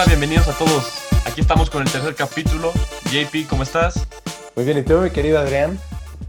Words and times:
Hola, 0.00 0.08
bienvenidos 0.16 0.48
a 0.48 0.56
todos. 0.56 1.10
Aquí 1.26 1.42
estamos 1.42 1.68
con 1.68 1.82
el 1.82 1.92
tercer 1.92 2.14
capítulo. 2.14 2.72
JP, 3.12 3.46
¿cómo 3.50 3.64
estás? 3.64 4.08
Muy 4.56 4.64
bien, 4.64 4.78
¿y 4.78 4.82
tú, 4.82 4.94
mi 4.94 5.10
querido 5.10 5.38
Adrián? 5.38 5.78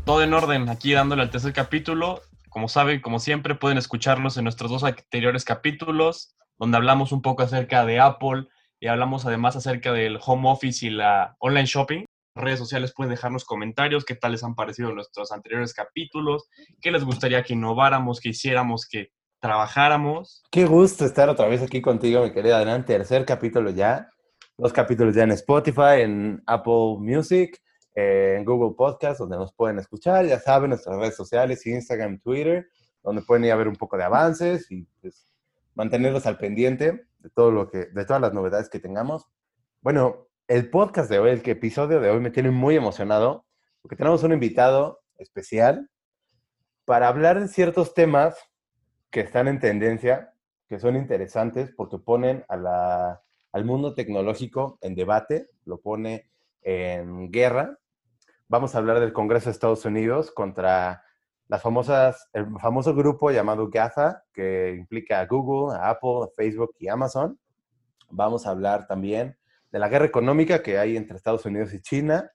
Todo 0.03 0.21
en 0.23 0.33
orden, 0.33 0.67
aquí 0.67 0.91
dándole 0.91 1.21
al 1.21 1.29
tercer 1.29 1.53
capítulo. 1.53 2.21
Como 2.49 2.67
saben, 2.67 2.99
como 2.99 3.19
siempre, 3.19 3.55
pueden 3.55 3.77
escucharnos 3.77 4.35
en 4.35 4.43
nuestros 4.43 4.71
dos 4.71 4.83
anteriores 4.83 5.45
capítulos, 5.45 6.35
donde 6.59 6.75
hablamos 6.75 7.13
un 7.13 7.21
poco 7.21 7.43
acerca 7.43 7.85
de 7.85 8.01
Apple 8.01 8.49
y 8.81 8.87
hablamos 8.87 9.25
además 9.25 9.55
acerca 9.55 9.93
del 9.93 10.19
home 10.21 10.49
office 10.49 10.85
y 10.85 10.89
la 10.89 11.37
online 11.39 11.65
shopping. 11.65 12.03
Redes 12.35 12.59
sociales 12.59 12.91
pueden 12.93 13.11
dejarnos 13.11 13.45
comentarios, 13.45 14.03
qué 14.03 14.15
tal 14.15 14.33
les 14.33 14.43
han 14.43 14.53
parecido 14.53 14.91
nuestros 14.91 15.31
anteriores 15.31 15.73
capítulos, 15.73 16.49
qué 16.81 16.91
les 16.91 17.05
gustaría 17.05 17.41
que 17.43 17.53
innováramos, 17.53 18.19
que 18.19 18.31
hiciéramos, 18.31 18.85
que 18.85 19.13
trabajáramos. 19.41 20.43
Qué 20.51 20.65
gusto 20.65 21.03
estar 21.03 21.27
otra 21.27 21.47
vez 21.47 21.61
aquí 21.63 21.81
contigo, 21.81 22.23
mi 22.23 22.31
querida 22.31 22.59
Adrián. 22.59 22.85
Tercer 22.85 23.25
capítulo 23.25 23.71
ya. 23.71 24.07
Dos 24.55 24.71
capítulos 24.71 25.15
ya 25.15 25.23
en 25.23 25.31
Spotify, 25.31 26.01
en 26.01 26.43
Apple 26.45 26.97
Music, 26.99 27.59
eh, 27.95 28.35
en 28.37 28.45
Google 28.45 28.75
Podcast, 28.77 29.19
donde 29.19 29.37
nos 29.37 29.51
pueden 29.51 29.79
escuchar. 29.79 30.27
Ya 30.27 30.39
saben, 30.39 30.69
nuestras 30.69 30.95
redes 30.95 31.15
sociales, 31.15 31.65
Instagram, 31.65 32.19
Twitter, 32.19 32.67
donde 33.01 33.23
pueden 33.23 33.43
ir 33.43 33.51
a 33.51 33.55
ver 33.55 33.67
un 33.67 33.75
poco 33.75 33.97
de 33.97 34.03
avances 34.03 34.69
y 34.71 34.83
pues, 35.01 35.33
mantenerlos 35.73 36.27
al 36.27 36.37
pendiente 36.37 37.07
de 37.17 37.29
todo 37.31 37.49
lo 37.49 37.67
que, 37.67 37.87
de 37.87 38.05
todas 38.05 38.21
las 38.21 38.33
novedades 38.33 38.69
que 38.69 38.79
tengamos. 38.79 39.25
Bueno, 39.81 40.27
el 40.47 40.69
podcast 40.69 41.09
de 41.09 41.17
hoy, 41.17 41.31
el 41.31 41.41
episodio 41.49 41.99
de 41.99 42.11
hoy 42.11 42.19
me 42.19 42.29
tiene 42.29 42.51
muy 42.51 42.75
emocionado 42.75 43.47
porque 43.81 43.95
tenemos 43.95 44.21
un 44.21 44.33
invitado 44.33 45.01
especial 45.17 45.89
para 46.85 47.07
hablar 47.07 47.39
de 47.39 47.47
ciertos 47.47 47.95
temas 47.95 48.35
que 49.11 49.19
están 49.19 49.47
en 49.49 49.59
tendencia, 49.59 50.33
que 50.67 50.79
son 50.79 50.95
interesantes 50.95 51.69
porque 51.75 51.97
ponen 51.99 52.45
al 52.47 53.65
mundo 53.65 53.93
tecnológico 53.93 54.77
en 54.81 54.95
debate, 54.95 55.49
lo 55.65 55.81
pone 55.81 56.31
en 56.61 57.29
guerra. 57.29 57.77
Vamos 58.47 58.73
a 58.73 58.77
hablar 58.77 58.99
del 59.01 59.13
Congreso 59.13 59.45
de 59.45 59.51
Estados 59.51 59.85
Unidos 59.85 60.31
contra 60.31 61.03
las 61.49 61.61
famosas, 61.61 62.29
el 62.31 62.47
famoso 62.59 62.95
grupo 62.95 63.29
llamado 63.31 63.69
GAFA, 63.69 64.23
que 64.31 64.73
implica 64.77 65.19
a 65.19 65.25
Google, 65.25 65.77
a 65.77 65.89
Apple, 65.89 66.23
a 66.23 66.27
Facebook 66.35 66.73
y 66.79 66.87
Amazon. 66.87 67.37
Vamos 68.09 68.47
a 68.47 68.51
hablar 68.51 68.87
también 68.87 69.37
de 69.71 69.79
la 69.79 69.89
guerra 69.89 70.05
económica 70.05 70.63
que 70.63 70.77
hay 70.77 70.95
entre 70.95 71.17
Estados 71.17 71.45
Unidos 71.45 71.73
y 71.73 71.81
China 71.81 72.31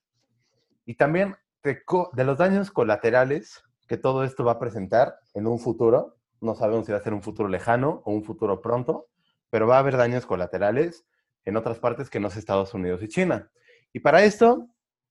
y 0.85 0.95
también 0.95 1.37
de 1.63 2.25
los 2.25 2.39
daños 2.39 2.71
colaterales 2.71 3.63
que 3.89 3.97
todo 3.97 4.25
esto 4.25 4.45
va 4.45 4.53
a 4.53 4.59
presentar 4.59 5.17
en 5.35 5.47
un 5.47 5.59
futuro 5.59 6.17
no 6.47 6.55
sabemos 6.55 6.87
si 6.87 6.93
va 6.93 6.99
a 6.99 7.03
ser 7.03 7.13
un 7.13 7.23
futuro 7.23 7.49
lejano 7.49 8.03
o 8.05 8.13
un 8.13 8.25
futuro 8.25 8.63
pronto, 8.63 9.09
pero 9.51 9.67
va 9.67 9.77
a 9.77 9.81
haber 9.81 9.97
daños 9.97 10.25
colaterales 10.25 11.05
en 11.45 11.57
otras 11.57 11.79
partes 11.79 12.09
que 12.09 12.21
no 12.21 12.29
es 12.29 12.37
Estados 12.37 12.73
Unidos 12.73 13.03
y 13.03 13.09
China. 13.09 13.51
Y 13.93 14.01
para 14.01 14.25
esto 14.25 14.69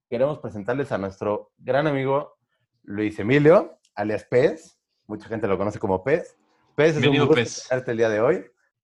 queremos 0.10 0.40
presentarles 0.40 0.92
a 0.92 0.98
nuestro 0.98 1.52
gran 1.58 1.88
amigo 1.88 2.38
Luis 2.84 3.20
Emilio, 3.20 3.80
alias 3.96 4.26
Pez. 4.26 4.80
Mucha 5.08 5.28
gente 5.28 5.48
lo 5.48 5.58
conoce 5.58 5.80
como 5.80 6.04
Pez. 6.04 6.36
Pez, 6.76 6.98
es 6.98 7.06
un 7.06 7.18
gusto 7.18 7.36
Pez. 7.36 7.70
el 7.72 7.98
día 7.98 8.10
de 8.10 8.20
hoy. 8.22 8.46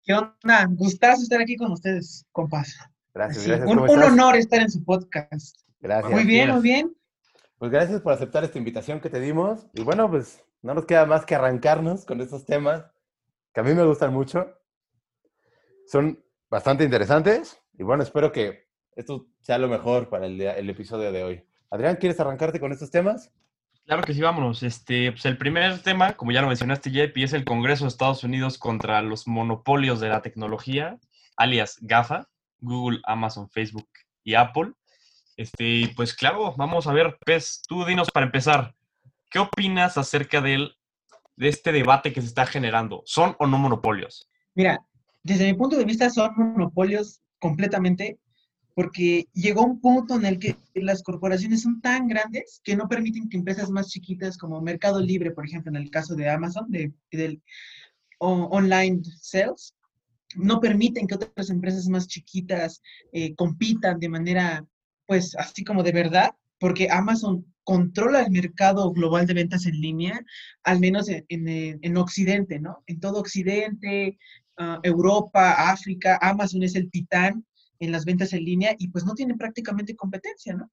¿Qué 0.04 0.14
onda? 0.14 0.66
Gustazo 0.70 1.22
estar 1.22 1.40
aquí 1.40 1.56
con 1.56 1.72
ustedes, 1.72 2.26
compas. 2.30 2.76
Gracias, 3.14 3.46
gracias. 3.46 3.68
Un, 3.68 3.78
un 3.78 4.02
honor 4.02 4.36
estar 4.36 4.60
en 4.60 4.70
su 4.70 4.84
podcast. 4.84 5.60
Gracias. 5.80 6.12
Muy 6.12 6.24
bien, 6.24 6.50
muy 6.50 6.62
bien. 6.62 6.96
Pues 7.58 7.70
gracias 7.70 8.00
por 8.00 8.12
aceptar 8.12 8.44
esta 8.44 8.58
invitación 8.58 9.00
que 9.00 9.08
te 9.08 9.20
dimos. 9.20 9.66
Y 9.72 9.82
bueno, 9.82 10.10
pues 10.10 10.44
no 10.64 10.72
nos 10.72 10.86
queda 10.86 11.04
más 11.04 11.26
que 11.26 11.34
arrancarnos 11.34 12.06
con 12.06 12.22
estos 12.22 12.46
temas 12.46 12.86
que 13.52 13.60
a 13.60 13.62
mí 13.62 13.74
me 13.74 13.84
gustan 13.84 14.14
mucho. 14.14 14.58
Son 15.86 16.24
bastante 16.48 16.84
interesantes 16.84 17.60
y 17.74 17.82
bueno, 17.82 18.02
espero 18.02 18.32
que 18.32 18.66
esto 18.96 19.26
sea 19.40 19.58
lo 19.58 19.68
mejor 19.68 20.08
para 20.08 20.26
el, 20.26 20.40
el 20.40 20.70
episodio 20.70 21.12
de 21.12 21.22
hoy. 21.22 21.44
Adrián, 21.70 21.96
¿quieres 21.96 22.18
arrancarte 22.18 22.60
con 22.60 22.72
estos 22.72 22.90
temas? 22.90 23.30
Claro 23.84 24.02
que 24.04 24.14
sí, 24.14 24.22
vámonos. 24.22 24.62
Este, 24.62 25.12
pues 25.12 25.26
el 25.26 25.36
primer 25.36 25.82
tema, 25.82 26.14
como 26.14 26.32
ya 26.32 26.40
lo 26.40 26.48
mencionaste, 26.48 26.90
JP, 26.90 27.14
es 27.18 27.34
el 27.34 27.44
Congreso 27.44 27.84
de 27.84 27.88
Estados 27.88 28.24
Unidos 28.24 28.56
contra 28.56 29.02
los 29.02 29.28
monopolios 29.28 30.00
de 30.00 30.08
la 30.08 30.22
tecnología, 30.22 30.98
alias 31.36 31.76
GAFA, 31.82 32.30
Google, 32.60 33.00
Amazon, 33.04 33.50
Facebook 33.50 33.88
y 34.22 34.34
Apple. 34.34 34.72
Este, 35.36 35.92
pues 35.94 36.14
claro, 36.14 36.54
vamos 36.56 36.86
a 36.86 36.94
ver, 36.94 37.18
Pez, 37.26 37.60
tú 37.68 37.84
dinos 37.84 38.10
para 38.10 38.24
empezar, 38.24 38.74
¿Qué 39.34 39.40
opinas 39.40 39.98
acerca 39.98 40.40
de 40.40 40.70
este 41.38 41.72
debate 41.72 42.12
que 42.12 42.20
se 42.20 42.28
está 42.28 42.46
generando? 42.46 43.02
¿Son 43.04 43.34
o 43.40 43.48
no 43.48 43.58
monopolios? 43.58 44.30
Mira, 44.54 44.86
desde 45.24 45.46
mi 45.46 45.58
punto 45.58 45.76
de 45.76 45.84
vista 45.84 46.08
son 46.08 46.30
monopolios 46.36 47.20
completamente 47.40 48.20
porque 48.76 49.26
llegó 49.32 49.64
un 49.64 49.80
punto 49.80 50.14
en 50.14 50.24
el 50.24 50.38
que 50.38 50.56
las 50.74 51.02
corporaciones 51.02 51.62
son 51.62 51.80
tan 51.80 52.06
grandes 52.06 52.60
que 52.62 52.76
no 52.76 52.88
permiten 52.88 53.28
que 53.28 53.36
empresas 53.36 53.70
más 53.70 53.88
chiquitas 53.88 54.38
como 54.38 54.60
Mercado 54.60 55.00
Libre, 55.00 55.32
por 55.32 55.44
ejemplo, 55.44 55.72
en 55.72 55.82
el 55.82 55.90
caso 55.90 56.14
de 56.14 56.30
Amazon, 56.30 56.70
de, 56.70 56.92
del 57.10 57.42
online 58.20 59.02
sales, 59.20 59.74
no 60.36 60.60
permiten 60.60 61.08
que 61.08 61.16
otras 61.16 61.50
empresas 61.50 61.88
más 61.88 62.06
chiquitas 62.06 62.80
eh, 63.10 63.34
compitan 63.34 63.98
de 63.98 64.08
manera, 64.08 64.64
pues, 65.08 65.34
así 65.36 65.64
como 65.64 65.82
de 65.82 65.90
verdad, 65.90 66.30
porque 66.60 66.88
Amazon 66.88 67.44
controla 67.64 68.22
el 68.22 68.30
mercado 68.30 68.92
global 68.92 69.26
de 69.26 69.34
ventas 69.34 69.66
en 69.66 69.80
línea, 69.80 70.20
al 70.62 70.80
menos 70.80 71.08
en, 71.08 71.96
Occidente, 71.96 72.60
¿no? 72.60 72.82
En 72.86 73.00
todo 73.00 73.20
Occidente, 73.20 74.18
ah, 74.58 74.80
Europa, 74.82 75.70
África, 75.70 76.18
Amazon 76.20 76.62
es 76.62 76.74
el 76.76 76.90
titán 76.90 77.44
en 77.80 77.92
las 77.92 78.04
ventas 78.04 78.32
en 78.32 78.44
línea 78.44 78.76
y 78.78 78.88
pues 78.88 79.04
no 79.04 79.14
tiene 79.14 79.34
prácticamente 79.34 79.96
competencia, 79.96 80.54
¿no? 80.54 80.70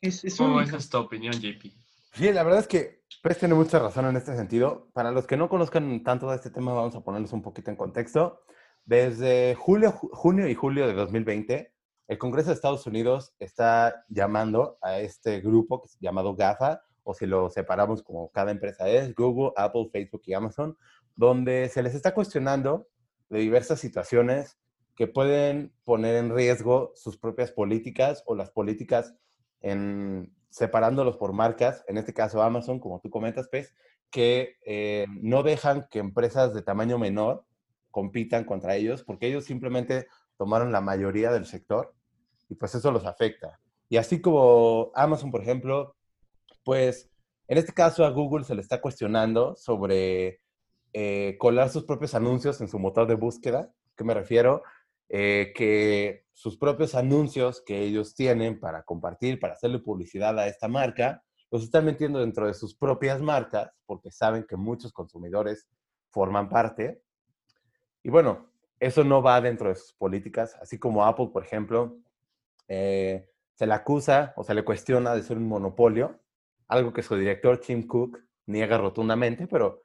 Es, 0.00 0.24
es 0.24 0.36
¿Cómo 0.36 0.60
es 0.60 0.88
tu 0.88 0.98
opinión, 0.98 1.34
JP? 1.34 1.72
Sí, 2.12 2.32
la 2.32 2.42
verdad 2.42 2.60
es 2.60 2.68
que 2.68 3.02
Pérez 3.22 3.38
tiene 3.38 3.54
mucha 3.54 3.78
razón 3.78 4.06
en 4.06 4.16
este 4.16 4.36
sentido. 4.36 4.90
Para 4.92 5.10
los 5.10 5.26
que 5.26 5.36
no 5.36 5.48
conozcan 5.48 6.02
tanto 6.02 6.30
de 6.30 6.36
este 6.36 6.50
tema, 6.50 6.72
vamos 6.72 6.94
a 6.94 7.00
ponerles 7.00 7.32
un 7.32 7.42
poquito 7.42 7.70
en 7.70 7.76
contexto. 7.76 8.42
Desde 8.84 9.54
julio, 9.54 9.92
junio 9.92 10.48
y 10.48 10.54
julio 10.54 10.86
de 10.86 10.94
2020, 10.94 11.74
el 12.08 12.16
Congreso 12.16 12.48
de 12.48 12.54
Estados 12.54 12.86
Unidos 12.86 13.34
está 13.38 14.04
llamando 14.08 14.78
a 14.80 14.98
este 14.98 15.40
grupo 15.40 15.84
llamado 16.00 16.34
GAFA, 16.34 16.82
o 17.04 17.12
si 17.12 17.26
lo 17.26 17.50
separamos 17.50 18.02
como 18.02 18.30
cada 18.30 18.50
empresa 18.50 18.88
es, 18.88 19.14
Google, 19.14 19.52
Apple, 19.56 19.88
Facebook 19.92 20.22
y 20.24 20.32
Amazon, 20.32 20.76
donde 21.16 21.68
se 21.68 21.82
les 21.82 21.94
está 21.94 22.14
cuestionando 22.14 22.88
de 23.28 23.40
diversas 23.40 23.78
situaciones 23.78 24.58
que 24.96 25.06
pueden 25.06 25.74
poner 25.84 26.16
en 26.16 26.34
riesgo 26.34 26.92
sus 26.94 27.18
propias 27.18 27.52
políticas 27.52 28.22
o 28.26 28.34
las 28.34 28.50
políticas 28.50 29.14
en 29.60 30.34
separándolos 30.48 31.18
por 31.18 31.34
marcas, 31.34 31.84
en 31.88 31.98
este 31.98 32.14
caso 32.14 32.42
Amazon, 32.42 32.80
como 32.80 33.00
tú 33.00 33.10
comentas, 33.10 33.48
Pez, 33.48 33.74
que 34.10 34.56
eh, 34.64 35.06
no 35.10 35.42
dejan 35.42 35.86
que 35.90 35.98
empresas 35.98 36.54
de 36.54 36.62
tamaño 36.62 36.98
menor 36.98 37.44
compitan 37.90 38.44
contra 38.44 38.76
ellos, 38.76 39.04
porque 39.04 39.26
ellos 39.26 39.44
simplemente 39.44 40.06
tomaron 40.38 40.72
la 40.72 40.80
mayoría 40.80 41.30
del 41.30 41.44
sector 41.44 41.94
y 42.48 42.54
pues 42.54 42.74
eso 42.74 42.90
los 42.90 43.06
afecta. 43.06 43.60
Y 43.88 43.96
así 43.96 44.20
como 44.20 44.90
Amazon, 44.94 45.30
por 45.30 45.42
ejemplo, 45.42 45.96
pues 46.64 47.10
en 47.46 47.58
este 47.58 47.72
caso 47.72 48.04
a 48.04 48.10
Google 48.10 48.44
se 48.44 48.54
le 48.54 48.60
está 48.60 48.80
cuestionando 48.80 49.56
sobre 49.56 50.40
eh, 50.92 51.36
colar 51.38 51.70
sus 51.70 51.84
propios 51.84 52.14
anuncios 52.14 52.60
en 52.60 52.68
su 52.68 52.78
motor 52.78 53.06
de 53.06 53.14
búsqueda. 53.14 53.72
¿Qué 53.96 54.04
me 54.04 54.14
refiero? 54.14 54.62
Eh, 55.08 55.52
que 55.54 56.26
sus 56.34 56.58
propios 56.58 56.94
anuncios 56.94 57.62
que 57.62 57.82
ellos 57.82 58.14
tienen 58.14 58.60
para 58.60 58.82
compartir, 58.82 59.40
para 59.40 59.54
hacerle 59.54 59.78
publicidad 59.78 60.38
a 60.38 60.46
esta 60.46 60.68
marca, 60.68 61.24
los 61.50 61.64
están 61.64 61.86
metiendo 61.86 62.20
dentro 62.20 62.46
de 62.46 62.52
sus 62.52 62.74
propias 62.74 63.22
marcas 63.22 63.70
porque 63.86 64.10
saben 64.10 64.44
que 64.46 64.56
muchos 64.56 64.92
consumidores 64.92 65.66
forman 66.10 66.50
parte. 66.50 67.02
Y 68.02 68.10
bueno, 68.10 68.50
eso 68.78 69.02
no 69.02 69.22
va 69.22 69.40
dentro 69.40 69.70
de 69.70 69.76
sus 69.76 69.94
políticas, 69.94 70.54
así 70.60 70.78
como 70.78 71.04
Apple, 71.04 71.30
por 71.32 71.44
ejemplo, 71.44 71.96
eh, 72.68 73.28
se 73.54 73.66
le 73.66 73.74
acusa 73.74 74.32
o 74.36 74.44
se 74.44 74.54
le 74.54 74.64
cuestiona 74.64 75.14
de 75.14 75.22
ser 75.22 75.36
un 75.36 75.48
monopolio, 75.48 76.20
algo 76.68 76.92
que 76.92 77.02
su 77.02 77.16
director 77.16 77.58
Tim 77.58 77.86
Cook 77.86 78.20
niega 78.46 78.78
rotundamente, 78.78 79.46
pero 79.46 79.82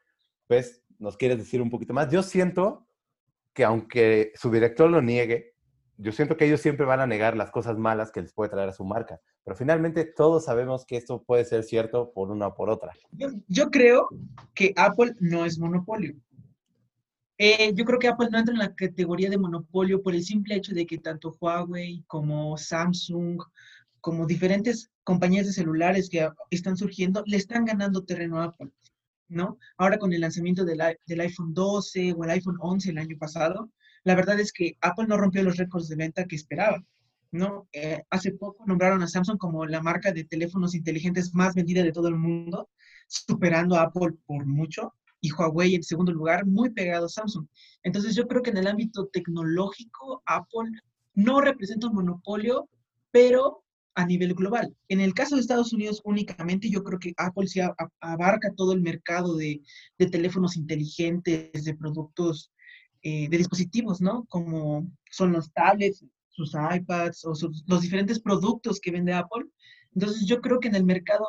pues 0.47 0.83
nos 0.99 1.17
quieres 1.17 1.37
decir 1.37 1.61
un 1.61 1.69
poquito 1.69 1.93
más. 1.93 2.09
Yo 2.11 2.21
siento 2.21 2.87
que 3.53 3.63
aunque 3.63 4.31
su 4.35 4.51
director 4.51 4.89
lo 4.89 5.01
niegue, 5.01 5.53
yo 5.97 6.11
siento 6.11 6.37
que 6.37 6.45
ellos 6.45 6.61
siempre 6.61 6.85
van 6.85 6.99
a 6.99 7.07
negar 7.07 7.37
las 7.37 7.51
cosas 7.51 7.77
malas 7.77 8.11
que 8.11 8.21
les 8.21 8.33
puede 8.33 8.49
traer 8.49 8.69
a 8.69 8.73
su 8.73 8.83
marca, 8.83 9.21
pero 9.43 9.55
finalmente 9.55 10.05
todos 10.05 10.45
sabemos 10.45 10.85
que 10.85 10.97
esto 10.97 11.23
puede 11.23 11.45
ser 11.45 11.63
cierto 11.63 12.11
por 12.13 12.31
una 12.31 12.47
o 12.47 12.55
por 12.55 12.69
otra. 12.69 12.93
Yo, 13.11 13.29
yo 13.47 13.69
creo 13.69 14.07
que 14.53 14.73
Apple 14.75 15.13
no 15.19 15.45
es 15.45 15.59
monopolio. 15.59 16.15
Eh, 17.45 17.73
yo 17.75 17.83
creo 17.83 17.99
que 17.99 18.07
Apple 18.07 18.29
no 18.31 18.39
entra 18.39 18.53
en 18.53 18.59
la 18.59 18.73
categoría 18.73 19.29
de 19.29 19.37
monopolio 19.37 20.01
por 20.01 20.15
el 20.15 20.23
simple 20.23 20.55
hecho 20.55 20.73
de 20.73 20.85
que 20.85 20.97
tanto 20.97 21.35
Huawei 21.41 22.01
como 22.07 22.57
Samsung, 22.57 23.37
como 23.99 24.25
diferentes 24.25 24.89
compañías 25.03 25.47
de 25.47 25.51
celulares 25.51 26.09
que 26.09 26.25
están 26.51 26.77
surgiendo, 26.77 27.21
le 27.25 27.35
están 27.35 27.65
ganando 27.65 28.05
terreno 28.05 28.39
a 28.39 28.45
Apple, 28.45 28.71
¿no? 29.27 29.57
Ahora 29.75 29.97
con 29.97 30.13
el 30.13 30.21
lanzamiento 30.21 30.63
del, 30.63 30.81
del 31.05 31.19
iPhone 31.19 31.53
12 31.53 32.13
o 32.13 32.23
el 32.23 32.29
iPhone 32.29 32.55
11 32.61 32.91
el 32.91 32.97
año 32.97 33.17
pasado, 33.17 33.69
la 34.05 34.15
verdad 34.15 34.39
es 34.39 34.53
que 34.53 34.77
Apple 34.79 35.07
no 35.07 35.17
rompió 35.17 35.43
los 35.43 35.57
récords 35.57 35.89
de 35.89 35.97
venta 35.97 36.23
que 36.23 36.37
esperaba. 36.37 36.81
¿no? 37.31 37.67
Eh, 37.73 38.03
hace 38.09 38.31
poco 38.31 38.63
nombraron 38.65 39.03
a 39.03 39.07
Samsung 39.09 39.37
como 39.37 39.65
la 39.65 39.81
marca 39.81 40.13
de 40.13 40.23
teléfonos 40.23 40.75
inteligentes 40.75 41.33
más 41.33 41.55
vendida 41.55 41.83
de 41.83 41.91
todo 41.91 42.07
el 42.07 42.15
mundo, 42.15 42.69
superando 43.07 43.75
a 43.75 43.81
Apple 43.81 44.13
por 44.25 44.45
mucho, 44.45 44.93
y 45.23 45.31
Huawei 45.31 45.73
en 45.73 45.83
segundo 45.83 46.11
lugar, 46.11 46.45
muy 46.45 46.69
pegado 46.69 47.05
a 47.05 47.09
Samsung. 47.09 47.47
Entonces 47.81 48.13
yo 48.13 48.27
creo 48.27 48.41
que 48.43 48.49
en 48.49 48.57
el 48.57 48.67
ámbito 48.67 49.07
tecnológico, 49.07 50.21
Apple 50.25 50.69
no 51.15 51.39
representa 51.39 51.87
un 51.87 51.95
monopolio, 51.95 52.67
pero 53.09 53.63
a 53.95 54.05
nivel 54.05 54.33
global. 54.33 54.75
En 54.89 54.99
el 54.99 55.13
caso 55.13 55.35
de 55.35 55.41
Estados 55.41 55.71
Unidos 55.71 56.01
únicamente, 56.03 56.69
yo 56.69 56.83
creo 56.83 56.99
que 56.99 57.13
Apple 57.15 57.47
sí 57.47 57.61
abarca 58.01 58.53
todo 58.53 58.73
el 58.73 58.81
mercado 58.81 59.37
de, 59.37 59.61
teléfonos 59.97 60.57
inteligentes, 60.57 61.63
de 61.63 61.73
productos, 61.73 62.51
eh, 63.01 63.29
de 63.29 63.37
dispositivos, 63.37 64.01
¿no? 64.01 64.25
Como 64.25 64.91
son 65.09 65.31
los 65.31 65.53
tablets, 65.53 66.03
sus 66.27 66.53
iPads 66.53 67.23
o 67.23 67.33
los 67.67 67.81
diferentes 67.81 68.19
productos 68.19 68.81
que 68.81 68.91
vende 68.91 69.13
Apple. 69.13 69.45
Entonces 69.95 70.25
yo 70.25 70.41
creo 70.41 70.59
que 70.59 70.67
en 70.67 70.75
el 70.75 70.83
mercado 70.83 71.25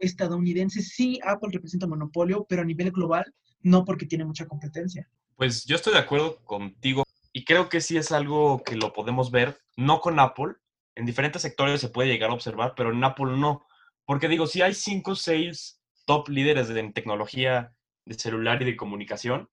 estadounidense 0.00 0.82
sí 0.82 1.20
Apple 1.24 1.50
representa 1.52 1.86
monopolio, 1.86 2.46
pero 2.48 2.62
a 2.62 2.64
nivel 2.64 2.90
global 2.90 3.24
no 3.62 3.84
porque 3.84 4.06
tiene 4.06 4.24
mucha 4.24 4.46
competencia. 4.46 5.08
Pues 5.36 5.64
yo 5.64 5.76
estoy 5.76 5.94
de 5.94 6.00
acuerdo 6.00 6.36
contigo 6.44 7.04
y 7.32 7.44
creo 7.44 7.68
que 7.68 7.80
sí 7.80 7.96
es 7.96 8.12
algo 8.12 8.62
que 8.62 8.76
lo 8.76 8.92
podemos 8.92 9.30
ver, 9.30 9.58
no 9.76 10.00
con 10.00 10.20
Apple, 10.20 10.54
en 10.94 11.06
diferentes 11.06 11.42
sectores 11.42 11.80
se 11.80 11.88
puede 11.88 12.08
llegar 12.08 12.30
a 12.30 12.34
observar, 12.34 12.74
pero 12.76 12.92
en 12.92 13.02
Apple 13.02 13.36
no. 13.36 13.66
Porque 14.04 14.28
digo, 14.28 14.46
si 14.46 14.62
hay 14.62 14.74
cinco 14.74 15.12
o 15.12 15.16
seis 15.16 15.80
top 16.06 16.28
líderes 16.28 16.70
en 16.70 16.92
tecnología 16.92 17.74
de 18.04 18.14
celular 18.14 18.62
y 18.62 18.66
de 18.66 18.76
comunicación, 18.76 19.48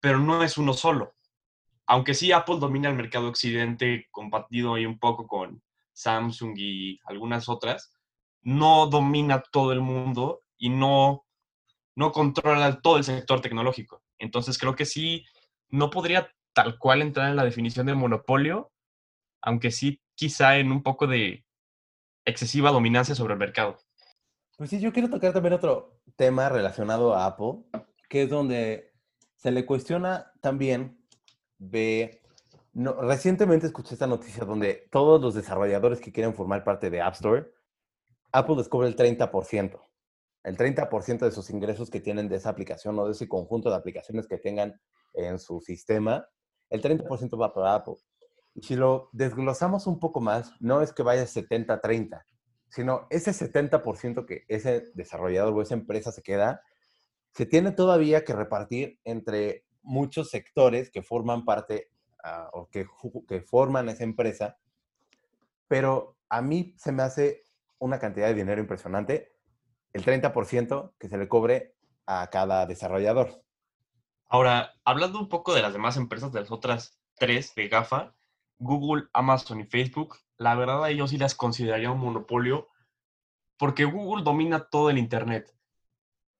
pero 0.00 0.18
no 0.18 0.42
es 0.42 0.56
uno 0.56 0.72
solo. 0.72 1.14
Aunque 1.86 2.14
sí 2.14 2.32
Apple 2.32 2.58
domina 2.58 2.88
el 2.88 2.96
mercado 2.96 3.28
occidente, 3.28 4.06
compartido 4.10 4.74
ahí 4.74 4.86
un 4.86 4.98
poco 4.98 5.26
con 5.26 5.62
Samsung 5.92 6.54
y 6.56 7.00
algunas 7.04 7.48
otras, 7.48 7.92
no 8.42 8.86
domina 8.86 9.42
todo 9.52 9.72
el 9.72 9.80
mundo 9.80 10.42
y 10.58 10.68
no, 10.68 11.24
no 11.96 12.12
controla 12.12 12.80
todo 12.80 12.98
el 12.98 13.04
sector 13.04 13.40
tecnológico. 13.40 14.02
Entonces 14.18 14.58
creo 14.58 14.74
que 14.74 14.84
sí, 14.84 15.24
no 15.68 15.90
podría 15.90 16.30
tal 16.52 16.78
cual 16.78 17.02
entrar 17.02 17.28
en 17.28 17.36
la 17.36 17.44
definición 17.44 17.86
de 17.86 17.94
monopolio, 17.94 18.70
aunque 19.40 19.70
sí 19.70 20.00
quizá 20.14 20.58
en 20.58 20.70
un 20.70 20.82
poco 20.82 21.06
de 21.06 21.44
excesiva 22.24 22.70
dominancia 22.70 23.14
sobre 23.14 23.34
el 23.34 23.38
mercado. 23.40 23.78
Pues 24.56 24.70
sí, 24.70 24.80
yo 24.80 24.92
quiero 24.92 25.10
tocar 25.10 25.32
también 25.32 25.54
otro 25.54 26.00
tema 26.16 26.48
relacionado 26.48 27.14
a 27.14 27.26
Apple, 27.26 27.64
que 28.08 28.22
es 28.22 28.30
donde 28.30 28.92
se 29.36 29.50
le 29.50 29.66
cuestiona 29.66 30.32
también, 30.40 30.98
no, 32.74 32.92
recientemente 33.00 33.66
escuché 33.66 33.94
esta 33.94 34.06
noticia 34.06 34.44
donde 34.44 34.86
todos 34.90 35.20
los 35.20 35.34
desarrolladores 35.34 36.00
que 36.00 36.12
quieren 36.12 36.34
formar 36.34 36.62
parte 36.62 36.90
de 36.90 37.00
App 37.00 37.14
Store 37.14 37.52
Apple 38.32 38.56
descubre 38.56 38.88
el 38.88 38.96
30%. 38.96 39.80
El 40.44 40.56
30% 40.56 41.18
de 41.20 41.30
sus 41.30 41.50
ingresos 41.50 41.90
que 41.90 42.00
tienen 42.00 42.28
de 42.28 42.36
esa 42.36 42.48
aplicación 42.48 42.98
o 42.98 43.06
de 43.06 43.12
ese 43.12 43.28
conjunto 43.28 43.70
de 43.70 43.76
aplicaciones 43.76 44.26
que 44.26 44.38
tengan 44.38 44.80
en 45.14 45.38
su 45.38 45.60
sistema, 45.60 46.26
el 46.70 46.82
30% 46.82 47.40
va 47.40 47.52
para 47.52 47.74
Apple. 47.74 47.94
Y 48.54 48.62
si 48.62 48.74
lo 48.74 49.08
desglosamos 49.12 49.86
un 49.86 50.00
poco 50.00 50.20
más, 50.20 50.52
no 50.60 50.82
es 50.82 50.92
que 50.92 51.02
vaya 51.02 51.24
70-30, 51.24 52.24
sino 52.68 53.06
ese 53.10 53.30
70% 53.30 54.26
que 54.26 54.44
ese 54.48 54.90
desarrollador 54.94 55.54
o 55.54 55.62
esa 55.62 55.74
empresa 55.74 56.10
se 56.10 56.22
queda, 56.22 56.62
se 57.32 57.46
tiene 57.46 57.72
todavía 57.72 58.24
que 58.24 58.34
repartir 58.34 58.98
entre 59.04 59.64
muchos 59.82 60.30
sectores 60.30 60.90
que 60.90 61.02
forman 61.02 61.44
parte 61.44 61.90
ah, 62.24 62.50
o 62.52 62.68
que, 62.68 62.86
que 63.28 63.42
forman 63.42 63.88
esa 63.88 64.04
empresa, 64.04 64.58
pero 65.68 66.16
a 66.28 66.42
mí 66.42 66.74
se 66.78 66.92
me 66.92 67.02
hace 67.02 67.41
una 67.82 67.98
cantidad 67.98 68.28
de 68.28 68.34
dinero 68.34 68.60
impresionante, 68.60 69.34
el 69.92 70.04
30% 70.04 70.94
que 70.98 71.08
se 71.08 71.18
le 71.18 71.28
cobre 71.28 71.74
a 72.06 72.30
cada 72.30 72.64
desarrollador. 72.64 73.42
Ahora, 74.28 74.72
hablando 74.84 75.18
un 75.18 75.28
poco 75.28 75.52
de 75.52 75.62
las 75.62 75.72
demás 75.72 75.96
empresas, 75.96 76.32
de 76.32 76.40
las 76.40 76.52
otras 76.52 76.96
tres 77.16 77.54
de 77.56 77.66
GAFA, 77.68 78.14
Google, 78.58 79.08
Amazon 79.12 79.60
y 79.60 79.64
Facebook, 79.64 80.16
la 80.38 80.54
verdad 80.54 80.88
ellos 80.88 81.10
sí 81.10 81.18
las 81.18 81.34
consideraría 81.34 81.90
un 81.90 81.98
monopolio 81.98 82.68
porque 83.58 83.84
Google 83.84 84.22
domina 84.22 84.68
todo 84.70 84.88
el 84.88 84.98
Internet. 84.98 85.52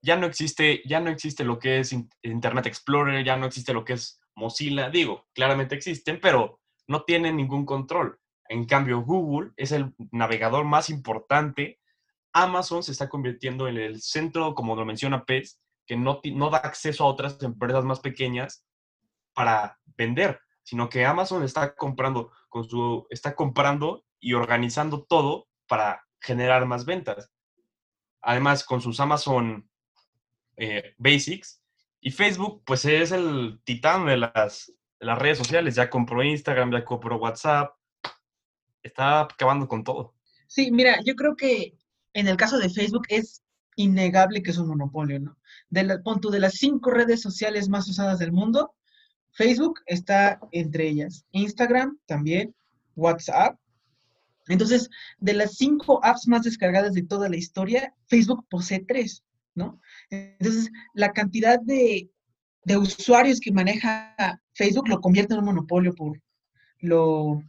Ya 0.01 0.17
no 0.17 0.27
existe, 0.27 0.81
ya 0.87 1.01
no 1.01 1.11
existe 1.11 1.45
lo 1.45 1.59
que 1.59 1.81
es 1.81 1.93
Internet 2.23 2.67
Explorer, 2.67 3.25
ya 3.25 3.37
no 3.37 3.47
existe 3.47 3.75
lo 3.75 3.85
que 3.85 3.95
es 3.95 4.21
Mozilla. 4.37 4.91
Digo, 4.91 5.27
claramente 5.33 5.75
existen, 5.75 6.21
pero 6.21 6.61
no 6.87 7.03
tienen 7.03 7.37
ningún 7.37 7.67
control. 7.67 8.22
En 8.53 8.67
cambio, 8.67 9.01
Google 9.01 9.53
es 9.57 9.73
el 9.73 9.95
navegador 10.11 10.67
más 10.67 10.91
importante. 10.91 11.81
Amazon 12.35 12.83
se 12.83 12.93
está 12.93 13.09
convirtiendo 13.09 13.67
en 13.67 13.79
el 13.79 14.03
centro, 14.03 14.55
como 14.55 14.77
lo 14.77 14.85
menciona 14.85 15.25
Pez, 15.25 15.59
que 15.87 15.97
no, 15.97 16.21
no 16.35 16.51
da 16.51 16.59
acceso 16.59 17.03
a 17.03 17.07
otras 17.07 17.43
empresas 17.43 17.83
más 17.83 18.01
pequeñas 18.01 18.63
para 19.33 19.79
vender, 19.97 20.39
sino 20.63 20.91
que 20.91 21.07
Amazon 21.07 21.43
está 21.45 21.75
comprando, 21.75 22.31
con 22.51 22.69
su, 22.69 23.07
está 23.09 23.35
comprando 23.35 24.05
y 24.21 24.35
organizando 24.35 25.03
todo 25.05 25.49
para 25.67 26.07
generar 26.21 26.67
más 26.67 26.85
ventas. 26.85 27.31
Además, 28.21 28.65
con 28.65 28.83
sus 28.83 29.01
Amazon 29.01 29.67
eh, 30.59 30.95
Basics 30.99 31.63
y 32.03 32.11
Facebook, 32.11 32.65
pues 32.67 32.85
es 32.85 33.13
el 33.13 33.63
titán 33.65 34.05
de 34.05 34.19
las, 34.19 34.71
de 35.01 35.07
las 35.07 35.19
redes 35.19 35.39
sociales. 35.39 35.75
Ya 35.75 35.89
compró 35.89 36.23
Instagram, 36.23 36.71
ya 36.71 36.85
compró 36.85 37.17
WhatsApp, 37.17 37.75
está 38.83 39.23
acabando 39.23 39.69
con 39.69 39.85
todo. 39.85 40.15
Sí, 40.47 40.71
mira, 40.71 41.01
yo 41.05 41.15
creo 41.15 41.37
que 41.37 41.75
en 42.15 42.29
el 42.29 42.37
caso 42.37 42.59
de 42.59 42.69
Facebook 42.69 43.07
es 43.09 43.43
innegable 43.77 44.43
que 44.43 44.51
es 44.51 44.59
un 44.59 44.69
monopolio, 44.69 45.19
¿no? 45.21 45.39
De 45.71 45.99
punto 46.01 46.31
de 46.31 46.41
las 46.41 46.55
cinco 46.55 46.91
redes 46.91 47.23
sociales 47.23 47.69
más 47.69 47.89
usadas 47.89 48.19
del 48.19 48.33
mundo, 48.33 48.75
Facebook 49.33 49.81
está 49.87 50.39
entre 50.53 50.89
ellas. 50.89 51.25
Instagram 51.33 51.99
también, 52.07 52.55
WhatsApp. 52.97 53.59
Entonces, 54.49 54.91
de 55.19 55.35
las 55.35 55.55
cinco 55.55 56.05
apps 56.05 56.27
más 56.29 56.43
descargadas 56.43 56.93
de 56.93 57.05
toda 57.05 57.29
la 57.29 57.37
historia, 57.37 57.95
Facebook 58.09 58.45
posee 58.51 58.85
tres, 58.87 59.25
¿no? 59.55 59.81
Entonces, 60.11 60.71
la 60.95 61.13
cantidad 61.13 61.59
de, 61.61 62.11
de 62.65 62.77
usuarios 62.77 63.41
que 63.41 63.53
maneja 63.53 64.15
Facebook 64.53 64.89
lo 64.89 65.01
convierte 65.01 65.33
en 65.33 65.41
un 65.41 65.47
monopolio 65.47 65.95
por 65.95 66.21
lo 66.81 67.43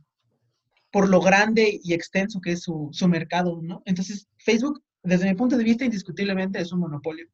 por 0.93 1.09
lo 1.09 1.21
grande 1.21 1.79
y 1.83 1.95
extenso 1.95 2.39
que 2.39 2.51
es 2.51 2.61
su, 2.61 2.91
mercado, 3.07 3.59
¿no? 3.63 3.81
Entonces, 3.85 4.29
Facebook, 4.37 4.83
desde 5.01 5.27
mi 5.27 5.33
punto 5.33 5.57
de 5.57 5.63
vista, 5.63 5.83
indiscutiblemente 5.83 6.59
es 6.59 6.71
un 6.71 6.81
monopolio. 6.81 7.25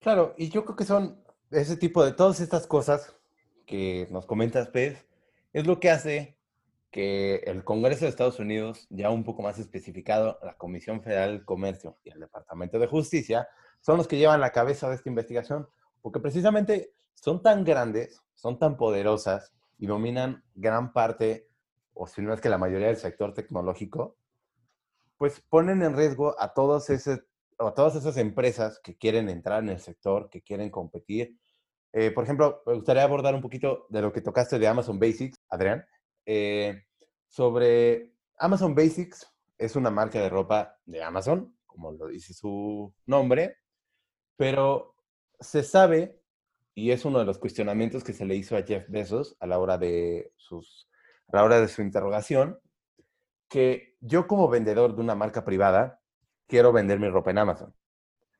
Claro, 0.00 0.34
y 0.38 0.48
yo 0.48 0.64
creo 0.64 0.74
que 0.74 0.86
son 0.86 1.22
ese 1.50 1.76
tipo 1.76 2.02
de 2.02 2.12
todas 2.12 2.40
estas 2.40 2.66
cosas 2.66 3.14
que 3.66 4.08
nos 4.10 4.24
comentas, 4.24 4.68
Pez, 4.68 5.06
es 5.52 5.66
lo 5.66 5.80
que 5.80 5.90
hace 5.90 6.38
que 6.90 7.42
el 7.44 7.62
Congreso 7.62 8.06
de 8.06 8.08
Estados 8.08 8.38
Unidos, 8.38 8.86
ya 8.88 9.10
un 9.10 9.22
poco 9.22 9.42
más 9.42 9.58
especificado, 9.58 10.38
la 10.42 10.54
Comisión 10.54 11.02
Federal 11.02 11.32
del 11.32 11.44
Comercio 11.44 11.98
y 12.04 12.08
el 12.08 12.20
Departamento 12.20 12.78
de 12.78 12.86
Justicia, 12.86 13.48
son 13.82 13.98
los 13.98 14.08
que 14.08 14.16
llevan 14.16 14.40
la 14.40 14.52
cabeza 14.52 14.88
de 14.88 14.94
esta 14.94 15.10
investigación, 15.10 15.68
porque 16.00 16.20
precisamente 16.20 16.94
son 17.12 17.42
tan 17.42 17.64
grandes, 17.64 18.22
son 18.34 18.58
tan 18.58 18.78
poderosas 18.78 19.52
y 19.78 19.86
dominan 19.86 20.42
gran 20.54 20.94
parte 20.94 21.51
o 21.94 22.06
si 22.06 22.22
no 22.22 22.32
es 22.32 22.40
que 22.40 22.48
la 22.48 22.58
mayoría 22.58 22.88
del 22.88 22.96
sector 22.96 23.34
tecnológico, 23.34 24.16
pues 25.18 25.40
ponen 25.40 25.82
en 25.82 25.96
riesgo 25.96 26.34
a, 26.40 26.52
todos 26.52 26.90
ese, 26.90 27.22
a 27.58 27.72
todas 27.74 27.94
esas 27.94 28.16
empresas 28.16 28.80
que 28.82 28.96
quieren 28.96 29.28
entrar 29.28 29.62
en 29.62 29.70
el 29.70 29.78
sector, 29.78 30.28
que 30.30 30.42
quieren 30.42 30.70
competir. 30.70 31.38
Eh, 31.92 32.10
por 32.10 32.24
ejemplo, 32.24 32.62
me 32.66 32.74
gustaría 32.74 33.04
abordar 33.04 33.34
un 33.34 33.42
poquito 33.42 33.86
de 33.90 34.02
lo 34.02 34.12
que 34.12 34.20
tocaste 34.20 34.58
de 34.58 34.66
Amazon 34.66 34.98
Basics, 34.98 35.38
Adrián, 35.48 35.84
eh, 36.26 36.82
sobre 37.28 38.14
Amazon 38.38 38.74
Basics. 38.74 39.26
Es 39.58 39.76
una 39.76 39.90
marca 39.90 40.18
de 40.20 40.28
ropa 40.28 40.76
de 40.86 41.02
Amazon, 41.02 41.56
como 41.66 41.92
lo 41.92 42.08
dice 42.08 42.34
su 42.34 42.92
nombre, 43.06 43.58
pero 44.36 44.96
se 45.38 45.62
sabe, 45.62 46.20
y 46.74 46.90
es 46.90 47.04
uno 47.04 47.18
de 47.18 47.26
los 47.26 47.38
cuestionamientos 47.38 48.02
que 48.02 48.12
se 48.12 48.24
le 48.24 48.34
hizo 48.34 48.56
a 48.56 48.62
Jeff 48.62 48.88
Bezos 48.88 49.36
a 49.38 49.46
la 49.46 49.58
hora 49.58 49.78
de 49.78 50.32
sus 50.36 50.88
a 51.32 51.36
la 51.36 51.44
hora 51.44 51.60
de 51.60 51.68
su 51.68 51.82
interrogación, 51.82 52.58
que 53.48 53.96
yo 54.00 54.26
como 54.26 54.48
vendedor 54.48 54.94
de 54.94 55.00
una 55.00 55.14
marca 55.14 55.44
privada 55.44 56.00
quiero 56.46 56.72
vender 56.72 56.98
mi 57.00 57.08
ropa 57.08 57.30
en 57.30 57.38
Amazon. 57.38 57.74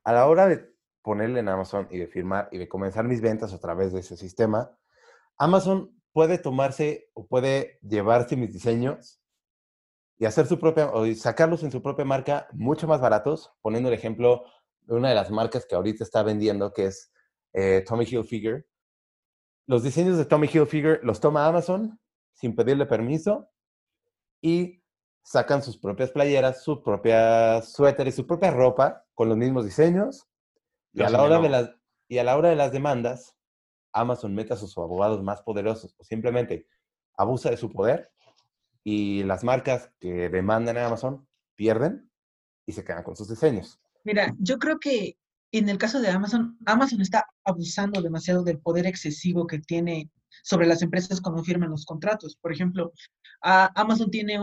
A 0.04 0.12
la 0.12 0.26
hora 0.26 0.46
de 0.46 0.72
ponerle 1.02 1.40
en 1.40 1.48
Amazon 1.48 1.88
y 1.90 1.98
de 1.98 2.06
firmar 2.06 2.48
y 2.52 2.58
de 2.58 2.68
comenzar 2.68 3.04
mis 3.04 3.20
ventas 3.20 3.52
a 3.52 3.58
través 3.58 3.92
de 3.92 4.00
ese 4.00 4.16
sistema, 4.16 4.76
Amazon 5.36 5.98
puede 6.12 6.38
tomarse 6.38 7.10
o 7.14 7.26
puede 7.26 7.78
llevarse 7.82 8.36
mis 8.36 8.52
diseños 8.52 9.20
y 10.18 10.26
hacer 10.26 10.46
su 10.46 10.58
propia 10.58 10.90
o 10.92 11.06
sacarlos 11.14 11.62
en 11.62 11.72
su 11.72 11.82
propia 11.82 12.04
marca 12.04 12.46
mucho 12.52 12.86
más 12.86 13.00
baratos, 13.00 13.52
poniendo 13.62 13.88
el 13.88 13.94
ejemplo 13.94 14.44
de 14.82 14.94
una 14.94 15.08
de 15.08 15.14
las 15.14 15.30
marcas 15.30 15.66
que 15.66 15.74
ahorita 15.74 16.04
está 16.04 16.22
vendiendo, 16.22 16.72
que 16.72 16.86
es 16.86 17.12
eh, 17.54 17.84
Tommy 17.86 18.04
Hilfiger, 18.04 18.66
los 19.66 19.82
diseños 19.82 20.18
de 20.18 20.24
Tommy 20.24 20.48
Hilfiger 20.52 21.00
los 21.02 21.20
toma 21.20 21.46
Amazon 21.46 21.98
sin 22.32 22.54
pedirle 22.54 22.86
permiso 22.86 23.48
y 24.40 24.82
sacan 25.22 25.62
sus 25.62 25.78
propias 25.78 26.10
playeras, 26.10 26.62
sus 26.62 26.80
propias 26.80 27.72
suéteres, 27.72 28.16
su 28.16 28.26
propia 28.26 28.50
ropa 28.50 29.04
con 29.14 29.28
los 29.28 29.36
mismos 29.36 29.64
diseños. 29.64 30.26
Y 30.92 31.02
a, 31.02 31.10
la 31.10 31.22
hora 31.22 31.40
de 31.40 31.48
las, 31.48 31.70
y 32.08 32.18
a 32.18 32.24
la 32.24 32.36
hora 32.36 32.50
de 32.50 32.56
las 32.56 32.72
demandas, 32.72 33.36
Amazon 33.92 34.34
mete 34.34 34.54
a 34.54 34.56
sus 34.56 34.76
abogados 34.76 35.22
más 35.22 35.42
poderosos 35.42 35.94
o 35.98 36.04
simplemente 36.04 36.66
abusa 37.16 37.50
de 37.50 37.56
su 37.56 37.70
poder 37.70 38.10
y 38.84 39.22
las 39.24 39.44
marcas 39.44 39.92
que 40.00 40.28
demandan 40.28 40.76
a 40.76 40.86
Amazon 40.86 41.26
pierden 41.54 42.10
y 42.66 42.72
se 42.72 42.84
quedan 42.84 43.04
con 43.04 43.16
sus 43.16 43.28
diseños. 43.28 43.80
Mira, 44.04 44.34
yo 44.38 44.58
creo 44.58 44.80
que 44.80 45.18
en 45.52 45.68
el 45.68 45.78
caso 45.78 46.00
de 46.00 46.08
Amazon, 46.08 46.56
Amazon 46.64 47.00
está 47.00 47.26
abusando 47.44 48.00
demasiado 48.00 48.42
del 48.42 48.58
poder 48.58 48.86
excesivo 48.86 49.46
que 49.46 49.58
tiene 49.58 50.10
sobre 50.42 50.66
las 50.66 50.82
empresas 50.82 51.20
cuando 51.20 51.44
firman 51.44 51.70
los 51.70 51.84
contratos. 51.84 52.36
Por 52.36 52.52
ejemplo, 52.52 52.92
Amazon 53.42 54.10
tiene 54.10 54.38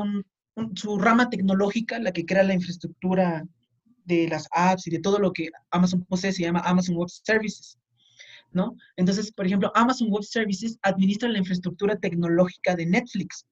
su 0.75 0.97
rama 0.99 1.29
tecnológica, 1.29 1.99
la 1.99 2.11
que 2.11 2.25
crea 2.25 2.43
la 2.43 2.53
infraestructura 2.53 3.45
de 4.05 4.27
las 4.27 4.47
apps 4.51 4.87
y 4.87 4.91
de 4.91 4.99
todo 4.99 5.19
lo 5.19 5.33
que 5.33 5.49
Amazon 5.71 6.05
posee, 6.05 6.31
se 6.31 6.43
llama 6.43 6.61
Amazon 6.65 6.95
Web 6.95 7.09
Services. 7.09 7.77
¿No? 8.51 8.75
Entonces, 8.95 9.31
por 9.31 9.45
ejemplo, 9.45 9.71
Amazon 9.75 10.09
Web 10.09 10.23
Services 10.23 10.79
administra 10.81 11.29
la 11.29 11.37
infraestructura 11.37 11.95
tecnológica 11.95 12.75
de 12.75 12.87
Netflix. 12.87 13.45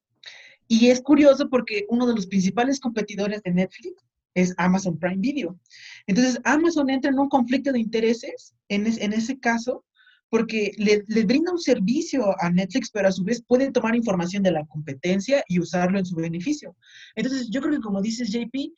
Y 0.68 0.90
es 0.90 1.02
curioso 1.02 1.50
porque 1.50 1.86
uno 1.90 2.08
de 2.08 2.16
los 2.16 2.28
principales 2.28 2.80
competidores 2.80 3.42
de 3.44 3.52
Netflix 3.52 4.07
es 4.38 4.54
Amazon 4.58 4.98
Prime 5.00 5.18
Video. 5.18 5.60
Entonces, 6.06 6.40
Amazon 6.44 6.90
entra 6.90 7.10
en 7.12 7.20
un 7.20 7.28
conflicto 7.28 7.72
de 7.72 7.80
intereses 7.80 8.54
en, 8.70 8.86
en 8.86 9.14
ese 9.14 9.40
caso 9.40 9.84
porque 10.30 10.74
le, 10.78 11.04
le, 11.08 11.26
brinda 11.26 11.52
un 11.52 11.60
servicio 11.60 12.36
a 12.40 12.50
Netflix, 12.52 12.92
pero 12.92 13.08
a 13.08 13.12
su 13.12 13.24
vez 13.24 13.42
puede 13.42 13.72
tomar 13.72 13.96
información 13.96 14.44
de 14.44 14.52
la 14.52 14.66
competencia 14.66 15.44
y 15.48 15.60
usarlo 15.60 15.98
en 15.98 16.06
su 16.06 16.16
beneficio. 16.16 16.76
Entonces, 17.16 17.50
yo 17.50 17.62
creo 17.62 17.74
que 17.74 17.82
como 17.82 18.02
dices, 18.02 18.30
JP, 18.30 18.74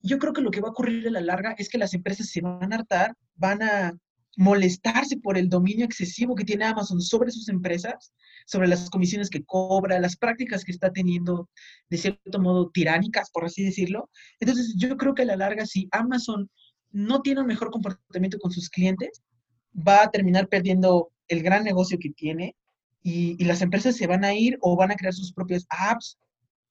yo 0.00 0.18
creo 0.18 0.32
que 0.32 0.40
lo 0.40 0.50
que 0.50 0.60
va 0.60 0.68
a 0.68 0.70
ocurrir 0.70 1.06
a 1.08 1.10
la 1.10 1.20
larga 1.20 1.54
es 1.58 1.68
que 1.68 1.78
las 1.78 1.92
empresas 1.92 2.28
se 2.28 2.40
van 2.40 2.72
a 2.72 2.76
hartar, 2.76 3.14
van 3.34 3.62
a 3.62 3.94
molestarse 4.36 5.18
por 5.18 5.36
el 5.36 5.48
dominio 5.48 5.84
excesivo 5.84 6.34
que 6.34 6.44
tiene 6.44 6.64
Amazon 6.64 7.00
sobre 7.00 7.30
sus 7.30 7.48
empresas, 7.48 8.12
sobre 8.46 8.68
las 8.68 8.88
comisiones 8.90 9.28
que 9.28 9.44
cobra, 9.44 10.00
las 10.00 10.16
prácticas 10.16 10.64
que 10.64 10.72
está 10.72 10.90
teniendo 10.90 11.48
de 11.90 11.98
cierto 11.98 12.40
modo 12.40 12.70
tiránicas, 12.70 13.30
por 13.30 13.44
así 13.44 13.62
decirlo. 13.62 14.08
Entonces, 14.40 14.74
yo 14.76 14.96
creo 14.96 15.14
que 15.14 15.22
a 15.22 15.26
la 15.26 15.36
larga, 15.36 15.66
si 15.66 15.88
Amazon 15.92 16.50
no 16.90 17.20
tiene 17.20 17.40
un 17.40 17.46
mejor 17.46 17.70
comportamiento 17.70 18.38
con 18.38 18.52
sus 18.52 18.68
clientes, 18.68 19.22
va 19.76 20.02
a 20.02 20.10
terminar 20.10 20.48
perdiendo 20.48 21.10
el 21.28 21.42
gran 21.42 21.64
negocio 21.64 21.98
que 21.98 22.10
tiene 22.10 22.56
y, 23.02 23.36
y 23.38 23.44
las 23.44 23.62
empresas 23.62 23.96
se 23.96 24.06
van 24.06 24.24
a 24.24 24.34
ir 24.34 24.58
o 24.60 24.76
van 24.76 24.90
a 24.90 24.96
crear 24.96 25.14
sus 25.14 25.32
propias 25.32 25.66
apps 25.68 26.18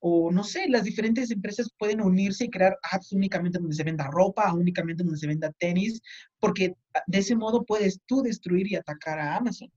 o 0.04 0.32
no 0.32 0.44
sé, 0.44 0.68
las 0.68 0.84
diferentes 0.84 1.30
empresas 1.30 1.72
pueden 1.78 2.02
unirse 2.02 2.46
y 2.46 2.50
crear 2.50 2.76
apps 2.92 3.12
únicamente 3.14 3.60
donde 3.60 3.76
se 3.76 3.84
venda 3.84 4.10
ropa, 4.12 4.52
únicamente 4.52 5.04
donde 5.04 5.20
se 5.20 5.28
venda 5.28 5.52
tenis, 5.60 6.02
porque 6.40 6.74
de 7.06 7.20
ese 7.20 7.36
modo 7.36 7.64
puedes 7.64 8.02
tú 8.08 8.24
destruir 8.24 8.72
y 8.72 8.76
atacar 8.76 9.20
a 9.20 9.36
Amazon. 9.36 9.72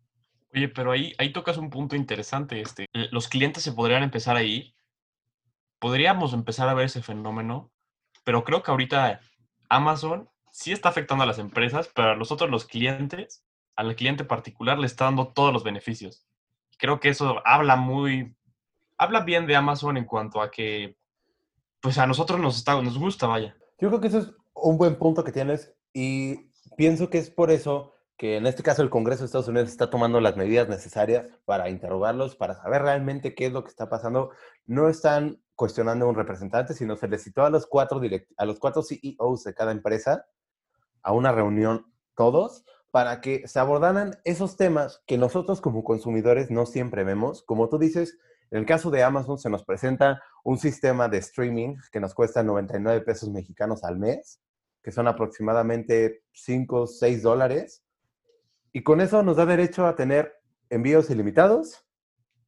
Oye, 0.55 0.69
pero 0.69 0.93
ahí, 0.93 1.13
ahí 1.19 1.31
tocas 1.31 1.59
un 1.59 1.69
punto 1.69 1.95
interesante. 1.95 2.61
Este, 2.61 2.87
eh, 2.95 3.09
los 3.11 3.29
clientes 3.29 3.63
se 3.63 3.73
podrían 3.73 4.03
empezar 4.03 4.37
a 4.37 4.43
ir. 4.43 4.73
Podríamos 5.79 6.33
empezar 6.33 6.71
a 6.71 6.75
ver 6.75 6.87
ese 6.87 7.03
fenómeno, 7.03 7.71
pero 8.25 8.45
creo 8.45 8.63
que 8.63 8.71
ahorita 8.71 9.21
Amazon 9.69 10.31
sí 10.53 10.73
está 10.73 10.89
afectando 10.89 11.25
a 11.25 11.27
las 11.27 11.39
empresas, 11.39 11.91
pero 11.95 12.13
a 12.13 12.17
nosotros 12.17 12.49
los 12.49 12.65
clientes, 12.65 13.45
al 13.77 13.95
cliente 13.95 14.25
particular 14.25 14.79
le 14.79 14.87
está 14.87 15.05
dando 15.05 15.29
todos 15.35 15.53
los 15.53 15.65
beneficios. 15.65 16.25
Creo 16.79 16.99
que 16.99 17.11
eso 17.11 17.43
habla 17.45 17.77
muy, 17.77 18.35
habla 18.99 19.21
bien 19.21 19.47
de 19.47 19.57
Amazon 19.57 19.97
en 19.97 20.05
cuanto 20.05 20.41
a 20.41 20.51
que, 20.51 20.97
pues 21.81 21.99
a 21.99 22.07
nosotros 22.07 22.41
nos, 22.41 22.57
está, 22.57 22.81
nos 22.81 22.99
gusta, 22.99 23.27
vaya. 23.27 23.57
Yo 23.79 23.89
creo 23.89 24.01
que 24.01 24.09
eso 24.09 24.19
es 24.19 24.33
un 24.55 24.79
buen 24.79 24.97
punto 24.97 25.25
que 25.25 25.33
tienes 25.33 25.75
y 25.93 26.51
pienso 26.77 27.11
que 27.11 27.19
es 27.19 27.31
por 27.31 27.51
eso 27.51 27.93
que 28.17 28.37
en 28.37 28.47
este 28.47 28.63
caso 28.63 28.83
el 28.83 28.91
Congreso 28.91 29.21
de 29.21 29.27
Estados 29.27 29.49
Unidos 29.49 29.71
está 29.71 29.91
tomando 29.91 30.21
las 30.21 30.37
medidas 30.37 30.69
necesarias 30.69 31.27
para 31.45 31.69
interrogarlos, 31.69 32.37
para 32.37 32.55
saber 32.55 32.83
realmente 32.83 33.35
qué 33.35 33.47
es 33.47 33.53
lo 33.53 33.65
que 33.65 33.71
está 33.71 33.89
pasando. 33.89 34.31
No 34.67 34.89
están 34.89 35.43
cuestionando 35.57 36.07
a 36.07 36.09
un 36.09 36.15
representante, 36.15 36.75
sino 36.75 36.97
se 36.97 37.09
les 37.09 37.25
citó 37.25 37.45
a 37.45 37.51
los 37.51 37.67
cuatro, 37.67 38.01
a 38.37 38.45
los 38.45 38.59
cuatro 38.59 38.83
CEOs 38.83 39.45
de 39.45 39.55
cada 39.55 39.73
empresa 39.73 40.27
a 41.03 41.13
una 41.13 41.33
reunión 41.33 41.93
todos 42.17 42.65
para 42.91 43.21
que 43.21 43.47
se 43.49 43.59
abordaran 43.59 44.19
esos 44.23 44.57
temas 44.57 45.03
que 45.07 45.19
nosotros 45.19 45.61
como 45.61 45.83
consumidores 45.83 46.51
no 46.51 46.65
siempre 46.65 47.03
vemos. 47.03 47.43
Como 47.43 47.69
tú 47.69 47.79
dices, 47.79 48.19
en 48.55 48.61
el 48.61 48.67
caso 48.67 48.89
de 48.89 49.03
Amazon 49.03 49.37
se 49.37 49.51
nos 49.51 49.65
presenta 49.65 50.23
un 50.45 50.59
sistema 50.59 51.09
de 51.09 51.19
streaming 51.19 51.75
que 51.91 51.99
nos 51.99 52.15
cuesta 52.15 52.45
99 52.45 53.01
pesos 53.01 53.29
mexicanos 53.29 53.83
al 53.83 53.99
mes, 53.99 54.41
que 54.81 54.93
son 54.93 55.09
aproximadamente 55.09 56.23
5, 56.31 56.83
o 56.83 56.87
6 56.87 57.23
dólares. 57.25 57.83
Y 58.73 58.85
con 58.85 59.01
eso 59.01 59.25
nos 59.25 59.39
da 59.39 59.45
derecho 59.45 59.89
a 59.89 59.97
tener 59.97 60.37
envíos 60.71 61.11
ilimitados 61.11 61.85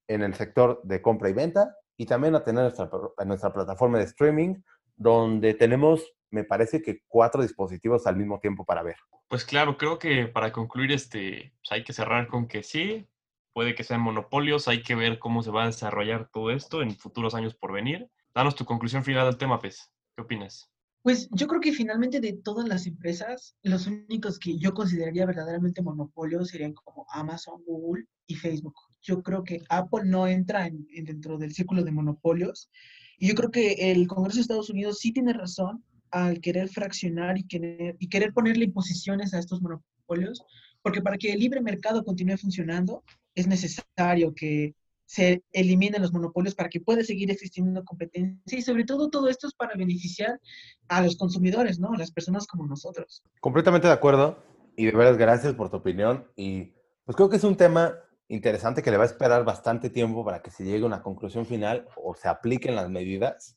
en 0.06 0.22
el 0.22 0.34
sector 0.34 0.80
de 0.84 1.02
compra 1.02 1.28
y 1.28 1.32
venta 1.32 1.74
y 1.96 2.06
también 2.06 2.36
a 2.36 2.44
tener 2.44 2.62
nuestra, 2.62 2.88
nuestra 3.24 3.52
plataforma 3.52 3.98
de 3.98 4.04
streaming 4.04 4.62
donde 4.94 5.54
tenemos, 5.54 6.14
me 6.30 6.44
parece 6.44 6.82
que 6.82 7.00
cuatro 7.08 7.42
dispositivos 7.42 8.06
al 8.06 8.14
mismo 8.14 8.38
tiempo 8.38 8.64
para 8.64 8.84
ver. 8.84 8.96
Pues 9.26 9.44
claro, 9.44 9.76
creo 9.76 9.98
que 9.98 10.28
para 10.28 10.52
concluir, 10.52 10.92
este, 10.92 11.52
pues 11.58 11.72
hay 11.72 11.82
que 11.82 11.92
cerrar 11.92 12.28
con 12.28 12.46
que 12.46 12.62
sí, 12.62 13.08
puede 13.56 13.74
que 13.74 13.84
sean 13.84 14.02
monopolios, 14.02 14.68
hay 14.68 14.82
que 14.82 14.94
ver 14.94 15.18
cómo 15.18 15.42
se 15.42 15.50
va 15.50 15.62
a 15.62 15.66
desarrollar 15.68 16.28
todo 16.30 16.50
esto 16.50 16.82
en 16.82 16.94
futuros 16.94 17.34
años 17.34 17.54
por 17.54 17.72
venir. 17.72 18.06
Danos 18.34 18.54
tu 18.54 18.66
conclusión 18.66 19.02
final 19.02 19.24
del 19.24 19.38
tema, 19.38 19.58
Pez. 19.58 19.90
¿Qué 20.14 20.20
opinas? 20.20 20.70
Pues 21.00 21.26
yo 21.30 21.46
creo 21.46 21.62
que 21.62 21.72
finalmente 21.72 22.20
de 22.20 22.34
todas 22.34 22.68
las 22.68 22.86
empresas, 22.86 23.56
los 23.62 23.86
únicos 23.86 24.38
que 24.38 24.58
yo 24.58 24.74
consideraría 24.74 25.24
verdaderamente 25.24 25.80
monopolios 25.80 26.48
serían 26.48 26.74
como 26.74 27.06
Amazon, 27.08 27.62
Google 27.64 28.04
y 28.26 28.34
Facebook. 28.34 28.74
Yo 29.00 29.22
creo 29.22 29.42
que 29.42 29.62
Apple 29.70 30.02
no 30.04 30.26
entra 30.26 30.66
en, 30.66 30.86
dentro 31.06 31.38
del 31.38 31.54
círculo 31.54 31.82
de 31.82 31.92
monopolios. 31.92 32.68
Y 33.16 33.26
yo 33.28 33.34
creo 33.34 33.50
que 33.50 33.90
el 33.90 34.06
Congreso 34.06 34.36
de 34.36 34.42
Estados 34.42 34.68
Unidos 34.68 34.98
sí 34.98 35.14
tiene 35.14 35.32
razón 35.32 35.82
al 36.10 36.42
querer 36.42 36.68
fraccionar 36.68 37.38
y 37.38 37.46
querer, 37.46 37.96
y 38.00 38.10
querer 38.10 38.34
ponerle 38.34 38.66
imposiciones 38.66 39.32
a 39.32 39.38
estos 39.38 39.62
monopolios, 39.62 40.44
porque 40.82 41.00
para 41.00 41.16
que 41.16 41.32
el 41.32 41.40
libre 41.40 41.62
mercado 41.62 42.04
continúe 42.04 42.36
funcionando, 42.36 43.02
es 43.36 43.46
necesario 43.46 44.34
que 44.34 44.74
se 45.04 45.44
eliminen 45.52 46.02
los 46.02 46.12
monopolios 46.12 46.56
para 46.56 46.68
que 46.68 46.80
pueda 46.80 47.04
seguir 47.04 47.30
existiendo 47.30 47.84
competencia 47.84 48.58
y 48.58 48.62
sobre 48.62 48.84
todo 48.84 49.08
todo 49.08 49.28
esto 49.28 49.46
es 49.46 49.54
para 49.54 49.76
beneficiar 49.76 50.40
a 50.88 51.00
los 51.00 51.16
consumidores, 51.16 51.78
¿no? 51.78 51.92
A 51.92 51.98
las 51.98 52.10
personas 52.10 52.46
como 52.48 52.66
nosotros. 52.66 53.22
Completamente 53.40 53.86
de 53.86 53.92
acuerdo 53.92 54.42
y 54.76 54.86
de 54.86 54.92
veras 54.92 55.16
gracias 55.16 55.54
por 55.54 55.70
tu 55.70 55.76
opinión 55.76 56.26
y 56.34 56.72
pues 57.04 57.14
creo 57.14 57.28
que 57.28 57.36
es 57.36 57.44
un 57.44 57.56
tema 57.56 57.94
interesante 58.28 58.82
que 58.82 58.90
le 58.90 58.96
va 58.96 59.04
a 59.04 59.06
esperar 59.06 59.44
bastante 59.44 59.90
tiempo 59.90 60.24
para 60.24 60.42
que 60.42 60.50
se 60.50 60.64
llegue 60.64 60.82
a 60.82 60.86
una 60.86 61.02
conclusión 61.02 61.46
final 61.46 61.86
o 61.96 62.16
se 62.16 62.26
apliquen 62.26 62.74
las 62.74 62.90
medidas. 62.90 63.56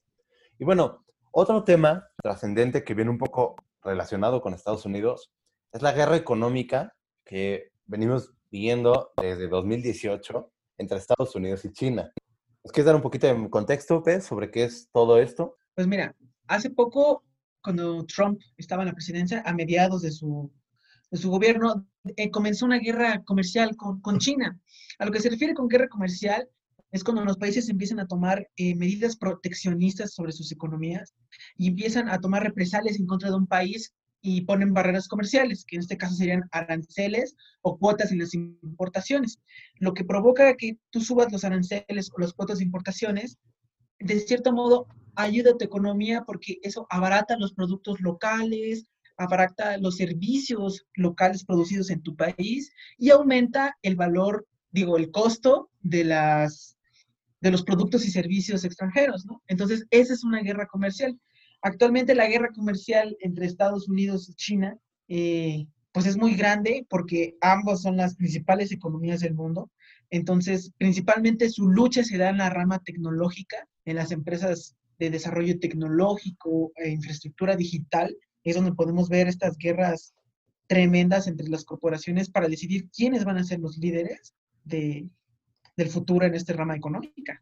Y 0.59 0.65
bueno, 0.65 1.03
otro 1.31 1.63
tema 1.63 2.07
trascendente 2.21 2.83
que 2.83 2.93
viene 2.93 3.09
un 3.09 3.17
poco 3.17 3.55
relacionado 3.81 4.41
con 4.41 4.53
Estados 4.53 4.85
Unidos 4.85 5.31
es 5.71 5.81
la 5.81 5.93
guerra 5.93 6.15
económica 6.15 6.93
que 7.23 7.71
venimos 7.87 8.33
viendo 8.51 9.11
desde 9.21 9.47
2018 9.47 10.51
entre 10.77 10.97
Estados 10.97 11.35
Unidos 11.35 11.65
y 11.65 11.71
China. 11.71 12.11
¿Nos 12.63 12.71
quieres 12.71 12.87
dar 12.87 12.95
un 12.95 13.01
poquito 13.01 13.27
de 13.27 13.49
contexto, 13.49 14.03
Pez, 14.03 14.25
sobre 14.25 14.51
qué 14.51 14.63
es 14.65 14.89
todo 14.91 15.17
esto? 15.17 15.57
Pues 15.75 15.87
mira, 15.87 16.15
hace 16.47 16.69
poco, 16.69 17.23
cuando 17.61 18.05
Trump 18.05 18.41
estaba 18.57 18.83
en 18.83 18.89
la 18.89 18.93
presidencia, 18.93 19.43
a 19.45 19.53
mediados 19.53 20.01
de 20.01 20.11
su, 20.11 20.51
de 21.11 21.17
su 21.17 21.29
gobierno, 21.29 21.85
eh, 22.17 22.29
comenzó 22.31 22.65
una 22.65 22.79
guerra 22.79 23.23
comercial 23.23 23.75
con, 23.77 24.01
con, 24.01 24.19
China. 24.19 24.59
A 24.97 25.05
lo 25.05 25.11
que 25.11 25.21
se 25.21 25.29
refiere 25.29 25.53
con 25.53 25.67
guerra 25.67 25.87
comercial 25.87 26.49
es 26.91 27.03
cuando 27.03 27.23
los 27.23 27.37
países 27.37 27.69
empiezan 27.69 27.99
a 27.99 28.07
tomar 28.07 28.49
eh, 28.55 28.75
medidas 28.75 29.15
proteccionistas 29.15 30.13
sobre 30.13 30.31
sus 30.31 30.51
economías 30.51 31.13
y 31.55 31.67
empiezan 31.67 32.09
a 32.09 32.19
tomar 32.19 32.43
represalias 32.43 32.99
en 32.99 33.05
contra 33.05 33.29
de 33.29 33.35
un 33.35 33.47
país 33.47 33.93
y 34.21 34.41
ponen 34.41 34.73
barreras 34.73 35.07
comerciales, 35.07 35.65
que 35.65 35.75
en 35.75 35.81
este 35.81 35.97
caso 35.97 36.15
serían 36.15 36.43
aranceles 36.51 37.35
o 37.61 37.77
cuotas 37.77 38.11
en 38.11 38.19
las 38.19 38.33
importaciones, 38.33 39.39
lo 39.75 39.93
que 39.93 40.03
provoca 40.03 40.55
que 40.55 40.77
tú 40.89 41.01
subas 41.01 41.31
los 41.31 41.43
aranceles 41.43 42.11
o 42.15 42.19
las 42.19 42.33
cuotas 42.33 42.59
de 42.59 42.65
importaciones, 42.65 43.37
de 43.99 44.19
cierto 44.19 44.51
modo 44.51 44.87
ayuda 45.15 45.51
a 45.51 45.57
tu 45.57 45.65
economía 45.65 46.23
porque 46.25 46.59
eso 46.63 46.87
abarata 46.89 47.37
los 47.37 47.53
productos 47.53 47.99
locales, 48.01 48.89
abarata 49.17 49.77
los 49.77 49.97
servicios 49.97 50.85
locales 50.95 51.43
producidos 51.43 51.89
en 51.89 52.01
tu 52.01 52.15
país 52.15 52.71
y 52.97 53.09
aumenta 53.09 53.75
el 53.81 53.95
valor, 53.95 54.47
digo, 54.71 54.97
el 54.97 55.11
costo 55.11 55.69
de 55.81 56.05
las 56.05 56.77
de 57.41 57.51
los 57.51 57.63
productos 57.63 58.05
y 58.05 58.11
servicios 58.11 58.65
extranjeros, 58.65 59.25
¿no? 59.25 59.41
Entonces, 59.47 59.85
esa 59.91 60.13
es 60.13 60.25
una 60.25 60.41
guerra 60.41 60.67
comercial. 60.67 61.17
Actualmente 61.61 62.15
la 62.15 62.27
guerra 62.27 62.49
comercial 62.53 63.17
entre 63.21 63.45
Estados 63.45 63.89
Unidos 63.89 64.29
y 64.29 64.33
China 64.35 64.77
eh, 65.07 65.67
pues 65.91 66.05
es 66.05 66.17
muy 66.17 66.35
grande 66.35 66.85
porque 66.89 67.35
ambos 67.41 67.81
son 67.81 67.97
las 67.97 68.15
principales 68.15 68.71
economías 68.71 69.19
del 69.21 69.33
mundo. 69.33 69.69
Entonces, 70.09 70.71
principalmente 70.77 71.49
su 71.49 71.67
lucha 71.67 72.03
se 72.03 72.17
da 72.17 72.29
en 72.29 72.37
la 72.37 72.49
rama 72.49 72.79
tecnológica, 72.79 73.67
en 73.85 73.95
las 73.95 74.11
empresas 74.11 74.75
de 74.97 75.09
desarrollo 75.09 75.59
tecnológico 75.59 76.71
e 76.75 76.89
infraestructura 76.89 77.55
digital, 77.55 78.15
es 78.43 78.55
donde 78.55 78.73
podemos 78.73 79.09
ver 79.09 79.27
estas 79.27 79.57
guerras 79.57 80.13
tremendas 80.67 81.27
entre 81.27 81.47
las 81.49 81.65
corporaciones 81.65 82.29
para 82.29 82.47
decidir 82.47 82.89
quiénes 82.91 83.25
van 83.25 83.37
a 83.37 83.43
ser 83.43 83.59
los 83.59 83.77
líderes 83.77 84.35
de, 84.63 85.09
del 85.75 85.89
futuro 85.89 86.25
en 86.25 86.35
esta 86.35 86.53
rama 86.53 86.75
económica. 86.75 87.41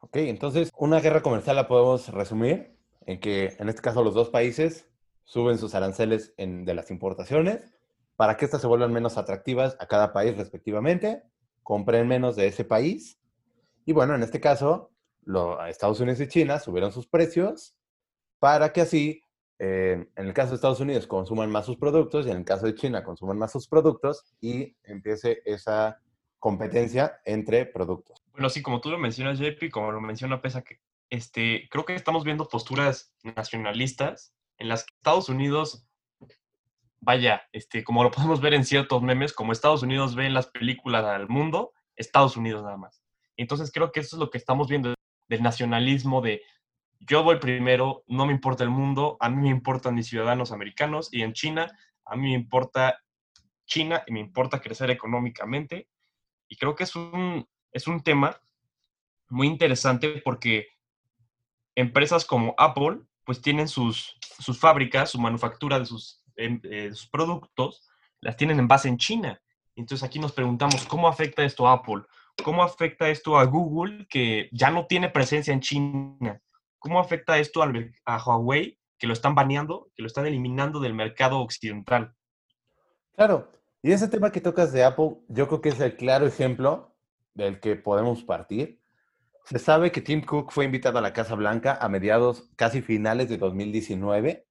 Ok, 0.00 0.16
entonces 0.16 0.70
una 0.76 1.00
guerra 1.00 1.22
comercial 1.22 1.56
la 1.56 1.68
podemos 1.68 2.08
resumir 2.08 2.77
en 3.08 3.20
que 3.20 3.56
en 3.58 3.70
este 3.70 3.80
caso 3.80 4.04
los 4.04 4.12
dos 4.12 4.28
países 4.28 4.86
suben 5.24 5.56
sus 5.56 5.74
aranceles 5.74 6.34
de 6.36 6.74
las 6.74 6.90
importaciones 6.90 7.72
para 8.16 8.36
que 8.36 8.44
éstas 8.44 8.60
se 8.60 8.66
vuelvan 8.66 8.92
menos 8.92 9.16
atractivas 9.16 9.78
a 9.80 9.86
cada 9.86 10.12
país 10.12 10.36
respectivamente, 10.36 11.22
compren 11.62 12.06
menos 12.06 12.36
de 12.36 12.48
ese 12.48 12.66
país. 12.66 13.18
Y 13.86 13.94
bueno, 13.94 14.14
en 14.14 14.22
este 14.22 14.40
caso, 14.40 14.90
Estados 15.68 16.00
Unidos 16.00 16.20
y 16.20 16.28
China 16.28 16.58
subieron 16.58 16.92
sus 16.92 17.06
precios 17.06 17.74
para 18.40 18.74
que 18.74 18.82
así, 18.82 19.22
eh, 19.58 20.06
en 20.14 20.26
el 20.26 20.34
caso 20.34 20.50
de 20.50 20.56
Estados 20.56 20.80
Unidos, 20.80 21.06
consuman 21.06 21.50
más 21.50 21.64
sus 21.64 21.78
productos 21.78 22.26
y 22.26 22.30
en 22.30 22.36
el 22.36 22.44
caso 22.44 22.66
de 22.66 22.74
China, 22.74 23.04
consuman 23.04 23.38
más 23.38 23.52
sus 23.52 23.68
productos 23.68 24.36
y 24.38 24.76
empiece 24.82 25.40
esa 25.46 25.98
competencia 26.38 27.20
entre 27.24 27.64
productos. 27.64 28.22
Bueno, 28.32 28.50
sí, 28.50 28.60
como 28.60 28.82
tú 28.82 28.90
lo 28.90 28.98
mencionas, 28.98 29.38
JP, 29.38 29.70
como 29.70 29.92
lo 29.92 30.00
menciona 30.02 30.42
Pesa, 30.42 30.60
que 30.60 30.80
este, 31.10 31.68
creo 31.70 31.84
que 31.84 31.94
estamos 31.94 32.24
viendo 32.24 32.48
posturas 32.48 33.14
nacionalistas 33.22 34.34
en 34.58 34.68
las 34.68 34.84
que 34.84 34.94
Estados 34.96 35.28
Unidos, 35.28 35.86
vaya, 37.00 37.42
este, 37.52 37.84
como 37.84 38.02
lo 38.02 38.10
podemos 38.10 38.40
ver 38.40 38.54
en 38.54 38.64
ciertos 38.64 39.02
memes, 39.02 39.32
como 39.32 39.52
Estados 39.52 39.82
Unidos 39.82 40.14
ve 40.14 40.26
en 40.26 40.34
las 40.34 40.48
películas 40.48 41.04
al 41.04 41.28
mundo, 41.28 41.72
Estados 41.96 42.36
Unidos 42.36 42.62
nada 42.64 42.76
más. 42.76 43.02
Entonces 43.36 43.70
creo 43.72 43.92
que 43.92 44.00
eso 44.00 44.16
es 44.16 44.20
lo 44.20 44.30
que 44.30 44.38
estamos 44.38 44.68
viendo 44.68 44.94
del 45.28 45.42
nacionalismo 45.42 46.20
de 46.20 46.42
yo 47.00 47.22
voy 47.22 47.38
primero, 47.38 48.02
no 48.08 48.26
me 48.26 48.32
importa 48.32 48.64
el 48.64 48.70
mundo, 48.70 49.16
a 49.20 49.28
mí 49.28 49.36
me 49.36 49.50
importan 49.50 49.94
mis 49.94 50.08
ciudadanos 50.08 50.50
americanos 50.50 51.08
y 51.12 51.22
en 51.22 51.32
China, 51.32 51.70
a 52.04 52.16
mí 52.16 52.30
me 52.30 52.34
importa 52.34 53.00
China 53.66 54.02
y 54.06 54.12
me 54.12 54.20
importa 54.20 54.60
crecer 54.60 54.90
económicamente. 54.90 55.88
Y 56.48 56.56
creo 56.56 56.74
que 56.74 56.84
es 56.84 56.96
un, 56.96 57.46
es 57.70 57.86
un 57.86 58.02
tema 58.02 58.40
muy 59.28 59.46
interesante 59.46 60.20
porque 60.24 60.66
empresas 61.78 62.24
como 62.24 62.54
Apple 62.58 63.00
pues 63.24 63.40
tienen 63.40 63.68
sus, 63.68 64.18
sus 64.40 64.58
fábricas, 64.58 65.10
su 65.10 65.20
manufactura 65.20 65.78
de 65.78 65.86
sus, 65.86 66.24
em, 66.36 66.60
eh, 66.64 66.90
sus 66.92 67.08
productos, 67.08 67.88
las 68.20 68.36
tienen 68.36 68.58
en 68.58 68.66
base 68.66 68.88
en 68.88 68.96
China. 68.96 69.40
Entonces 69.76 70.04
aquí 70.04 70.18
nos 70.18 70.32
preguntamos, 70.32 70.84
¿cómo 70.86 71.06
afecta 71.06 71.44
esto 71.44 71.68
a 71.68 71.74
Apple? 71.74 72.02
¿Cómo 72.42 72.64
afecta 72.64 73.08
esto 73.08 73.38
a 73.38 73.44
Google, 73.44 74.06
que 74.08 74.48
ya 74.50 74.70
no 74.70 74.86
tiene 74.86 75.08
presencia 75.08 75.52
en 75.52 75.60
China? 75.60 76.40
¿Cómo 76.80 76.98
afecta 76.98 77.38
esto 77.38 77.62
a 77.62 78.24
Huawei, 78.24 78.78
que 78.98 79.06
lo 79.06 79.12
están 79.12 79.36
baneando, 79.36 79.88
que 79.94 80.02
lo 80.02 80.08
están 80.08 80.26
eliminando 80.26 80.80
del 80.80 80.94
mercado 80.94 81.38
occidental? 81.38 82.12
Claro, 83.14 83.52
y 83.82 83.92
ese 83.92 84.08
tema 84.08 84.32
que 84.32 84.40
tocas 84.40 84.72
de 84.72 84.82
Apple, 84.82 85.18
yo 85.28 85.46
creo 85.46 85.60
que 85.60 85.68
es 85.68 85.80
el 85.80 85.96
claro 85.96 86.26
ejemplo 86.26 86.96
del 87.34 87.60
que 87.60 87.76
podemos 87.76 88.24
partir. 88.24 88.80
Se 89.48 89.58
sabe 89.58 89.90
que 89.90 90.02
Tim 90.02 90.20
Cook 90.20 90.52
fue 90.52 90.66
invitado 90.66 90.98
a 90.98 91.00
la 91.00 91.14
Casa 91.14 91.34
Blanca 91.34 91.78
a 91.80 91.88
mediados, 91.88 92.50
casi 92.54 92.82
finales 92.82 93.30
de 93.30 93.38
2019, 93.38 94.46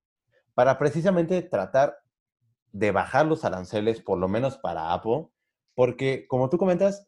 para 0.56 0.80
precisamente 0.80 1.44
tratar 1.44 2.00
de 2.72 2.90
bajar 2.90 3.28
los 3.28 3.46
aranceles, 3.46 4.02
por 4.02 4.18
lo 4.18 4.28
menos 4.28 4.58
para 4.58 4.94
Apple, 4.94 5.28
porque 5.76 6.26
como 6.28 6.50
tú 6.50 6.58
comentas, 6.58 7.08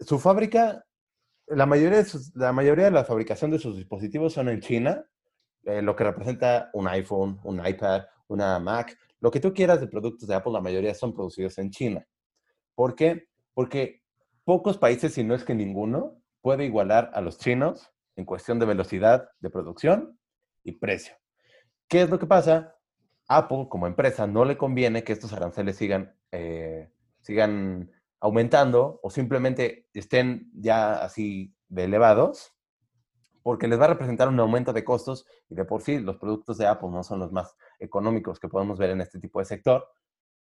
su 0.00 0.18
fábrica, 0.18 0.84
la 1.46 1.66
mayoría 1.66 2.02
de, 2.02 2.10
la, 2.34 2.52
mayoría 2.52 2.86
de 2.86 2.90
la 2.90 3.04
fabricación 3.04 3.52
de 3.52 3.60
sus 3.60 3.76
dispositivos 3.76 4.32
son 4.32 4.48
en 4.48 4.58
China, 4.60 5.04
eh, 5.66 5.82
lo 5.82 5.94
que 5.94 6.02
representa 6.02 6.70
un 6.72 6.88
iPhone, 6.88 7.38
un 7.44 7.64
iPad, 7.64 8.06
una 8.26 8.58
Mac, 8.58 8.98
lo 9.20 9.30
que 9.30 9.38
tú 9.38 9.54
quieras 9.54 9.80
de 9.80 9.86
productos 9.86 10.28
de 10.28 10.34
Apple, 10.34 10.52
la 10.52 10.60
mayoría 10.60 10.92
son 10.96 11.14
producidos 11.14 11.56
en 11.58 11.70
China. 11.70 12.04
¿Por 12.74 12.96
qué? 12.96 13.28
Porque 13.54 14.02
pocos 14.42 14.78
países, 14.78 15.14
si 15.14 15.22
no 15.22 15.36
es 15.36 15.44
que 15.44 15.54
ninguno, 15.54 16.23
puede 16.44 16.66
igualar 16.66 17.10
a 17.14 17.22
los 17.22 17.38
chinos 17.38 17.90
en 18.16 18.26
cuestión 18.26 18.58
de 18.58 18.66
velocidad 18.66 19.30
de 19.40 19.48
producción 19.48 20.20
y 20.62 20.72
precio. 20.72 21.16
¿Qué 21.88 22.02
es 22.02 22.10
lo 22.10 22.18
que 22.18 22.26
pasa? 22.26 22.76
Apple, 23.28 23.66
como 23.70 23.86
empresa, 23.86 24.26
no 24.26 24.44
le 24.44 24.58
conviene 24.58 25.04
que 25.04 25.14
estos 25.14 25.32
aranceles 25.32 25.76
sigan, 25.76 26.14
eh, 26.32 26.92
sigan 27.22 27.90
aumentando 28.20 29.00
o 29.02 29.08
simplemente 29.08 29.88
estén 29.94 30.50
ya 30.52 31.02
así 31.02 31.56
de 31.68 31.84
elevados 31.84 32.52
porque 33.42 33.66
les 33.66 33.80
va 33.80 33.86
a 33.86 33.88
representar 33.88 34.28
un 34.28 34.38
aumento 34.38 34.74
de 34.74 34.84
costos 34.84 35.24
y 35.48 35.54
de 35.54 35.64
por 35.64 35.80
sí 35.80 35.98
los 35.98 36.18
productos 36.18 36.58
de 36.58 36.66
Apple 36.66 36.90
no 36.90 37.02
son 37.02 37.20
los 37.20 37.32
más 37.32 37.56
económicos 37.78 38.38
que 38.38 38.48
podemos 38.48 38.78
ver 38.78 38.90
en 38.90 39.00
este 39.00 39.18
tipo 39.18 39.38
de 39.38 39.46
sector, 39.46 39.88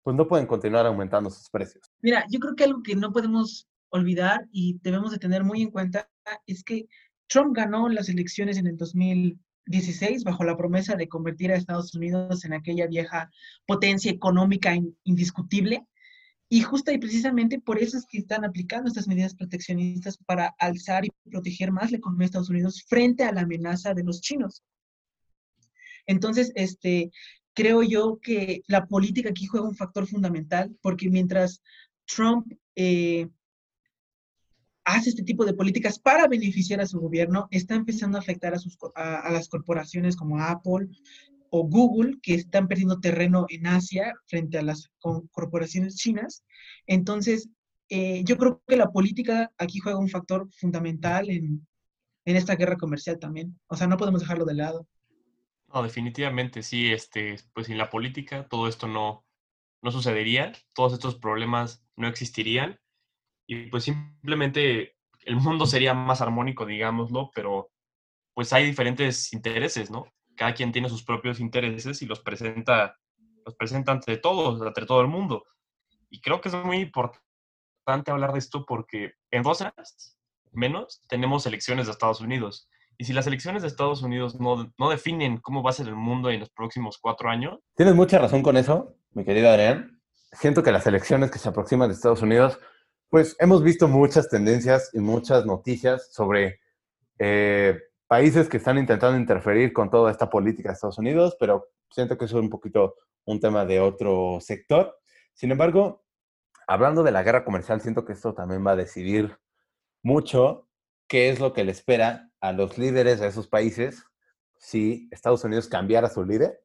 pues 0.03 0.17
no 0.17 0.27
pueden 0.27 0.49
continuar 0.49 0.87
aumentando 0.87 1.31
sus 1.31 1.49
precios. 1.51 1.89
Mira, 2.03 2.25
yo 2.29 2.41
creo 2.41 2.57
que 2.57 2.65
algo 2.65 2.83
que 2.83 2.97
no 2.97 3.13
podemos 3.13 3.69
olvidar 3.95 4.49
y 4.51 4.79
debemos 4.83 5.13
de 5.13 5.19
tener 5.19 5.45
muy 5.45 5.63
en 5.63 5.71
cuenta 5.71 6.11
es 6.47 6.65
que 6.65 6.87
Trump 7.29 7.57
ganó 7.57 7.89
las 7.89 8.09
elecciones 8.09 8.57
en 8.57 8.67
el 8.67 8.77
2016 8.77 10.25
bajo 10.25 10.43
la 10.43 10.57
promesa 10.57 10.97
de 10.97 11.09
convertir 11.09 11.53
a 11.53 11.57
Estados 11.57 11.95
Unidos 11.95 12.45
en 12.45 12.55
aquella 12.55 12.89
vieja 12.89 13.31
potencia 13.67 14.11
económica 14.11 14.75
indiscutible 15.05 15.87
y 16.49 16.63
justa 16.63 16.93
y 16.93 16.99
precisamente 16.99 17.61
por 17.61 17.79
eso 17.79 17.97
es 17.97 18.05
que 18.07 18.19
están 18.19 18.45
aplicando 18.45 18.89
estas 18.89 19.07
medidas 19.07 19.35
proteccionistas 19.35 20.19
para 20.19 20.55
alzar 20.59 21.05
y 21.05 21.13
proteger 21.31 21.71
más 21.71 21.93
la 21.93 21.99
economía 21.99 22.25
de 22.25 22.27
Estados 22.27 22.51
Unidos 22.51 22.85
frente 22.89 23.23
a 23.23 23.33
la 23.33 23.43
amenaza 23.43 23.95
de 23.95 24.03
los 24.03 24.21
chinos. 24.21 24.63
Entonces, 26.07 26.53
este, 26.57 27.11
creo 27.55 27.83
yo 27.83 28.19
que 28.21 28.63
la 28.67 28.87
política 28.87 29.31
aquí 29.31 29.47
juega 29.47 29.69
un 29.69 29.77
factor 29.77 30.07
fundamental 30.07 30.77
porque 30.83 31.09
mientras 31.09 31.63
Trump 32.07 32.53
eh, 32.77 33.29
hace 34.85 35.11
este 35.11 35.23
tipo 35.23 35.45
de 35.45 35.55
políticas 35.55 35.99
para 35.99 36.29
beneficiar 36.29 36.81
a 36.81 36.87
su 36.87 37.01
gobierno, 37.01 37.49
está 37.51 37.75
empezando 37.75 38.19
a 38.19 38.21
afectar 38.21 38.55
a, 38.55 38.59
sus, 38.59 38.77
a 38.95 39.31
las 39.31 39.49
corporaciones 39.49 40.17
como 40.17 40.41
Apple, 40.41 40.89
o 41.57 41.63
Google, 41.63 42.19
que 42.21 42.35
están 42.35 42.67
perdiendo 42.67 42.99
terreno 42.99 43.47
en 43.49 43.69
Asia 43.69 44.13
frente 44.27 44.59
a 44.59 44.63
las 44.63 44.91
corporaciones 45.31 45.95
chinas. 45.95 46.43
Entonces, 46.89 47.49
eh, 47.89 48.25
yo 48.25 48.37
creo 48.39 48.61
que 48.67 48.77
la 48.77 48.91
política 48.91 49.53
aquí 49.57 49.79
juega 49.79 50.01
un 50.01 50.09
factor 50.09 50.49
fundamental 50.59 51.31
en, 51.31 51.65
en, 52.25 52.37
esta 52.37 52.57
guerra 52.57 52.77
comercial 52.77 53.21
también. 53.21 53.57
O 53.69 53.77
sea, 53.77 53.87
no 53.87 53.97
podemos 53.97 54.21
dejarlo 54.21 54.45
de 54.45 54.55
lado. 54.55 54.89
No, 55.73 55.85
definitivamente, 55.85 56.65
sí, 56.65 56.93
este, 56.93 57.37
pues 57.53 57.69
sin 57.69 57.79
la 57.79 57.89
política 57.89 58.49
todo 58.49 58.67
esto 58.67 58.89
no, 58.89 59.25
no 59.81 59.93
sucedería, 59.93 60.53
todos 60.75 60.93
estos 60.93 61.15
problemas 61.15 61.85
no 61.95 62.09
existirían 62.09 62.81
y 63.47 63.67
pues 63.67 63.85
simplemente 63.85 64.97
el 65.25 65.37
mundo 65.37 65.67
sería 65.67 65.95
más 65.95 66.21
armónico, 66.21 66.67
digámoslo, 66.67 67.31
pero 67.35 67.71
pues 68.35 68.53
hay 68.53 68.67
diferentes 68.67 69.33
intereses, 69.33 69.91
¿no? 69.91 70.07
cada 70.35 70.55
quien 70.55 70.73
tiene 70.73 70.89
sus 70.89 71.05
propios 71.05 71.41
intereses 71.41 72.03
y 72.03 72.07
los 72.07 72.21
presenta, 72.21 72.97
los 73.45 73.55
presenta 73.55 73.93
ante 73.93 74.17
todos, 74.17 74.61
ante 74.61 74.87
todo 74.87 75.01
el 75.01 75.09
mundo. 75.09 75.45
Y 76.11 76.21
creo 76.21 76.41
que 76.41 76.49
es 76.49 76.55
muy 76.55 76.79
importante 76.79 78.11
hablar 78.11 78.33
de 78.33 78.39
esto 78.39 78.65
porque 78.67 79.13
en 79.31 79.43
dos 79.43 79.63
años 79.63 80.19
menos 80.53 81.03
tenemos 81.09 81.47
elecciones 81.47 81.87
de 81.87 81.93
Estados 81.93 82.21
Unidos. 82.21 82.69
Y 82.97 83.05
si 83.05 83.13
las 83.13 83.27
elecciones 83.27 83.63
de 83.63 83.69
Estados 83.69 84.03
Unidos 84.03 84.39
no, 84.39 84.73
no, 84.79 84.91
definen 84.91 85.39
cómo 85.39 85.63
va 85.63 85.71
a 85.71 85.75
ser 85.75 85.89
el 85.89 85.97
mundo 85.97 86.31
en 86.31 86.41
los 86.41 86.51
próximos 86.51 86.99
cuatro 87.01 87.29
años. 87.29 87.59
Tienes 87.75 87.97
mucha 87.97 88.19
razón 88.19 88.43
con 88.43 88.57
eso, 88.57 88.95
mi 89.13 89.25
querido 89.25 89.51
Adrián. 89.51 90.01
Siento 90.31 90.63
que 90.63 90.71
las 90.71 90.87
elecciones 90.87 91.31
que 91.31 91.41
se 91.41 91.49
aproximan 91.49 91.89
de 91.89 91.95
Estados 91.95 92.23
Unidos, 92.23 92.61
pues 93.15 93.37
hemos 93.39 93.63
visto 93.63 93.87
muchas 93.87 94.29
tendencias 94.29 94.91
y 94.93 94.99
muchas 94.99 95.47
noticias 95.47 96.13
sobre 96.13 96.59
eh, 97.21 97.79
países 98.09 98.49
que 98.49 98.57
están 98.57 98.77
intentando 98.77 99.17
interferir 99.17 99.73
con 99.73 99.89
toda 99.89 100.11
esta 100.11 100.29
política 100.29 100.71
de 100.71 100.73
Estados 100.73 100.99
Unidos, 100.99 101.37
pero 101.39 101.69
siento 101.91 102.19
que 102.19 102.25
es 102.25 102.33
un 102.33 102.51
poquito 102.51 102.97
un 103.25 103.39
tema 103.39 103.65
de 103.67 103.79
otro 103.79 104.39
sector. 104.41 104.99
Sin 105.33 105.53
embargo, 105.53 106.05
hablando 106.67 107.05
de 107.05 107.13
la 107.13 107.23
guerra 107.23 107.45
comercial, 107.45 107.81
siento 107.81 108.05
que 108.05 108.15
esto 108.15 108.35
también 108.35 108.67
va 108.67 108.73
a 108.73 108.77
decidir 108.77 109.39
mucho 110.03 110.69
qué 111.07 111.29
es 111.29 111.39
lo 111.39 111.53
que 111.53 111.63
le 111.63 111.71
espera 111.71 112.33
a 112.41 112.51
los 112.51 112.79
líderes 112.79 113.21
de 113.21 113.29
esos 113.29 113.47
países 113.47 114.03
si 114.59 115.09
Estados 115.13 115.45
Unidos 115.45 115.69
cambiara 115.69 116.11
su 116.11 116.25
líder 116.25 116.65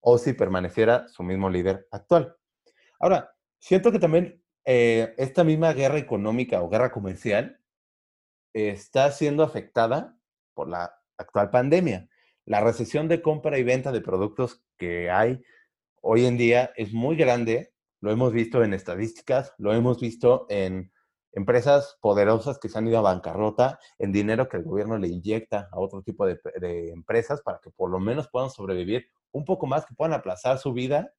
o 0.00 0.18
si 0.18 0.32
permaneciera 0.32 1.06
su 1.06 1.22
mismo 1.22 1.48
líder 1.48 1.86
actual. 1.92 2.36
Ahora, 2.98 3.30
siento 3.60 3.92
que 3.92 4.00
también 4.00 4.42
eh, 4.66 5.14
esta 5.16 5.44
misma 5.44 5.72
guerra 5.72 5.98
económica 5.98 6.60
o 6.60 6.68
guerra 6.68 6.90
comercial 6.90 7.60
está 8.52 9.12
siendo 9.12 9.44
afectada 9.44 10.18
por 10.54 10.68
la 10.68 10.92
actual 11.16 11.50
pandemia. 11.50 12.08
La 12.44 12.60
recesión 12.60 13.06
de 13.06 13.22
compra 13.22 13.58
y 13.58 13.62
venta 13.62 13.92
de 13.92 14.00
productos 14.00 14.64
que 14.76 15.08
hay 15.10 15.40
hoy 16.00 16.26
en 16.26 16.36
día 16.36 16.72
es 16.76 16.92
muy 16.92 17.16
grande, 17.16 17.72
lo 18.00 18.10
hemos 18.10 18.32
visto 18.32 18.64
en 18.64 18.74
estadísticas, 18.74 19.54
lo 19.58 19.72
hemos 19.72 20.00
visto 20.00 20.46
en 20.48 20.92
empresas 21.32 21.96
poderosas 22.00 22.58
que 22.58 22.68
se 22.68 22.78
han 22.78 22.88
ido 22.88 22.98
a 22.98 23.02
bancarrota, 23.02 23.78
en 23.98 24.10
dinero 24.10 24.48
que 24.48 24.56
el 24.56 24.64
gobierno 24.64 24.98
le 24.98 25.08
inyecta 25.08 25.68
a 25.70 25.78
otro 25.78 26.02
tipo 26.02 26.26
de, 26.26 26.40
de 26.60 26.90
empresas 26.90 27.40
para 27.42 27.60
que 27.62 27.70
por 27.70 27.90
lo 27.90 28.00
menos 28.00 28.28
puedan 28.28 28.50
sobrevivir 28.50 29.06
un 29.30 29.44
poco 29.44 29.66
más, 29.66 29.86
que 29.86 29.94
puedan 29.94 30.14
aplazar 30.14 30.58
su 30.58 30.72
vida, 30.72 31.12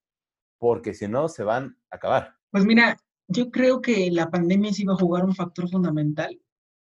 porque 0.57 0.93
si 0.93 1.07
no 1.07 1.29
se 1.29 1.43
van 1.43 1.77
a 1.91 1.97
acabar. 1.97 2.35
Pues 2.49 2.65
mira, 2.65 2.97
yo 3.27 3.51
creo 3.51 3.81
que 3.81 4.09
la 4.11 4.29
pandemia 4.29 4.73
sí 4.73 4.85
va 4.85 4.93
a 4.93 4.97
jugar 4.97 5.25
un 5.25 5.35
factor 5.35 5.69
fundamental, 5.69 6.39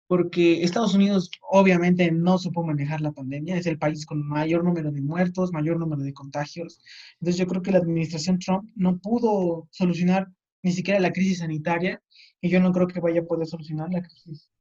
porque 0.08 0.64
Estados 0.64 0.94
Unidos 0.94 1.32
obviamente 1.42 2.12
no 2.12 2.38
supo 2.38 2.64
manejar 2.64 3.02
la 3.02 3.12
pandemia, 3.12 3.58
es 3.58 3.66
el 3.66 3.80
país 3.80 4.06
con 4.06 4.26
mayor 4.28 4.64
número 4.64 4.92
de 4.92 5.02
muertos, 5.02 5.52
mayor 5.52 5.80
número 5.80 6.04
de 6.04 6.14
contagios. 6.14 6.80
Entonces 7.20 7.40
yo 7.40 7.48
creo 7.48 7.62
que 7.62 7.72
la 7.72 7.80
administración 7.80 8.40
Trump 8.40 8.70
no 8.76 9.00
pudo 9.00 9.68
solucionar 9.72 10.28
ni 10.62 10.72
siquiera 10.72 11.00
la 11.00 11.12
crisis 11.12 11.40
sanitaria 11.40 12.02
y 12.42 12.50
yo 12.50 12.60
no 12.60 12.72
creo 12.72 12.88
que 12.88 13.00
vaya 13.00 13.22
a 13.22 13.26
poder 13.26 13.48
solucionar 13.48 13.90
la 13.92 14.02
crisis 14.02 14.52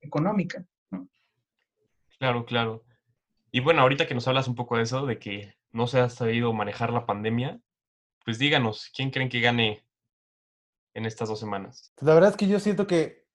económica. 0.00 0.64
Claro, 2.18 2.46
claro. 2.46 2.84
Y 3.50 3.60
bueno, 3.60 3.82
ahorita 3.82 4.06
que 4.06 4.14
nos 4.14 4.26
hablas 4.28 4.48
un 4.48 4.54
poco 4.54 4.76
de 4.76 4.84
eso, 4.84 5.06
de 5.06 5.18
que 5.18 5.54
no 5.70 5.86
se 5.86 6.00
ha 6.00 6.08
sabido 6.08 6.52
manejar 6.52 6.92
la 6.92 7.06
pandemia, 7.06 7.60
pues 8.24 8.38
díganos, 8.38 8.90
¿quién 8.94 9.10
creen 9.10 9.28
que 9.28 9.40
gane 9.40 9.85
en 10.96 11.06
estas 11.06 11.28
dos 11.28 11.38
semanas? 11.38 11.92
La 12.00 12.14
verdad 12.14 12.30
es 12.30 12.36
que 12.36 12.48
yo 12.48 12.58
siento 12.58 12.86
que 12.86 13.26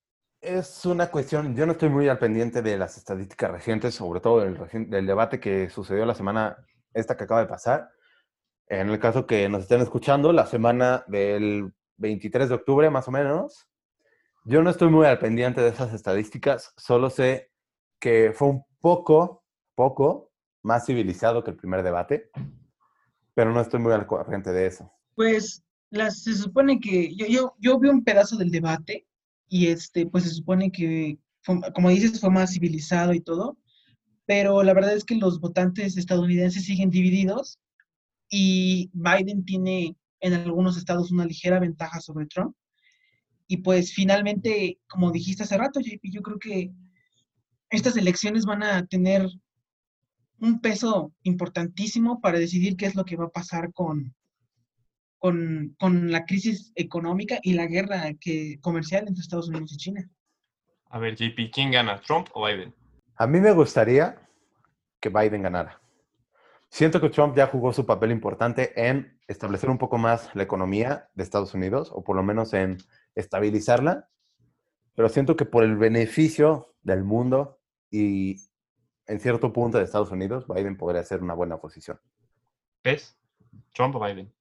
es 0.41 0.85
una 0.85 1.11
cuestión, 1.11 1.55
yo 1.55 1.65
no 1.65 1.73
estoy 1.73 1.89
muy 1.89 2.09
al 2.09 2.17
pendiente 2.17 2.61
de 2.61 2.77
las 2.77 2.97
estadísticas 2.97 3.51
recientes, 3.51 3.93
sobre 3.93 4.19
todo 4.19 4.39
del, 4.39 4.89
del 4.89 5.05
debate 5.05 5.39
que 5.39 5.69
sucedió 5.69 6.05
la 6.05 6.15
semana 6.15 6.57
esta 6.93 7.15
que 7.15 7.25
acaba 7.25 7.41
de 7.41 7.47
pasar. 7.47 7.89
En 8.67 8.89
el 8.89 8.99
caso 8.99 9.27
que 9.27 9.47
nos 9.47 9.63
estén 9.63 9.81
escuchando, 9.81 10.33
la 10.33 10.47
semana 10.47 11.03
del 11.07 11.71
23 11.97 12.49
de 12.49 12.55
octubre 12.55 12.89
más 12.89 13.07
o 13.07 13.11
menos, 13.11 13.67
yo 14.43 14.63
no 14.63 14.71
estoy 14.71 14.89
muy 14.89 15.05
al 15.05 15.19
pendiente 15.19 15.61
de 15.61 15.69
esas 15.69 15.93
estadísticas, 15.93 16.73
solo 16.77 17.11
sé 17.11 17.51
que 17.99 18.31
fue 18.33 18.47
un 18.47 18.65
poco, 18.79 19.43
poco 19.75 20.31
más 20.63 20.87
civilizado 20.87 21.43
que 21.43 21.51
el 21.51 21.57
primer 21.57 21.83
debate 21.83 22.31
pero 23.33 23.51
no 23.51 23.61
estoy 23.61 23.79
muy 23.79 23.93
al 23.93 24.05
corriente 24.05 24.51
de 24.51 24.67
eso. 24.67 24.91
Pues 25.15 25.63
las, 25.91 26.23
se 26.23 26.33
supone 26.33 26.79
que 26.79 27.13
yo, 27.15 27.27
yo, 27.27 27.53
yo 27.59 27.79
vi 27.79 27.89
un 27.89 28.03
pedazo 28.03 28.37
del 28.37 28.49
debate 28.49 29.05
y 29.47 29.67
este, 29.67 30.07
pues 30.07 30.23
se 30.23 30.31
supone 30.31 30.71
que, 30.71 31.19
como 31.73 31.89
dices, 31.89 32.19
fue 32.19 32.31
más 32.31 32.53
civilizado 32.53 33.13
y 33.13 33.19
todo, 33.19 33.57
pero 34.25 34.63
la 34.63 34.73
verdad 34.73 34.95
es 34.95 35.03
que 35.03 35.15
los 35.15 35.39
votantes 35.39 35.97
estadounidenses 35.97 36.63
siguen 36.63 36.89
divididos 36.89 37.59
y 38.29 38.89
Biden 38.93 39.43
tiene 39.43 39.97
en 40.21 40.33
algunos 40.33 40.77
estados 40.77 41.11
una 41.11 41.25
ligera 41.25 41.59
ventaja 41.59 41.99
sobre 41.99 42.27
Trump. 42.27 42.55
Y 43.47 43.57
pues 43.57 43.93
finalmente, 43.93 44.79
como 44.87 45.11
dijiste 45.11 45.43
hace 45.43 45.57
rato, 45.57 45.81
JP, 45.81 45.99
yo 46.09 46.21
creo 46.21 46.39
que 46.39 46.71
estas 47.69 47.97
elecciones 47.97 48.45
van 48.45 48.63
a 48.63 48.85
tener 48.85 49.27
un 50.39 50.61
peso 50.61 51.13
importantísimo 51.23 52.21
para 52.21 52.39
decidir 52.39 52.77
qué 52.77 52.85
es 52.85 52.95
lo 52.95 53.03
que 53.03 53.17
va 53.17 53.25
a 53.25 53.31
pasar 53.31 53.73
con, 53.73 54.15
con, 55.21 55.75
con 55.79 56.11
la 56.11 56.25
crisis 56.25 56.73
económica 56.73 57.37
y 57.43 57.53
la 57.53 57.67
guerra 57.67 58.11
que, 58.19 58.57
comercial 58.59 59.05
entre 59.07 59.21
Estados 59.21 59.49
Unidos 59.49 59.71
y 59.73 59.77
China. 59.77 60.09
A 60.89 60.97
ver, 60.97 61.15
JP, 61.15 61.51
¿quién 61.53 61.69
gana, 61.69 62.01
Trump 62.01 62.29
o 62.33 62.47
Biden? 62.47 62.73
A 63.17 63.27
mí 63.27 63.39
me 63.39 63.51
gustaría 63.51 64.19
que 64.99 65.09
Biden 65.09 65.43
ganara. 65.43 65.79
Siento 66.69 66.99
que 66.99 67.11
Trump 67.11 67.37
ya 67.37 67.45
jugó 67.45 67.71
su 67.71 67.85
papel 67.85 68.11
importante 68.11 68.73
en 68.75 69.19
establecer 69.27 69.69
un 69.69 69.77
poco 69.77 69.99
más 69.99 70.31
la 70.33 70.41
economía 70.41 71.11
de 71.13 71.21
Estados 71.21 71.53
Unidos, 71.53 71.91
o 71.93 72.03
por 72.03 72.15
lo 72.15 72.23
menos 72.23 72.55
en 72.55 72.79
estabilizarla, 73.13 74.09
pero 74.95 75.07
siento 75.07 75.35
que 75.35 75.45
por 75.45 75.63
el 75.63 75.77
beneficio 75.77 76.73
del 76.81 77.03
mundo 77.03 77.59
y 77.91 78.37
en 79.05 79.19
cierto 79.19 79.53
punto 79.53 79.77
de 79.77 79.83
Estados 79.83 80.09
Unidos, 80.09 80.47
Biden 80.47 80.77
podría 80.77 81.03
ser 81.03 81.21
una 81.21 81.35
buena 81.35 81.57
posición. 81.57 81.99
¿Ves? 82.83 83.15
¿Trump 83.71 83.95
o 83.95 84.03
Biden? 84.03 84.33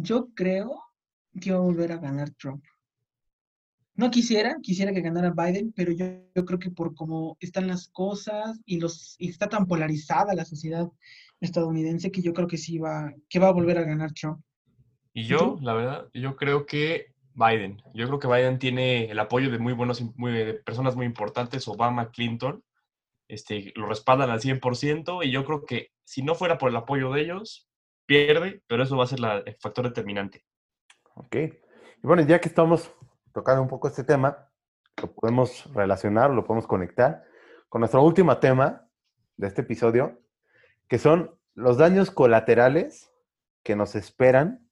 Yo 0.00 0.28
creo 0.32 0.80
que 1.40 1.50
va 1.50 1.58
a 1.58 1.60
volver 1.60 1.90
a 1.92 1.98
ganar 1.98 2.30
Trump. 2.30 2.64
No 3.96 4.12
quisiera, 4.12 4.56
quisiera 4.62 4.92
que 4.92 5.00
ganara 5.00 5.34
Biden, 5.36 5.72
pero 5.72 5.90
yo, 5.90 6.06
yo 6.32 6.44
creo 6.44 6.60
que 6.60 6.70
por 6.70 6.94
cómo 6.94 7.36
están 7.40 7.66
las 7.66 7.88
cosas 7.88 8.60
y, 8.64 8.78
los, 8.78 9.16
y 9.18 9.28
está 9.28 9.48
tan 9.48 9.66
polarizada 9.66 10.34
la 10.34 10.44
sociedad 10.44 10.88
estadounidense 11.40 12.12
que 12.12 12.22
yo 12.22 12.32
creo 12.32 12.46
que 12.46 12.58
sí 12.58 12.78
va, 12.78 13.12
que 13.28 13.40
va 13.40 13.48
a 13.48 13.52
volver 13.52 13.76
a 13.76 13.82
ganar 13.82 14.12
Trump. 14.12 14.40
Y 15.12 15.24
yo, 15.24 15.58
la 15.62 15.74
verdad, 15.74 16.08
yo 16.14 16.36
creo 16.36 16.64
que 16.64 17.12
Biden. 17.34 17.82
Yo 17.92 18.06
creo 18.06 18.20
que 18.20 18.28
Biden 18.28 18.60
tiene 18.60 19.10
el 19.10 19.18
apoyo 19.18 19.50
de 19.50 19.58
muy 19.58 19.72
buenos, 19.72 20.00
muy, 20.16 20.32
de 20.32 20.54
personas 20.54 20.94
muy 20.94 21.06
importantes, 21.06 21.66
Obama, 21.66 22.12
Clinton, 22.12 22.62
este, 23.28 23.72
lo 23.74 23.86
respaldan 23.86 24.30
al 24.30 24.40
100% 24.40 25.24
y 25.26 25.30
yo 25.32 25.44
creo 25.44 25.64
que 25.64 25.90
si 26.04 26.22
no 26.22 26.34
fuera 26.34 26.56
por 26.56 26.70
el 26.70 26.76
apoyo 26.76 27.12
de 27.12 27.22
ellos, 27.22 27.67
pierde, 28.08 28.62
pero 28.66 28.82
eso 28.82 28.96
va 28.96 29.04
a 29.04 29.08
ser 29.08 29.20
la, 29.20 29.38
el 29.38 29.56
factor 29.60 29.84
determinante. 29.84 30.44
Ok. 31.14 31.36
Y 31.36 32.02
bueno, 32.02 32.22
ya 32.22 32.40
que 32.40 32.48
estamos 32.48 32.90
tocando 33.32 33.62
un 33.62 33.68
poco 33.68 33.86
este 33.86 34.02
tema, 34.02 34.50
lo 35.00 35.12
podemos 35.12 35.72
relacionar, 35.74 36.30
lo 36.30 36.44
podemos 36.44 36.66
conectar 36.66 37.24
con 37.68 37.80
nuestro 37.80 38.02
último 38.02 38.36
tema 38.38 38.88
de 39.36 39.46
este 39.46 39.60
episodio, 39.60 40.20
que 40.88 40.98
son 40.98 41.38
los 41.54 41.76
daños 41.76 42.10
colaterales 42.10 43.12
que 43.62 43.76
nos 43.76 43.94
esperan 43.94 44.66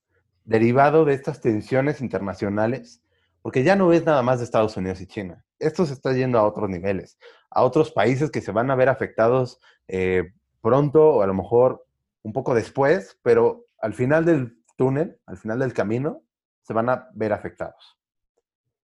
derivado 0.44 1.04
de 1.04 1.14
estas 1.14 1.40
tensiones 1.40 2.00
internacionales, 2.00 3.02
porque 3.42 3.62
ya 3.62 3.76
no 3.76 3.92
es 3.92 4.04
nada 4.04 4.22
más 4.22 4.38
de 4.38 4.46
Estados 4.46 4.76
Unidos 4.76 5.00
y 5.00 5.06
China 5.06 5.46
esto 5.58 5.86
se 5.86 5.94
está 5.94 6.12
yendo 6.12 6.38
a 6.38 6.46
otros 6.46 6.68
niveles, 6.68 7.18
a 7.50 7.62
otros 7.62 7.90
países 7.90 8.30
que 8.30 8.40
se 8.40 8.52
van 8.52 8.70
a 8.70 8.74
ver 8.74 8.88
afectados 8.88 9.60
eh, 9.88 10.32
pronto 10.60 11.08
o 11.08 11.22
a 11.22 11.26
lo 11.26 11.34
mejor 11.34 11.85
un 12.26 12.32
poco 12.32 12.56
después, 12.56 13.20
pero 13.22 13.66
al 13.80 13.94
final 13.94 14.24
del 14.24 14.58
túnel, 14.76 15.16
al 15.26 15.36
final 15.36 15.60
del 15.60 15.72
camino, 15.72 16.24
se 16.62 16.72
van 16.72 16.88
a 16.88 17.08
ver 17.14 17.32
afectados. 17.32 17.96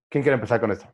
¿Quién 0.09 0.23
quiere 0.23 0.37
empezar 0.37 0.61
con 0.61 0.71
esto? 0.71 0.87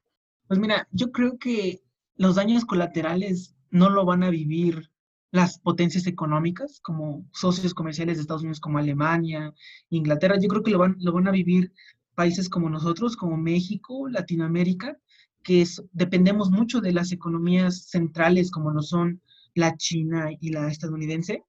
Pues 0.47 0.59
mira, 0.59 0.89
yo 0.91 1.13
creo 1.13 1.39
que 1.39 1.83
los 2.17 2.37
daños 2.37 2.65
colaterales 2.65 3.55
no 3.71 3.91
lo 3.91 4.07
van 4.07 4.23
a 4.23 4.31
vivir 4.31 4.91
las 5.31 5.59
potencias 5.59 6.07
económicas 6.07 6.81
como 6.81 7.29
socios 7.35 7.75
comerciales 7.75 8.17
de 8.17 8.23
Estados 8.23 8.41
Unidos 8.41 8.61
como 8.61 8.79
Alemania, 8.79 9.53
Inglaterra. 9.91 10.39
Yo 10.41 10.49
creo 10.49 10.63
que 10.63 10.71
lo 10.71 10.79
van, 10.79 10.97
lo 11.01 11.13
van 11.13 11.29
a 11.29 11.33
vivir 11.33 11.75
países 12.15 12.49
como 12.49 12.71
nosotros, 12.71 13.15
como 13.15 13.37
México, 13.37 14.09
Latinoamérica, 14.09 14.97
que 15.43 15.67
dependemos 15.93 16.51
mucho 16.51 16.81
de 16.81 16.93
las 16.93 17.13
economías 17.13 17.91
centrales 17.91 18.51
como 18.51 18.71
lo 18.71 18.81
son 18.81 19.21
la 19.55 19.77
China 19.77 20.31
y 20.41 20.51
la 20.51 20.69
estadounidense. 20.69 21.45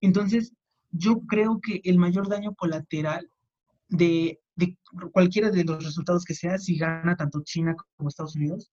Entonces, 0.00 0.52
yo 0.90 1.20
creo 1.26 1.60
que 1.60 1.80
el 1.84 1.98
mayor 1.98 2.28
daño 2.28 2.54
colateral 2.54 3.30
de, 3.88 4.40
cualquiera 5.12 5.50
de 5.50 5.64
los 5.64 5.84
resultados 5.84 6.24
que 6.24 6.34
sea, 6.34 6.58
si 6.58 6.76
gana 6.76 7.16
tanto 7.16 7.42
China 7.42 7.76
como 7.96 8.08
Estados 8.08 8.36
Unidos, 8.36 8.70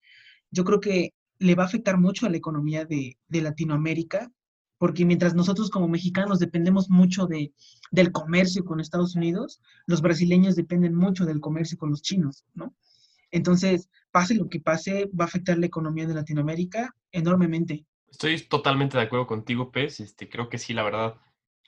yo 0.52 0.64
creo 0.64 0.80
que 0.80 1.14
le 1.40 1.56
va 1.56 1.64
a 1.64 1.68
afectar 1.68 1.98
mucho 1.98 2.26
a 2.26 2.30
la 2.30 2.38
economía 2.38 2.86
de, 2.86 3.18
de 3.28 3.42
Latinoamérica, 3.42 4.32
porque 4.78 5.06
mientras 5.06 5.34
nosotros 5.36 5.70
como 5.70 5.88
mexicanos 5.88 6.40
dependemos 6.40 6.90
mucho 6.90 7.28
de, 7.28 7.54
del 7.92 8.12
comercio 8.12 8.64
con 8.66 8.80
Estados 8.80 9.16
Unidos, 9.16 9.62
los 9.86 10.02
brasileños 10.02 10.56
dependen 10.56 10.96
mucho 10.96 11.26
del 11.26 11.40
comercio 11.40 11.78
con 11.78 11.92
los 11.92 12.02
chinos, 12.02 12.46
¿no? 12.54 12.76
Entonces, 13.32 13.90
pase 14.12 14.36
lo 14.36 14.48
que 14.48 14.62
pase, 14.62 15.10
va 15.20 15.26
a 15.26 15.28
afectar 15.28 15.58
la 15.58 15.66
economía 15.66 16.08
de 16.08 16.14
Latinoamérica 16.14 16.96
enormemente. 17.12 17.86
Estoy 18.16 18.40
totalmente 18.48 18.98
de 18.98 19.04
acuerdo 19.04 19.28
contigo, 19.28 19.74
Pez. 19.74 20.00
Este, 20.00 20.30
creo 20.30 20.48
que 20.48 20.58
sí, 20.58 20.74
la 20.74 20.84
verdad, 20.84 21.18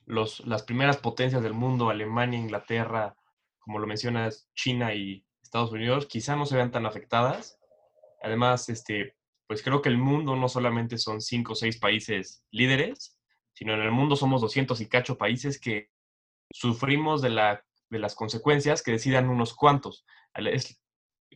los, 0.05 0.39
las 0.47 0.63
primeras 0.63 0.95
potencias 0.95 1.43
del 1.43 1.53
mundo, 1.53 1.89
Alemania, 1.89 2.39
Inglaterra, 2.39 3.17
como 3.59 3.79
lo 3.79 3.85
mencionas, 3.85 4.49
China 4.55 4.93
y 4.93 5.25
Estados 5.43 5.73
Unidos, 5.73 6.05
quizá 6.05 6.37
no 6.37 6.45
se 6.45 6.55
vean 6.55 6.71
tan 6.71 6.85
afectadas. 6.85 7.59
Además, 8.23 8.69
este, 8.69 9.17
pues 9.45 9.61
creo 9.61 9.81
que 9.81 9.89
el 9.89 9.97
mundo 9.97 10.37
no 10.37 10.47
solamente 10.47 10.97
son 10.97 11.19
cinco 11.19 11.51
o 11.51 11.55
seis 11.55 11.77
países 11.79 12.45
líderes, 12.49 13.19
sino 13.51 13.73
en 13.73 13.81
el 13.81 13.91
mundo 13.91 14.15
somos 14.15 14.39
200 14.39 14.79
y 14.79 14.87
cacho 14.87 15.17
países 15.17 15.59
que 15.59 15.89
sufrimos 16.49 17.21
de, 17.21 17.31
la, 17.31 17.61
de 17.89 17.99
las 17.99 18.15
consecuencias 18.15 18.81
que 18.81 18.91
decidan 18.91 19.27
unos 19.27 19.53
cuantos. 19.53 20.05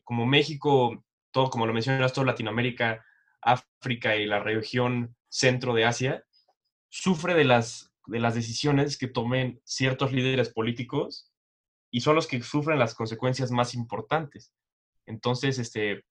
Como 0.06 0.26
México, 0.26 1.04
todo 1.32 1.50
como 1.50 1.68
lo 1.68 1.74
mencionas, 1.74 2.14
todo 2.14 2.24
Latinoamérica, 2.24 3.04
África 3.42 4.16
y 4.16 4.26
la 4.26 4.40
región 4.40 5.16
centro 5.30 5.74
de 5.74 5.86
Asia, 5.86 6.26
sufre 6.90 7.34
de 7.34 7.46
las, 7.46 7.94
de 8.08 8.20
las 8.20 8.36
decisiones 8.36 8.98
que 8.98 9.08
tomen 9.08 9.62
ciertos 9.64 10.12
líderes 10.12 10.50
políticos 10.50 11.32
y 11.90 12.02
son 12.02 12.16
los 12.16 12.28
que 12.28 12.42
sufren 12.42 12.80
las 12.80 12.96
consecuencias 12.96 13.52
más 13.52 13.74
importantes. 13.74 14.54
Entonces, 15.06 15.58
este, 15.60 16.06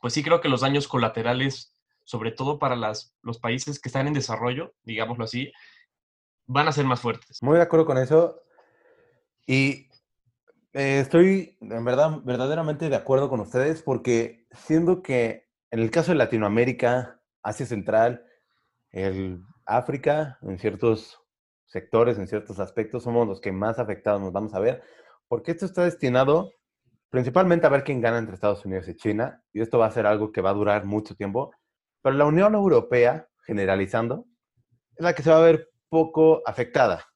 pues 0.00 0.14
sí 0.14 0.22
creo 0.22 0.40
que 0.40 0.48
los 0.48 0.60
daños 0.60 0.88
colaterales, 0.88 1.76
sobre 2.04 2.32
todo 2.32 2.58
para 2.58 2.76
las, 2.76 3.14
los 3.22 3.38
países 3.38 3.80
que 3.80 3.88
están 3.88 4.06
en 4.06 4.14
desarrollo, 4.14 4.74
digámoslo 4.82 5.24
así, 5.24 5.52
van 6.46 6.68
a 6.68 6.72
ser 6.72 6.84
más 6.84 7.00
fuertes. 7.00 7.42
Muy 7.42 7.56
de 7.56 7.62
acuerdo 7.62 7.86
con 7.86 7.98
eso. 7.98 8.42
Y 9.46 9.88
eh, 10.72 11.00
estoy 11.00 11.56
en 11.60 11.84
verdad, 11.84 12.20
verdaderamente 12.24 12.88
de 12.88 12.96
acuerdo 12.96 13.28
con 13.28 13.40
ustedes 13.40 13.82
porque 13.82 14.46
siendo 14.52 15.02
que 15.02 15.48
en 15.72 15.80
el 15.80 15.90
caso 15.90 16.12
de 16.12 16.18
Latinoamérica, 16.18 17.18
Asia 17.42 17.64
Central, 17.64 18.26
el 18.90 19.42
África, 19.64 20.38
en 20.42 20.58
ciertos 20.58 21.18
sectores, 21.64 22.18
en 22.18 22.28
ciertos 22.28 22.60
aspectos, 22.60 23.04
somos 23.04 23.26
los 23.26 23.40
que 23.40 23.52
más 23.52 23.78
afectados 23.78 24.20
nos 24.20 24.32
vamos 24.32 24.54
a 24.54 24.60
ver, 24.60 24.82
porque 25.28 25.50
esto 25.50 25.64
está 25.64 25.84
destinado 25.84 26.52
principalmente 27.08 27.66
a 27.66 27.70
ver 27.70 27.84
quién 27.84 28.02
gana 28.02 28.18
entre 28.18 28.34
Estados 28.34 28.64
Unidos 28.66 28.86
y 28.88 28.96
China, 28.96 29.42
y 29.52 29.62
esto 29.62 29.78
va 29.78 29.86
a 29.86 29.90
ser 29.90 30.04
algo 30.04 30.30
que 30.30 30.42
va 30.42 30.50
a 30.50 30.54
durar 30.54 30.84
mucho 30.84 31.14
tiempo, 31.14 31.54
pero 32.02 32.16
la 32.16 32.26
Unión 32.26 32.54
Europea, 32.54 33.28
generalizando, 33.46 34.26
es 34.94 35.02
la 35.02 35.14
que 35.14 35.22
se 35.22 35.30
va 35.30 35.38
a 35.38 35.42
ver 35.42 35.70
poco 35.88 36.42
afectada, 36.44 37.06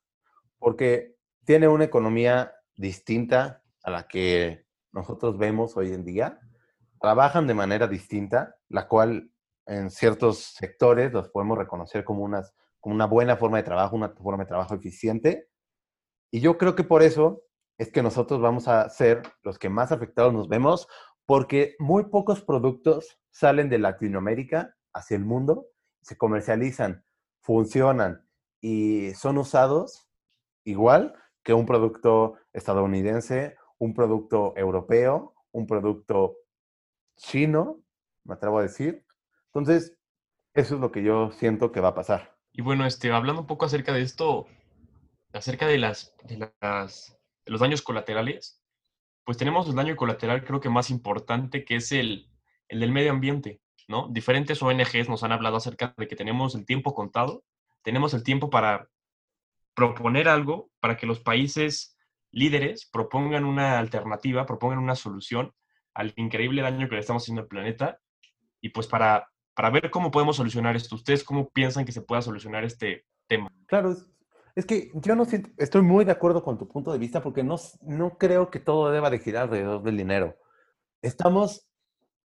porque 0.58 1.14
tiene 1.44 1.68
una 1.68 1.84
economía 1.84 2.54
distinta 2.74 3.62
a 3.82 3.90
la 3.90 4.08
que 4.08 4.64
nosotros 4.92 5.36
vemos 5.36 5.76
hoy 5.76 5.92
en 5.92 6.04
día, 6.06 6.40
trabajan 7.00 7.46
de 7.46 7.54
manera 7.54 7.86
distinta, 7.86 8.56
la 8.68 8.88
cual 8.88 9.30
en 9.66 9.90
ciertos 9.90 10.54
sectores 10.54 11.12
los 11.12 11.28
podemos 11.28 11.58
reconocer 11.58 12.04
como, 12.04 12.22
unas, 12.22 12.54
como 12.80 12.94
una 12.94 13.06
buena 13.06 13.36
forma 13.36 13.58
de 13.58 13.64
trabajo, 13.64 13.96
una 13.96 14.10
forma 14.10 14.44
de 14.44 14.48
trabajo 14.48 14.74
eficiente. 14.74 15.48
Y 16.30 16.40
yo 16.40 16.56
creo 16.58 16.74
que 16.74 16.84
por 16.84 17.02
eso 17.02 17.42
es 17.78 17.90
que 17.90 18.02
nosotros 18.02 18.40
vamos 18.40 18.68
a 18.68 18.88
ser 18.88 19.22
los 19.42 19.58
que 19.58 19.68
más 19.68 19.92
afectados 19.92 20.32
nos 20.32 20.48
vemos, 20.48 20.88
porque 21.26 21.74
muy 21.78 22.04
pocos 22.04 22.42
productos 22.42 23.18
salen 23.30 23.68
de 23.68 23.78
Latinoamérica 23.78 24.74
hacia 24.94 25.16
el 25.16 25.24
mundo, 25.24 25.66
se 26.00 26.16
comercializan, 26.16 27.04
funcionan 27.40 28.26
y 28.60 29.12
son 29.14 29.38
usados 29.38 30.08
igual 30.64 31.14
que 31.42 31.52
un 31.52 31.66
producto 31.66 32.36
estadounidense, 32.52 33.56
un 33.78 33.92
producto 33.92 34.54
europeo, 34.56 35.34
un 35.52 35.66
producto 35.66 36.36
chino, 37.16 37.80
me 38.24 38.34
atrevo 38.34 38.58
a 38.58 38.62
decir. 38.62 39.04
Entonces, 39.46 39.96
eso 40.54 40.74
es 40.74 40.80
lo 40.80 40.92
que 40.92 41.02
yo 41.02 41.30
siento 41.32 41.72
que 41.72 41.80
va 41.80 41.88
a 41.88 41.94
pasar. 41.94 42.36
Y 42.52 42.62
bueno, 42.62 42.86
este, 42.86 43.12
hablando 43.12 43.42
un 43.42 43.46
poco 43.46 43.66
acerca 43.66 43.92
de 43.92 44.02
esto, 44.02 44.46
acerca 45.32 45.66
de, 45.66 45.78
las, 45.78 46.14
de, 46.24 46.50
las, 46.60 47.18
de 47.44 47.52
los 47.52 47.60
daños 47.60 47.82
colaterales, 47.82 48.62
pues 49.24 49.36
tenemos 49.36 49.68
el 49.68 49.74
daño 49.74 49.96
colateral 49.96 50.44
creo 50.44 50.60
que 50.60 50.70
más 50.70 50.88
importante, 50.88 51.64
que 51.64 51.76
es 51.76 51.92
el, 51.92 52.30
el 52.68 52.80
del 52.80 52.92
medio 52.92 53.10
ambiente, 53.10 53.60
¿no? 53.88 54.08
Diferentes 54.08 54.62
ONGs 54.62 55.08
nos 55.08 55.22
han 55.22 55.32
hablado 55.32 55.56
acerca 55.56 55.94
de 55.96 56.08
que 56.08 56.16
tenemos 56.16 56.54
el 56.54 56.64
tiempo 56.64 56.94
contado, 56.94 57.44
tenemos 57.82 58.14
el 58.14 58.22
tiempo 58.22 58.50
para 58.50 58.88
proponer 59.74 60.28
algo, 60.28 60.70
para 60.80 60.96
que 60.96 61.06
los 61.06 61.20
países 61.20 61.96
líderes 62.30 62.88
propongan 62.90 63.44
una 63.44 63.78
alternativa, 63.78 64.46
propongan 64.46 64.78
una 64.78 64.94
solución 64.94 65.52
al 65.96 66.12
increíble 66.16 66.60
daño 66.60 66.88
que 66.88 66.94
le 66.94 67.00
estamos 67.00 67.22
haciendo 67.22 67.42
al 67.42 67.48
planeta 67.48 67.98
y 68.60 68.68
pues 68.68 68.86
para, 68.86 69.30
para 69.54 69.70
ver 69.70 69.90
cómo 69.90 70.10
podemos 70.10 70.36
solucionar 70.36 70.76
esto. 70.76 70.94
¿Ustedes 70.94 71.24
cómo 71.24 71.48
piensan 71.48 71.86
que 71.86 71.92
se 71.92 72.02
pueda 72.02 72.20
solucionar 72.20 72.64
este 72.64 73.06
tema? 73.26 73.50
Claro, 73.66 73.96
es, 74.54 74.66
que 74.66 74.90
yo 74.94 75.16
no 75.16 75.24
siento, 75.24 75.48
estoy 75.56 75.80
muy 75.80 76.04
de 76.04 76.12
acuerdo 76.12 76.42
con 76.42 76.58
tu 76.58 76.68
punto 76.68 76.92
de 76.92 76.98
vista 76.98 77.22
porque 77.22 77.42
no, 77.42 77.56
no 77.80 78.18
creo 78.18 78.50
que 78.50 78.60
todo 78.60 78.90
deba 78.90 79.08
de 79.08 79.20
girar 79.20 79.44
alrededor 79.44 79.82
del 79.82 79.96
dinero. 79.96 80.36
Estamos, 81.00 81.66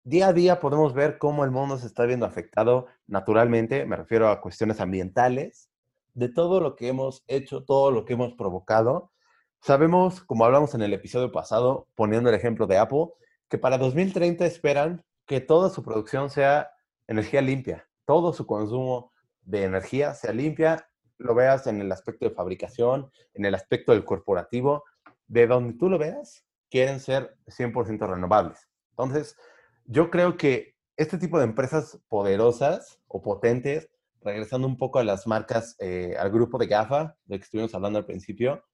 día 0.02 0.28
a 0.28 0.32
día 0.32 0.58
podemos 0.58 0.92
ver 0.92 1.18
cómo 1.18 1.44
el 1.44 1.52
mundo 1.52 1.78
se 1.78 1.86
está 1.86 2.04
viendo 2.04 2.26
afectado 2.26 2.88
naturalmente, 3.06 3.86
me 3.86 3.94
refiero 3.94 4.28
a 4.28 4.40
cuestiones 4.40 4.80
ambientales, 4.80 5.70
de 6.14 6.28
todo 6.28 6.60
lo 6.60 6.74
que 6.74 6.88
hemos 6.88 7.22
hecho, 7.28 7.62
todo 7.62 7.92
lo 7.92 8.04
que 8.04 8.14
hemos 8.14 8.34
provocado. 8.34 9.12
Sabemos, 9.60 10.20
como 10.24 10.44
hablamos 10.44 10.74
en 10.74 10.82
el 10.82 10.92
episodio 10.92 11.30
pasado, 11.30 11.86
poniendo 11.94 12.28
el 12.28 12.34
ejemplo 12.34 12.66
de 12.66 12.78
Apple, 12.78 13.06
que 13.52 13.58
para 13.58 13.76
2030 13.76 14.46
esperan 14.46 15.04
que 15.26 15.42
toda 15.42 15.68
su 15.68 15.82
producción 15.82 16.30
sea 16.30 16.70
energía 17.06 17.42
limpia, 17.42 17.86
todo 18.06 18.32
su 18.32 18.46
consumo 18.46 19.12
de 19.42 19.64
energía 19.64 20.14
sea 20.14 20.32
limpia, 20.32 20.88
lo 21.18 21.34
veas 21.34 21.66
en 21.66 21.82
el 21.82 21.92
aspecto 21.92 22.24
de 22.24 22.34
fabricación, 22.34 23.12
en 23.34 23.44
el 23.44 23.54
aspecto 23.54 23.92
del 23.92 24.06
corporativo, 24.06 24.84
de 25.26 25.46
donde 25.46 25.74
tú 25.74 25.90
lo 25.90 25.98
veas, 25.98 26.46
quieren 26.70 26.98
ser 26.98 27.36
100% 27.44 28.08
renovables. 28.08 28.70
Entonces, 28.92 29.36
yo 29.84 30.10
creo 30.10 30.38
que 30.38 30.74
este 30.96 31.18
tipo 31.18 31.36
de 31.36 31.44
empresas 31.44 32.00
poderosas 32.08 33.00
o 33.06 33.20
potentes, 33.20 33.90
regresando 34.22 34.66
un 34.66 34.78
poco 34.78 34.98
a 34.98 35.04
las 35.04 35.26
marcas, 35.26 35.76
eh, 35.78 36.16
al 36.18 36.30
grupo 36.30 36.56
de 36.56 36.68
GAFA, 36.68 37.18
de 37.26 37.36
que 37.36 37.44
estuvimos 37.44 37.74
hablando 37.74 37.98
al 37.98 38.06
principio, 38.06 38.64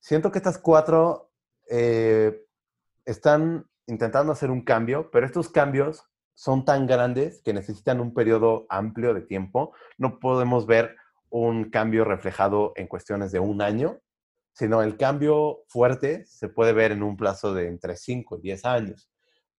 siento 0.00 0.32
que 0.32 0.38
estas 0.38 0.56
cuatro 0.56 1.30
eh, 1.68 2.42
están 3.04 3.68
intentando 3.86 4.32
hacer 4.32 4.50
un 4.50 4.62
cambio, 4.62 5.10
pero 5.10 5.26
estos 5.26 5.48
cambios 5.50 6.04
son 6.34 6.64
tan 6.64 6.86
grandes 6.86 7.40
que 7.42 7.52
necesitan 7.52 8.00
un 8.00 8.12
periodo 8.12 8.66
amplio 8.68 9.14
de 9.14 9.22
tiempo. 9.22 9.72
No 9.98 10.18
podemos 10.18 10.66
ver 10.66 10.96
un 11.30 11.70
cambio 11.70 12.04
reflejado 12.04 12.72
en 12.76 12.86
cuestiones 12.86 13.32
de 13.32 13.40
un 13.40 13.62
año, 13.62 14.00
sino 14.52 14.82
el 14.82 14.96
cambio 14.96 15.64
fuerte 15.68 16.24
se 16.26 16.48
puede 16.48 16.72
ver 16.72 16.92
en 16.92 17.02
un 17.02 17.16
plazo 17.16 17.54
de 17.54 17.68
entre 17.68 17.96
5 17.96 18.38
y 18.38 18.42
10 18.42 18.64
años. 18.64 19.10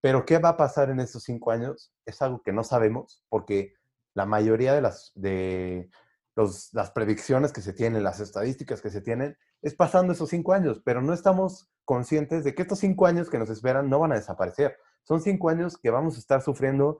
Pero 0.01 0.25
¿qué 0.25 0.37
va 0.37 0.49
a 0.49 0.57
pasar 0.57 0.89
en 0.89 0.99
esos 0.99 1.23
5 1.23 1.51
años? 1.51 1.91
Es 2.05 2.21
algo 2.21 2.41
que 2.41 2.53
no 2.53 2.63
sabemos 2.63 3.23
porque 3.29 3.73
la 4.13 4.25
mayoría 4.25 4.73
de 4.73 4.81
las, 4.81 5.11
de 5.15 5.89
las 6.35 6.91
predicciones 6.91 7.51
que 7.51 7.61
se 7.61 7.73
tienen, 7.73 8.03
las 8.03 8.19
estadísticas 8.19 8.81
que 8.81 8.89
se 8.89 9.01
tienen, 9.01 9.37
es 9.65 9.73
pasando 9.73 10.13
esos 10.13 10.29
5 10.29 10.53
años, 10.53 10.79
pero 10.85 11.01
no 11.01 11.11
estamos 11.11 11.67
conscientes 11.85 12.43
de 12.43 12.53
que 12.53 12.61
estos 12.61 12.77
cinco 12.77 13.07
años 13.07 13.31
que 13.31 13.39
nos 13.39 13.49
esperan 13.49 13.89
no 13.89 13.97
van 13.97 14.11
a 14.11 14.15
desaparecer. 14.15 14.77
Son 15.03 15.21
cinco 15.21 15.49
años 15.49 15.75
que 15.75 15.89
vamos 15.89 16.15
a 16.15 16.19
estar 16.19 16.43
sufriendo 16.43 16.99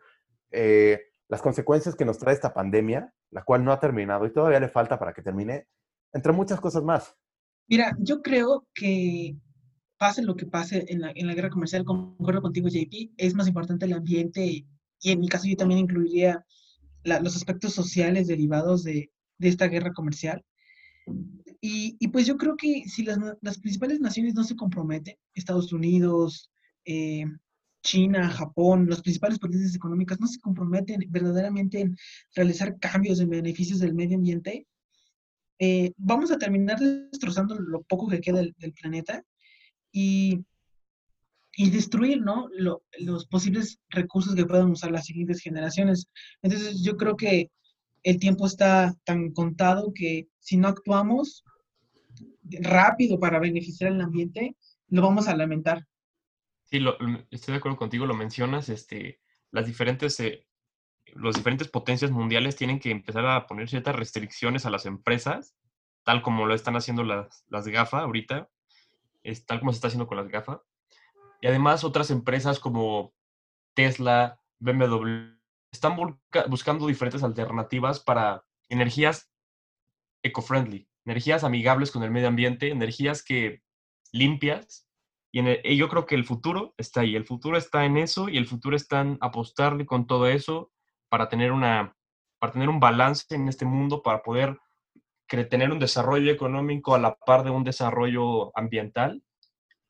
eh, 0.50 1.00
las 1.28 1.44
consecuencias 1.44 1.94
que 1.96 2.06
nos 2.06 2.18
trae 2.18 2.34
esta 2.34 2.56
pandemia, 2.56 3.14
la 3.30 3.44
cual 3.44 3.64
no 3.64 3.72
ha 3.72 3.80
terminado 3.80 4.26
y 4.26 4.34
todavía 4.34 4.60
le 4.60 4.70
falta 4.70 4.98
para 4.98 5.14
que 5.14 5.22
termine, 5.22 5.68
entre 6.12 6.32
muchas 6.32 6.60
cosas 6.60 6.84
más. 6.84 7.16
Mira, 7.68 7.96
yo 8.00 8.24
creo 8.24 8.66
que 8.74 9.36
pase 10.00 10.24
lo 10.24 10.36
que 10.36 10.48
pase 10.48 10.86
en 10.88 11.02
la, 11.02 11.14
guerra 11.14 11.52
comercial, 11.52 11.86
concuerdo 11.86 12.42
contigo, 12.42 12.68
JP, 12.68 13.14
es 13.16 13.36
más 13.36 13.48
importante 13.48 13.86
el 13.86 13.94
ambiente 13.94 14.44
y 14.44 15.12
en 15.12 15.20
mi 15.20 15.28
caso 15.28 15.46
yo 15.48 15.56
también 15.56 15.82
incluiría 15.82 16.44
los 17.04 17.36
aspectos 17.36 17.74
sociales 17.74 18.26
derivados 18.26 18.84
de, 18.84 19.12
de 19.38 19.50
esta 19.50 19.68
guerra 19.68 19.94
comercial. 19.94 20.44
Y, 21.68 22.10
pues 22.10 22.28
yo 22.28 22.38
creo 22.38 22.56
que 22.56 22.84
si 22.88 23.02
las, 23.02 23.18
las, 23.42 23.58
principales 23.58 24.00
naciones 24.00 24.36
no 24.36 24.44
se 24.44 24.56
comprometen, 24.56 25.16
Estados 25.34 25.74
Unidos, 25.74 26.52
eh, 26.86 27.26
China, 27.82 28.30
Japón, 28.30 28.86
las 28.88 29.02
principales 29.02 29.40
potencias 29.40 29.74
económicas 29.74 30.20
no 30.20 30.28
se 30.28 30.40
comprometen 30.40 31.04
verdaderamente 31.10 31.80
en 31.80 31.98
realizar 32.36 32.78
cambios 32.78 33.20
en 33.20 33.32
beneficios 33.32 33.80
del 33.80 33.96
medio 33.96 34.16
ambiente, 34.16 34.68
eh, 35.58 35.92
vamos 35.98 36.30
a 36.30 36.38
terminar 36.38 36.78
destrozando 36.80 37.56
lo 37.56 37.82
poco 37.82 38.10
que 38.10 38.22
queda 38.22 38.44
del, 38.44 38.74
planeta 38.80 39.24
y, 39.92 40.46
y, 41.56 41.72
destruir 41.72 42.22
¿no? 42.22 42.48
los 43.00 43.26
posibles 43.26 43.80
recursos 43.90 44.36
que 44.36 44.46
puedan 44.46 44.70
usar 44.70 44.92
las 44.92 45.06
siguientes 45.08 45.42
generaciones. 45.42 46.10
Entonces 46.44 46.84
yo 46.84 46.96
creo 46.96 47.16
que 47.16 47.50
el 48.04 48.20
tiempo 48.20 48.46
está 48.46 48.94
tan 49.04 49.32
contado 49.32 49.92
que 49.96 50.28
si 50.38 50.58
no 50.58 50.68
actuamos, 50.68 51.44
rápido 52.62 53.20
para 53.20 53.40
beneficiar 53.40 53.92
al 53.92 54.02
ambiente, 54.02 54.56
lo 54.90 55.02
vamos 55.02 55.28
a 55.28 55.36
lamentar. 55.36 55.86
Sí, 56.64 56.84
estoy 57.32 57.54
de 57.54 57.58
acuerdo 57.58 57.78
contigo, 57.78 58.06
lo 58.06 58.16
mencionas, 58.16 58.70
este, 58.70 59.20
las 59.52 59.66
diferentes, 59.66 60.20
eh, 60.20 60.48
los 61.14 61.36
diferentes 61.36 61.68
potencias 61.68 62.12
mundiales 62.12 62.56
tienen 62.56 62.80
que 62.80 62.92
empezar 62.92 63.26
a 63.26 63.46
poner 63.48 63.70
ciertas 63.70 63.96
restricciones 63.96 64.66
a 64.66 64.70
las 64.70 64.86
empresas, 64.86 65.56
tal 66.04 66.22
como 66.22 66.46
lo 66.46 66.54
están 66.54 66.76
haciendo 66.76 67.04
las, 67.04 67.46
las 67.50 67.68
GAFA 67.68 68.00
ahorita, 68.00 68.50
es, 69.24 69.46
tal 69.46 69.60
como 69.60 69.72
se 69.72 69.78
está 69.78 69.88
haciendo 69.88 70.08
con 70.08 70.18
las 70.18 70.28
GAFA. 70.28 70.62
Y 71.42 71.48
además 71.48 71.84
otras 71.84 72.12
empresas 72.12 72.60
como 72.60 73.14
Tesla, 73.74 74.40
BMW, 74.60 75.36
están 75.72 75.96
buscando 76.48 76.88
diferentes 76.88 77.24
alternativas 77.24 78.00
para 78.00 78.44
energías 78.70 79.30
eco-friendly, 80.24 80.88
energías 81.06 81.44
amigables 81.44 81.92
con 81.92 82.04
el 82.04 82.12
medio 82.12 82.28
ambiente, 82.28 82.70
energías 82.70 83.24
que 83.24 83.62
limpias. 84.12 84.88
Y, 85.32 85.76
yo 85.76 85.90
creo 85.90 86.06
que 86.06 86.16
el 86.16 86.26
futuro 86.26 86.74
está 86.78 87.02
ahí. 87.02 87.16
El 87.16 87.26
futuro 87.26 87.58
está 87.58 87.86
en 87.86 87.98
eso 87.98 88.30
y 88.30 88.38
el 88.38 88.48
futuro 88.48 88.76
está 88.76 89.02
en 89.02 89.18
apostarle 89.22 89.86
con 89.86 90.08
todo 90.08 90.28
eso 90.28 90.72
para 91.10 91.30
tener, 91.30 91.52
una, 91.52 91.96
para 92.40 92.54
tener 92.54 92.70
un 92.70 92.80
balance 92.80 93.26
en 93.36 93.48
este 93.48 93.66
mundo, 93.66 94.02
para 94.02 94.24
poder 94.24 94.58
tener 95.28 95.72
un 95.72 95.80
desarrollo 95.80 96.32
económico 96.32 96.96
a 96.96 97.00
la 97.00 97.16
par 97.16 97.44
de 97.44 97.50
un 97.50 97.64
desarrollo 97.64 98.58
ambiental. 98.58 99.24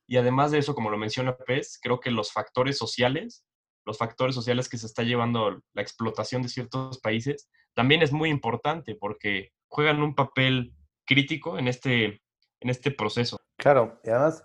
Y 0.07 0.17
además 0.17 0.51
de 0.51 0.59
eso, 0.59 0.75
como 0.75 0.89
lo 0.89 0.97
menciona 0.97 1.37
Pez, 1.37 1.79
creo 1.81 1.99
que 1.99 2.11
los 2.11 2.31
factores 2.31 2.77
sociales, 2.77 3.45
los 3.85 3.97
factores 3.97 4.35
sociales 4.35 4.69
que 4.69 4.77
se 4.77 4.87
está 4.87 5.03
llevando 5.03 5.61
la 5.73 5.81
explotación 5.81 6.41
de 6.41 6.49
ciertos 6.49 6.99
países, 6.99 7.49
también 7.73 8.01
es 8.01 8.11
muy 8.11 8.29
importante 8.29 8.95
porque 8.95 9.51
juegan 9.67 10.01
un 10.01 10.15
papel 10.15 10.73
crítico 11.05 11.57
en 11.57 11.67
este, 11.67 12.21
en 12.59 12.69
este 12.69 12.91
proceso. 12.91 13.39
Claro, 13.57 13.99
y 14.03 14.09
además, 14.09 14.43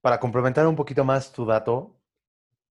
para 0.00 0.20
complementar 0.20 0.66
un 0.66 0.76
poquito 0.76 1.04
más 1.04 1.32
tu 1.32 1.44
dato, 1.44 2.00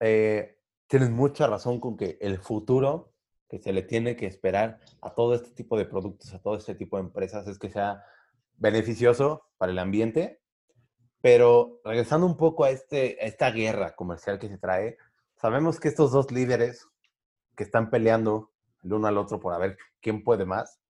eh, 0.00 0.58
tienes 0.86 1.10
mucha 1.10 1.46
razón 1.46 1.80
con 1.80 1.96
que 1.96 2.18
el 2.20 2.38
futuro 2.38 3.12
que 3.48 3.58
se 3.58 3.72
le 3.72 3.82
tiene 3.82 4.16
que 4.16 4.26
esperar 4.26 4.80
a 5.00 5.14
todo 5.14 5.34
este 5.34 5.50
tipo 5.50 5.78
de 5.78 5.86
productos, 5.86 6.34
a 6.34 6.42
todo 6.42 6.56
este 6.56 6.74
tipo 6.74 6.96
de 6.96 7.04
empresas, 7.04 7.46
es 7.46 7.58
que 7.58 7.70
sea 7.70 8.04
beneficioso 8.56 9.46
para 9.56 9.72
el 9.72 9.78
ambiente. 9.78 10.40
Pero 11.20 11.80
regresando 11.84 12.26
un 12.26 12.36
poco 12.36 12.64
a, 12.64 12.70
este, 12.70 13.18
a 13.20 13.24
esta 13.24 13.50
guerra 13.50 13.96
comercial 13.96 14.38
que 14.38 14.48
se 14.48 14.58
trae, 14.58 14.98
sabemos 15.36 15.80
que 15.80 15.88
estos 15.88 16.12
dos 16.12 16.30
líderes 16.30 16.86
que 17.56 17.64
están 17.64 17.90
peleando 17.90 18.52
el 18.84 18.92
uno 18.92 19.08
al 19.08 19.18
otro 19.18 19.40
por 19.40 19.52
a 19.52 19.58
ver 19.58 19.76
quién 20.00 20.22
puede 20.22 20.44
más, 20.44 20.80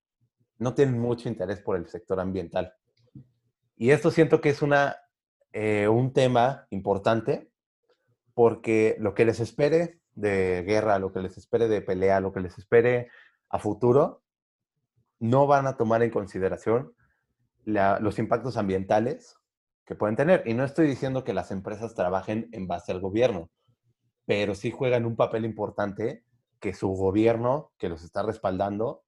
no 0.58 0.74
tienen 0.74 0.98
mucho 0.98 1.28
interés 1.28 1.60
por 1.60 1.76
el 1.76 1.86
sector 1.86 2.20
ambiental. 2.20 2.72
Y 3.76 3.90
esto 3.90 4.10
siento 4.10 4.40
que 4.40 4.50
es 4.50 4.62
una, 4.62 4.96
eh, 5.52 5.88
un 5.88 6.12
tema 6.12 6.66
importante 6.70 7.50
porque 8.34 8.96
lo 8.98 9.14
que 9.14 9.24
les 9.24 9.40
espere 9.40 10.00
de 10.14 10.62
guerra, 10.62 10.98
lo 10.98 11.12
que 11.12 11.20
les 11.20 11.38
espere 11.38 11.68
de 11.68 11.80
pelea, 11.80 12.20
lo 12.20 12.32
que 12.32 12.40
les 12.40 12.58
espere 12.58 13.08
a 13.48 13.58
futuro, 13.58 14.22
no 15.20 15.46
van 15.46 15.66
a 15.66 15.76
tomar 15.76 16.02
en 16.02 16.10
consideración 16.10 16.92
los 17.64 18.18
impactos 18.18 18.56
ambientales 18.56 19.36
que 19.84 19.94
pueden 19.94 20.16
tener. 20.16 20.42
Y 20.46 20.54
no 20.54 20.64
estoy 20.64 20.86
diciendo 20.86 21.24
que 21.24 21.34
las 21.34 21.50
empresas 21.50 21.94
trabajen 21.94 22.48
en 22.52 22.66
base 22.66 22.92
al 22.92 23.00
gobierno, 23.00 23.50
pero 24.24 24.54
sí 24.54 24.70
juegan 24.70 25.06
un 25.06 25.16
papel 25.16 25.44
importante 25.44 26.24
que 26.60 26.74
su 26.74 26.88
gobierno, 26.88 27.72
que 27.78 27.88
los 27.88 28.02
está 28.02 28.22
respaldando, 28.22 29.04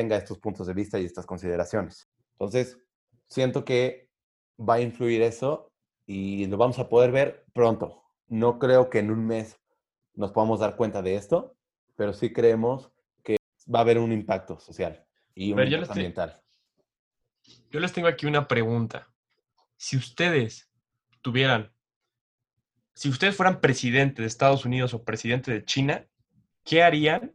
tenga 0.00 0.16
estos 0.16 0.38
puntos 0.38 0.66
de 0.66 0.72
vista 0.72 0.98
y 0.98 1.04
estas 1.04 1.26
consideraciones. 1.26 2.08
Entonces, 2.32 2.78
siento 3.28 3.66
que 3.66 4.08
va 4.58 4.74
a 4.74 4.80
influir 4.80 5.20
eso 5.20 5.70
y 6.06 6.46
lo 6.46 6.56
vamos 6.56 6.78
a 6.78 6.88
poder 6.88 7.12
ver 7.12 7.44
pronto. 7.52 8.02
No 8.26 8.58
creo 8.58 8.88
que 8.88 9.00
en 9.00 9.10
un 9.10 9.26
mes 9.26 9.60
nos 10.14 10.32
podamos 10.32 10.60
dar 10.60 10.74
cuenta 10.76 11.02
de 11.02 11.16
esto, 11.16 11.54
pero 11.96 12.14
sí 12.14 12.32
creemos 12.32 12.90
que 13.22 13.36
va 13.72 13.80
a 13.80 13.82
haber 13.82 13.98
un 13.98 14.10
impacto 14.10 14.58
social 14.58 15.04
y 15.34 15.52
un 15.52 15.60
impacto 15.60 15.92
ambiental. 15.92 16.40
Yo 17.70 17.78
les 17.78 17.92
tengo 17.92 18.08
aquí 18.08 18.24
una 18.24 18.48
pregunta. 18.48 19.12
Si 19.76 19.98
ustedes 19.98 20.70
tuvieran, 21.20 21.74
si 22.94 23.10
ustedes 23.10 23.36
fueran 23.36 23.60
presidente 23.60 24.22
de 24.22 24.28
Estados 24.28 24.64
Unidos 24.64 24.94
o 24.94 25.04
presidente 25.04 25.52
de 25.52 25.62
China, 25.62 26.06
¿qué 26.64 26.82
harían 26.82 27.32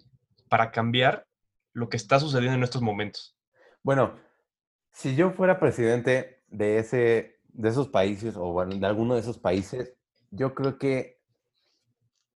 para 0.49 0.71
cambiar 0.71 1.27
lo 1.75 1.89
que 1.89 1.97
está 1.97 2.19
sucediendo 2.19 2.57
en 2.57 2.63
estos 2.63 2.81
momentos? 2.81 3.37
Bueno, 3.83 4.15
si 4.91 5.15
yo 5.15 5.31
fuera 5.31 5.59
presidente 5.59 6.43
de, 6.47 6.79
ese, 6.79 7.39
de 7.49 7.69
esos 7.69 7.89
países 7.89 8.35
o 8.37 8.51
bueno, 8.51 8.75
de 8.75 8.85
alguno 8.87 9.13
de 9.13 9.19
esos 9.19 9.37
países, 9.37 9.93
yo 10.31 10.55
creo 10.55 10.79
que, 10.79 11.21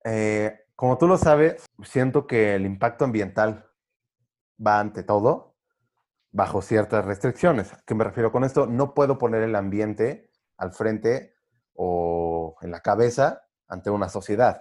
eh, 0.03 0.59
como 0.75 0.97
tú 0.97 1.07
lo 1.07 1.17
sabes, 1.17 1.65
siento 1.83 2.27
que 2.27 2.53
el 2.55 2.65
impacto 2.65 3.05
ambiental 3.05 3.65
va 4.65 4.79
ante 4.79 5.03
todo 5.03 5.55
bajo 6.31 6.61
ciertas 6.61 7.05
restricciones. 7.05 7.73
¿A 7.73 7.81
qué 7.85 7.95
me 7.95 8.03
refiero 8.03 8.31
con 8.31 8.43
esto? 8.43 8.67
No 8.67 8.93
puedo 8.93 9.17
poner 9.17 9.41
el 9.41 9.55
ambiente 9.55 10.29
al 10.57 10.73
frente 10.73 11.33
o 11.73 12.57
en 12.61 12.71
la 12.71 12.81
cabeza 12.81 13.43
ante 13.67 13.89
una 13.89 14.09
sociedad. 14.09 14.59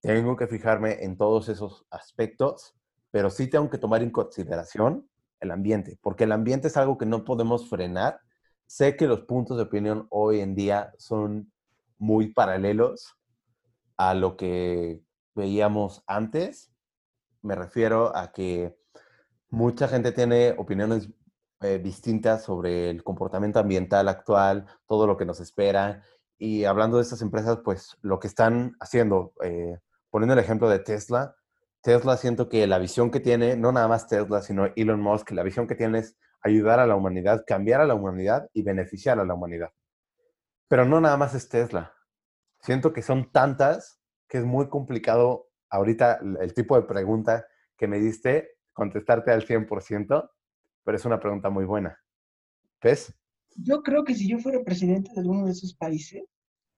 Tengo 0.00 0.36
que 0.36 0.46
fijarme 0.46 1.04
en 1.04 1.16
todos 1.16 1.48
esos 1.48 1.86
aspectos, 1.90 2.75
pero 3.16 3.30
sí 3.30 3.46
tengo 3.48 3.70
que 3.70 3.78
tomar 3.78 4.02
en 4.02 4.10
consideración 4.10 5.08
el 5.40 5.50
ambiente, 5.50 5.98
porque 6.02 6.24
el 6.24 6.32
ambiente 6.32 6.68
es 6.68 6.76
algo 6.76 6.98
que 6.98 7.06
no 7.06 7.24
podemos 7.24 7.66
frenar. 7.66 8.20
Sé 8.66 8.94
que 8.94 9.06
los 9.06 9.22
puntos 9.22 9.56
de 9.56 9.62
opinión 9.62 10.06
hoy 10.10 10.40
en 10.40 10.54
día 10.54 10.92
son 10.98 11.50
muy 11.96 12.34
paralelos 12.34 13.16
a 13.96 14.12
lo 14.12 14.36
que 14.36 15.00
veíamos 15.34 16.04
antes. 16.06 16.70
Me 17.40 17.54
refiero 17.54 18.14
a 18.14 18.32
que 18.32 18.76
mucha 19.48 19.88
gente 19.88 20.12
tiene 20.12 20.54
opiniones 20.58 21.08
eh, 21.62 21.78
distintas 21.78 22.44
sobre 22.44 22.90
el 22.90 23.02
comportamiento 23.02 23.60
ambiental 23.60 24.08
actual, 24.08 24.66
todo 24.86 25.06
lo 25.06 25.16
que 25.16 25.24
nos 25.24 25.40
espera. 25.40 26.02
Y 26.36 26.64
hablando 26.64 26.98
de 26.98 27.04
estas 27.04 27.22
empresas, 27.22 27.60
pues 27.64 27.96
lo 28.02 28.20
que 28.20 28.26
están 28.26 28.76
haciendo, 28.78 29.32
eh, 29.42 29.78
poniendo 30.10 30.34
el 30.34 30.40
ejemplo 30.40 30.68
de 30.68 30.80
Tesla, 30.80 31.34
Tesla 31.86 32.16
siento 32.16 32.48
que 32.48 32.66
la 32.66 32.80
visión 32.80 33.12
que 33.12 33.20
tiene, 33.20 33.56
no 33.56 33.70
nada 33.70 33.86
más 33.86 34.08
Tesla, 34.08 34.42
sino 34.42 34.66
Elon 34.74 35.00
Musk, 35.00 35.30
la 35.30 35.44
visión 35.44 35.68
que 35.68 35.76
tiene 35.76 36.00
es 36.00 36.16
ayudar 36.42 36.80
a 36.80 36.86
la 36.88 36.96
humanidad, 36.96 37.44
cambiar 37.46 37.80
a 37.80 37.86
la 37.86 37.94
humanidad 37.94 38.50
y 38.52 38.62
beneficiar 38.62 39.20
a 39.20 39.24
la 39.24 39.34
humanidad. 39.34 39.70
Pero 40.66 40.84
no 40.84 41.00
nada 41.00 41.16
más 41.16 41.36
es 41.36 41.48
Tesla. 41.48 41.94
Siento 42.60 42.92
que 42.92 43.02
son 43.02 43.30
tantas 43.30 44.00
que 44.26 44.38
es 44.38 44.44
muy 44.44 44.68
complicado 44.68 45.48
ahorita 45.70 46.18
el 46.40 46.52
tipo 46.54 46.74
de 46.74 46.88
pregunta 46.88 47.46
que 47.76 47.86
me 47.86 48.00
diste 48.00 48.56
contestarte 48.72 49.30
al 49.30 49.46
100%, 49.46 50.30
pero 50.82 50.96
es 50.96 51.04
una 51.04 51.20
pregunta 51.20 51.50
muy 51.50 51.66
buena. 51.66 51.96
¿Ves? 52.82 53.14
Yo 53.54 53.84
creo 53.84 54.02
que 54.02 54.16
si 54.16 54.28
yo 54.28 54.40
fuera 54.40 54.58
presidente 54.64 55.12
de 55.14 55.20
alguno 55.20 55.46
de 55.46 55.52
esos 55.52 55.72
países, 55.72 56.24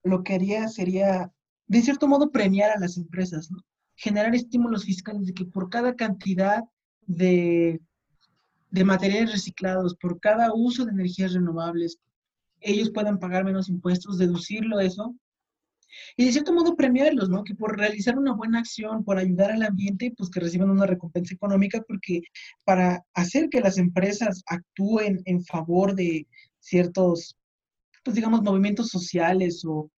lo 0.03 0.23
que 0.23 0.35
haría 0.35 0.69
sería, 0.69 1.33
de 1.67 1.81
cierto 1.81 2.09
modo, 2.09 2.31
premiar 2.31 2.73
a 2.73 2.79
las 2.79 2.99
empresas, 2.99 3.51
¿no? 3.51 3.63
Generar 3.99 4.35
estímulos 4.35 4.85
fiscales 4.85 5.27
de 5.27 5.35
que 5.35 5.45
por 5.45 5.69
cada 5.69 5.95
cantidad 5.95 6.65
de, 7.07 7.81
de 8.71 8.85
materiales 8.85 9.33
reciclados, 9.33 9.95
por 9.97 10.21
cada 10.21 10.55
uso 10.55 10.85
de 10.85 10.93
energías 10.93 11.35
renovables, 11.35 11.99
ellos 12.61 12.91
puedan 12.91 13.19
pagar 13.19 13.45
menos 13.45 13.69
impuestos, 13.69 14.19
deducirlo 14.19 14.81
eso, 14.81 15.15
y 16.17 16.25
de 16.25 16.33
cierto 16.33 16.53
modo 16.53 16.77
premiarlos, 16.77 17.29
¿no? 17.29 17.45
Que 17.45 17.55
por 17.55 17.77
realizar 17.77 18.19
una 18.19 18.35
buena 18.35 18.59
acción, 18.59 19.05
por 19.05 19.19
ayudar 19.19 19.51
al 19.51 19.63
ambiente, 19.63 20.13
pues 20.17 20.31
que 20.31 20.41
reciban 20.41 20.71
una 20.71 20.87
recompensa 20.87 21.35
económica, 21.35 21.83
porque 21.87 22.23
para 22.65 23.05
hacer 23.15 23.49
que 23.49 23.61
las 23.61 23.79
empresas 23.79 24.43
actúen 24.47 25.23
en 25.25 25.45
favor 25.45 25.95
de 25.95 26.27
ciertos, 26.61 27.37
pues 28.05 28.17
digamos, 28.17 28.43
movimientos 28.43 28.89
sociales 28.89 29.65
o, 29.65 29.91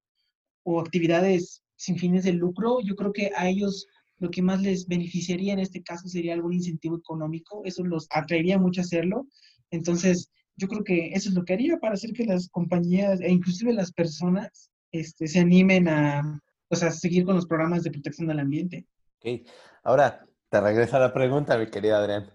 o 0.63 0.81
actividades 0.81 1.63
sin 1.81 1.97
fines 1.97 2.25
de 2.25 2.35
lucro, 2.35 2.81
yo 2.83 2.95
creo 2.95 3.11
que 3.11 3.33
a 3.35 3.49
ellos 3.49 3.87
lo 4.19 4.31
que 4.31 4.43
más 4.43 4.61
les 4.61 4.87
beneficiaría 4.87 5.55
en 5.55 5.61
este 5.61 5.83
caso 5.83 6.09
sería 6.09 6.35
algún 6.35 6.53
incentivo 6.53 6.99
económico, 6.99 7.63
eso 7.65 7.83
los 7.83 8.07
atraería 8.11 8.59
mucho 8.59 8.83
a 8.83 8.85
hacerlo. 8.85 9.27
Entonces, 9.71 10.31
yo 10.57 10.69
creo 10.69 10.85
que 10.85 11.09
eso 11.15 11.31
es 11.31 11.35
lo 11.35 11.43
que 11.43 11.55
haría 11.55 11.79
para 11.79 11.95
hacer 11.95 12.13
que 12.13 12.27
las 12.27 12.51
compañías 12.51 13.23
e 13.23 13.31
inclusive 13.31 13.73
las 13.73 13.93
personas 13.93 14.71
este, 14.93 15.27
se 15.27 15.41
animen 15.41 15.89
a, 15.89 16.43
pues, 16.69 16.83
a 16.83 16.91
seguir 16.91 17.25
con 17.25 17.35
los 17.35 17.47
programas 17.47 17.83
de 17.83 17.93
protección 17.93 18.29
del 18.29 18.41
ambiente. 18.41 18.87
Ok, 19.17 19.49
ahora 19.83 20.27
te 20.51 20.61
regreso 20.61 20.99
a 20.99 21.01
la 21.01 21.15
pregunta, 21.15 21.57
mi 21.57 21.69
querido 21.69 21.97
Adrián. 21.97 22.31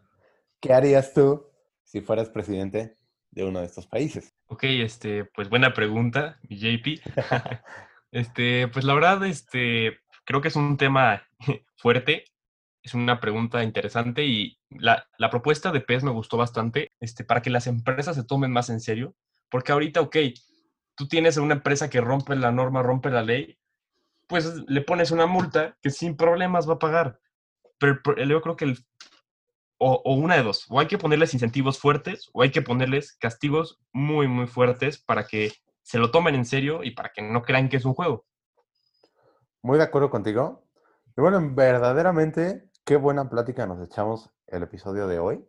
¿Qué 0.59 0.73
harías 0.73 1.13
tú 1.13 1.45
si 1.83 2.01
fueras 2.01 2.31
presidente 2.31 2.97
de 3.29 3.43
uno 3.43 3.59
de 3.59 3.67
estos 3.67 3.85
países? 3.85 4.33
Ok, 4.47 4.63
este, 4.63 5.25
pues 5.25 5.49
buena 5.49 5.71
pregunta, 5.71 6.39
mi 6.49 6.57
JP. 6.57 6.99
este, 8.11 8.67
pues 8.67 8.85
la 8.85 8.93
verdad, 8.93 9.25
este, 9.25 9.99
creo 10.25 10.41
que 10.41 10.49
es 10.49 10.55
un 10.55 10.77
tema 10.77 11.23
fuerte, 11.77 12.25
es 12.81 12.93
una 12.93 13.19
pregunta 13.19 13.63
interesante 13.63 14.25
y 14.25 14.59
la, 14.69 15.07
la, 15.17 15.29
propuesta 15.29 15.71
de 15.71 15.81
PES 15.81 16.03
me 16.03 16.11
gustó 16.11 16.37
bastante, 16.37 16.91
este, 16.99 17.23
para 17.23 17.41
que 17.41 17.49
las 17.49 17.67
empresas 17.67 18.15
se 18.15 18.23
tomen 18.23 18.51
más 18.51 18.69
en 18.69 18.79
serio, 18.79 19.15
porque 19.49 19.71
ahorita, 19.71 20.01
ok, 20.01 20.17
tú 20.95 21.07
tienes 21.07 21.37
una 21.37 21.55
empresa 21.55 21.89
que 21.89 22.01
rompe 22.01 22.35
la 22.35 22.51
norma, 22.51 22.83
rompe 22.83 23.09
la 23.09 23.23
ley, 23.23 23.57
pues 24.27 24.55
le 24.67 24.81
pones 24.81 25.11
una 25.11 25.27
multa 25.27 25.77
que 25.81 25.89
sin 25.89 26.15
problemas 26.15 26.67
va 26.69 26.75
a 26.75 26.79
pagar. 26.79 27.19
Pero 27.77 27.99
yo 28.25 28.41
creo 28.41 28.55
que 28.55 28.65
el, 28.65 28.85
o, 29.77 30.01
o, 30.03 30.13
una 30.15 30.35
de 30.35 30.43
dos, 30.43 30.65
o 30.69 30.79
hay 30.79 30.87
que 30.87 30.97
ponerles 30.97 31.33
incentivos 31.33 31.79
fuertes 31.79 32.29
o 32.33 32.41
hay 32.41 32.51
que 32.51 32.61
ponerles 32.61 33.13
castigos 33.17 33.79
muy, 33.91 34.27
muy 34.27 34.47
fuertes 34.47 34.97
para 34.97 35.27
que 35.27 35.51
se 35.85 35.99
lo 35.99 36.11
tomen 36.11 36.35
en 36.35 36.45
serio 36.45 36.83
y 36.83 36.91
para 36.91 37.13
que 37.13 37.21
no 37.21 37.43
crean 37.43 37.69
que 37.69 37.77
es 37.77 37.85
un 37.85 37.93
juego. 37.93 38.25
Muy 39.61 39.77
de 39.77 39.85
acuerdo 39.85 40.09
contigo. 40.09 40.67
Y 41.15 41.21
bueno, 41.21 41.39
verdaderamente, 41.53 42.69
qué 42.83 42.97
buena 42.97 43.29
plática 43.29 43.65
nos 43.65 43.81
echamos 43.81 44.29
el 44.47 44.63
episodio 44.63 45.07
de 45.07 45.19
hoy. 45.19 45.45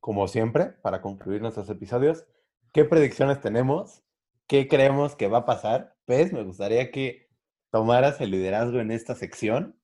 Como 0.00 0.26
siempre, 0.26 0.66
para 0.82 1.00
concluir 1.00 1.40
nuestros 1.40 1.70
episodios, 1.70 2.26
¿qué 2.72 2.84
predicciones 2.84 3.40
tenemos 3.40 4.02
qué 4.48 4.66
creemos 4.66 5.14
que 5.14 5.28
va 5.28 5.38
a 5.38 5.46
pasar. 5.46 5.94
Pues 6.06 6.32
me 6.32 6.42
gustaría 6.42 6.90
que 6.90 7.28
tomaras 7.70 8.20
el 8.20 8.32
liderazgo 8.32 8.80
en 8.80 8.90
esta 8.90 9.14
sección. 9.14 9.78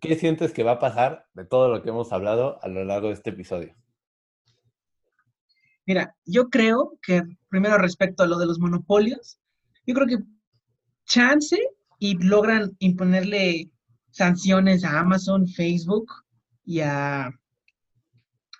¿Qué 0.00 0.14
sientes 0.14 0.52
que 0.52 0.62
va 0.62 0.72
a 0.72 0.78
pasar 0.78 1.26
de 1.34 1.44
todo 1.44 1.68
lo 1.68 1.82
que 1.82 1.90
hemos 1.90 2.12
hablado 2.12 2.62
a 2.62 2.68
lo 2.68 2.84
largo 2.84 3.08
de 3.08 3.14
este 3.14 3.30
episodio? 3.30 3.74
Mira, 5.86 6.16
yo 6.24 6.48
creo 6.48 6.98
que 7.00 7.22
primero 7.48 7.78
respecto 7.78 8.22
a 8.22 8.26
lo 8.26 8.38
de 8.38 8.46
los 8.46 8.58
monopolios, 8.58 9.38
yo 9.86 9.94
creo 9.94 10.06
que 10.06 10.18
chance 11.06 11.56
y 11.98 12.18
logran 12.18 12.72
imponerle 12.80 13.70
sanciones 14.10 14.84
a 14.84 14.98
Amazon, 14.98 15.46
Facebook 15.46 16.06
y 16.64 16.80
a, 16.80 17.30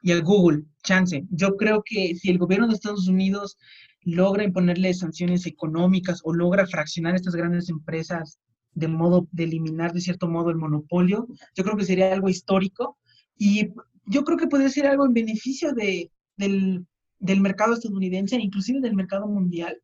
y 0.02 0.12
a 0.12 0.20
Google, 0.20 0.64
chance. 0.84 1.24
Yo 1.30 1.56
creo 1.56 1.82
que 1.84 2.14
si 2.14 2.30
el 2.30 2.38
gobierno 2.38 2.68
de 2.68 2.74
Estados 2.74 3.08
Unidos 3.08 3.58
logra 4.02 4.44
imponerle 4.44 4.94
sanciones 4.94 5.46
económicas 5.46 6.20
o 6.22 6.32
logra 6.32 6.66
fraccionar 6.66 7.16
estas 7.16 7.34
grandes 7.34 7.68
empresas 7.68 8.38
de 8.74 8.86
modo 8.86 9.26
de 9.32 9.44
eliminar 9.44 9.92
de 9.92 10.00
cierto 10.00 10.28
modo 10.28 10.50
el 10.50 10.56
monopolio, 10.56 11.26
yo 11.56 11.64
creo 11.64 11.76
que 11.76 11.84
sería 11.84 12.12
algo 12.12 12.28
histórico 12.28 12.98
y 13.36 13.70
yo 14.04 14.22
creo 14.22 14.38
que 14.38 14.46
podría 14.46 14.68
ser 14.68 14.86
algo 14.86 15.06
en 15.06 15.12
beneficio 15.12 15.72
de, 15.72 16.12
del, 16.36 16.86
del 17.18 17.40
mercado 17.40 17.74
estadounidense, 17.74 18.36
inclusive 18.36 18.80
del 18.80 18.94
mercado 18.94 19.26
mundial, 19.26 19.80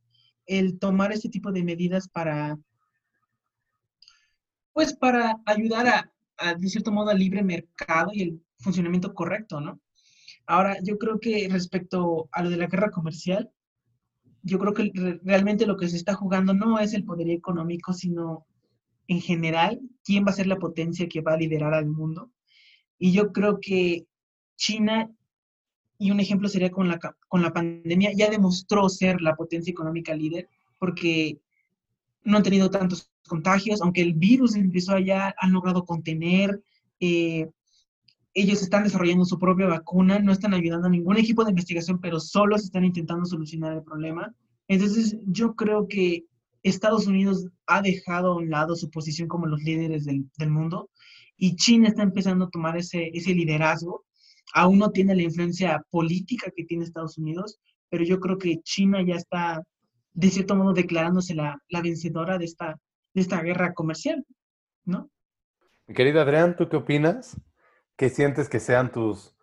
el 0.47 0.79
tomar 0.79 1.13
este 1.13 1.29
tipo 1.29 1.53
de 1.53 1.63
medidas 1.63 2.09
para, 2.09 2.59
pues 4.73 4.95
para 4.95 5.41
ayudar 5.47 5.87
a, 5.87 6.13
a, 6.39 6.55
de 6.55 6.69
cierto 6.69 6.93
modo, 6.93 7.11
al 7.11 7.19
libre 7.19 7.43
mercado 7.43 8.11
y 8.13 8.23
el 8.23 8.43
funcionamiento 8.59 9.15
correcto, 9.15 9.61
¿no? 9.61 9.81
Ahora, 10.47 10.77
yo 10.83 10.99
creo 10.99 11.21
que 11.21 11.49
respecto 11.51 12.29
a 12.33 12.43
lo 12.43 12.51
de 12.51 12.57
la 12.57 12.67
guerra 12.67 12.91
comercial, 12.91 13.51
yo 14.43 14.59
creo 14.59 14.75
que 14.75 14.91
realmente 15.23 15.67
lo 15.67 15.77
que 15.77 15.89
se 15.89 15.97
está 15.97 16.15
jugando 16.15 16.53
no 16.53 16.79
es 16.79 16.95
el 16.95 17.05
poder 17.05 17.31
económico, 17.31 17.93
sino 17.93 18.47
en 19.07 19.21
general 19.21 19.81
quién 20.05 20.25
va 20.27 20.31
a 20.31 20.35
ser 20.35 20.47
la 20.47 20.59
potencia 20.59 21.09
que 21.09 21.21
va 21.21 21.35
a 21.35 21.37
liderar 21.37 21.75
al 21.75 21.87
mundo. 21.87 22.33
Y 22.99 23.13
yo 23.13 23.33
creo 23.33 23.59
que 23.61 24.07
China, 24.57 25.11
y 26.03 26.11
un 26.11 26.21
ejemplo 26.21 26.49
sería 26.49 26.71
con 26.71 26.89
la, 26.89 26.99
con 27.29 27.43
la 27.43 27.53
pandemia, 27.53 28.11
ya 28.15 28.29
demostró 28.29 28.89
ser 28.89 29.21
la 29.21 29.37
potencia 29.37 29.71
económica 29.71 30.15
líder 30.15 30.49
porque 30.79 31.39
no 32.25 32.37
han 32.37 32.43
tenido 32.43 32.71
tantos 32.71 33.11
contagios, 33.29 33.81
aunque 33.83 34.03
el 34.03 34.15
virus 34.15 34.57
empezó 34.57 34.93
allá, 34.93 35.35
han 35.39 35.53
logrado 35.53 35.85
contener, 35.85 36.61
eh, 37.01 37.49
ellos 38.35 38.63
están 38.63 38.83
desarrollando 38.83 39.25
su 39.25 39.39
propia 39.39 39.67
vacuna, 39.67 40.19
no 40.19 40.33
están 40.33 40.55
ayudando 40.55 40.89
a 40.89 40.91
ningún 40.91 41.19
equipo 41.19 41.45
de 41.45 41.51
investigación, 41.51 42.01
pero 42.01 42.19
solo 42.19 42.59
se 42.59 42.65
están 42.65 42.85
intentando 42.85 43.25
solucionar 43.25 43.75
el 43.75 43.83
problema. 43.83 44.35
Entonces, 44.69 45.17
yo 45.27 45.55
creo 45.55 45.87
que 45.87 46.25
Estados 46.63 47.07
Unidos 47.07 47.47
ha 47.67 47.83
dejado 47.83 48.33
a 48.33 48.37
un 48.37 48.51
lado 48.51 48.75
su 48.75 48.91
posición 48.91 49.29
como 49.29 49.47
los 49.47 49.63
líderes 49.63 50.05
del, 50.05 50.29
del 50.39 50.51
mundo 50.51 50.91
y 51.37 51.57
China 51.57 51.89
está 51.89 52.03
empezando 52.03 52.47
a 52.47 52.51
tomar 52.51 52.77
ese, 52.77 53.11
ese 53.15 53.35
liderazgo. 53.35 54.05
Aún 54.53 54.79
no 54.79 54.91
tiene 54.91 55.15
la 55.15 55.23
influencia 55.23 55.85
política 55.91 56.51
que 56.55 56.65
tiene 56.65 56.85
Estados 56.85 57.19
Unidos, 57.19 57.59
pero 57.89 58.05
yo 58.05 58.21
creo 58.21 58.39
que 58.39 58.61
China 58.63 59.03
ya 59.07 59.17
está, 59.17 59.63
de 60.13 60.29
cierto 60.29 60.55
modo, 60.55 60.73
declarándose 60.73 61.35
la, 61.35 61.59
la 61.69 61.83
vencedora 61.83 62.39
de 62.39 62.45
esta, 62.45 62.79
de 63.15 63.21
esta 63.21 63.43
guerra 63.43 63.75
comercial, 63.75 64.25
¿no? 64.85 65.11
Mi 65.87 65.95
querido 65.95 66.21
Adrián, 66.21 66.57
¿tú 66.57 66.69
qué 66.69 66.77
opinas? 66.77 67.41
¿Qué 67.97 68.09
sientes 68.09 68.49
que 68.49 68.61
sean 68.61 68.93
tus 68.93 69.35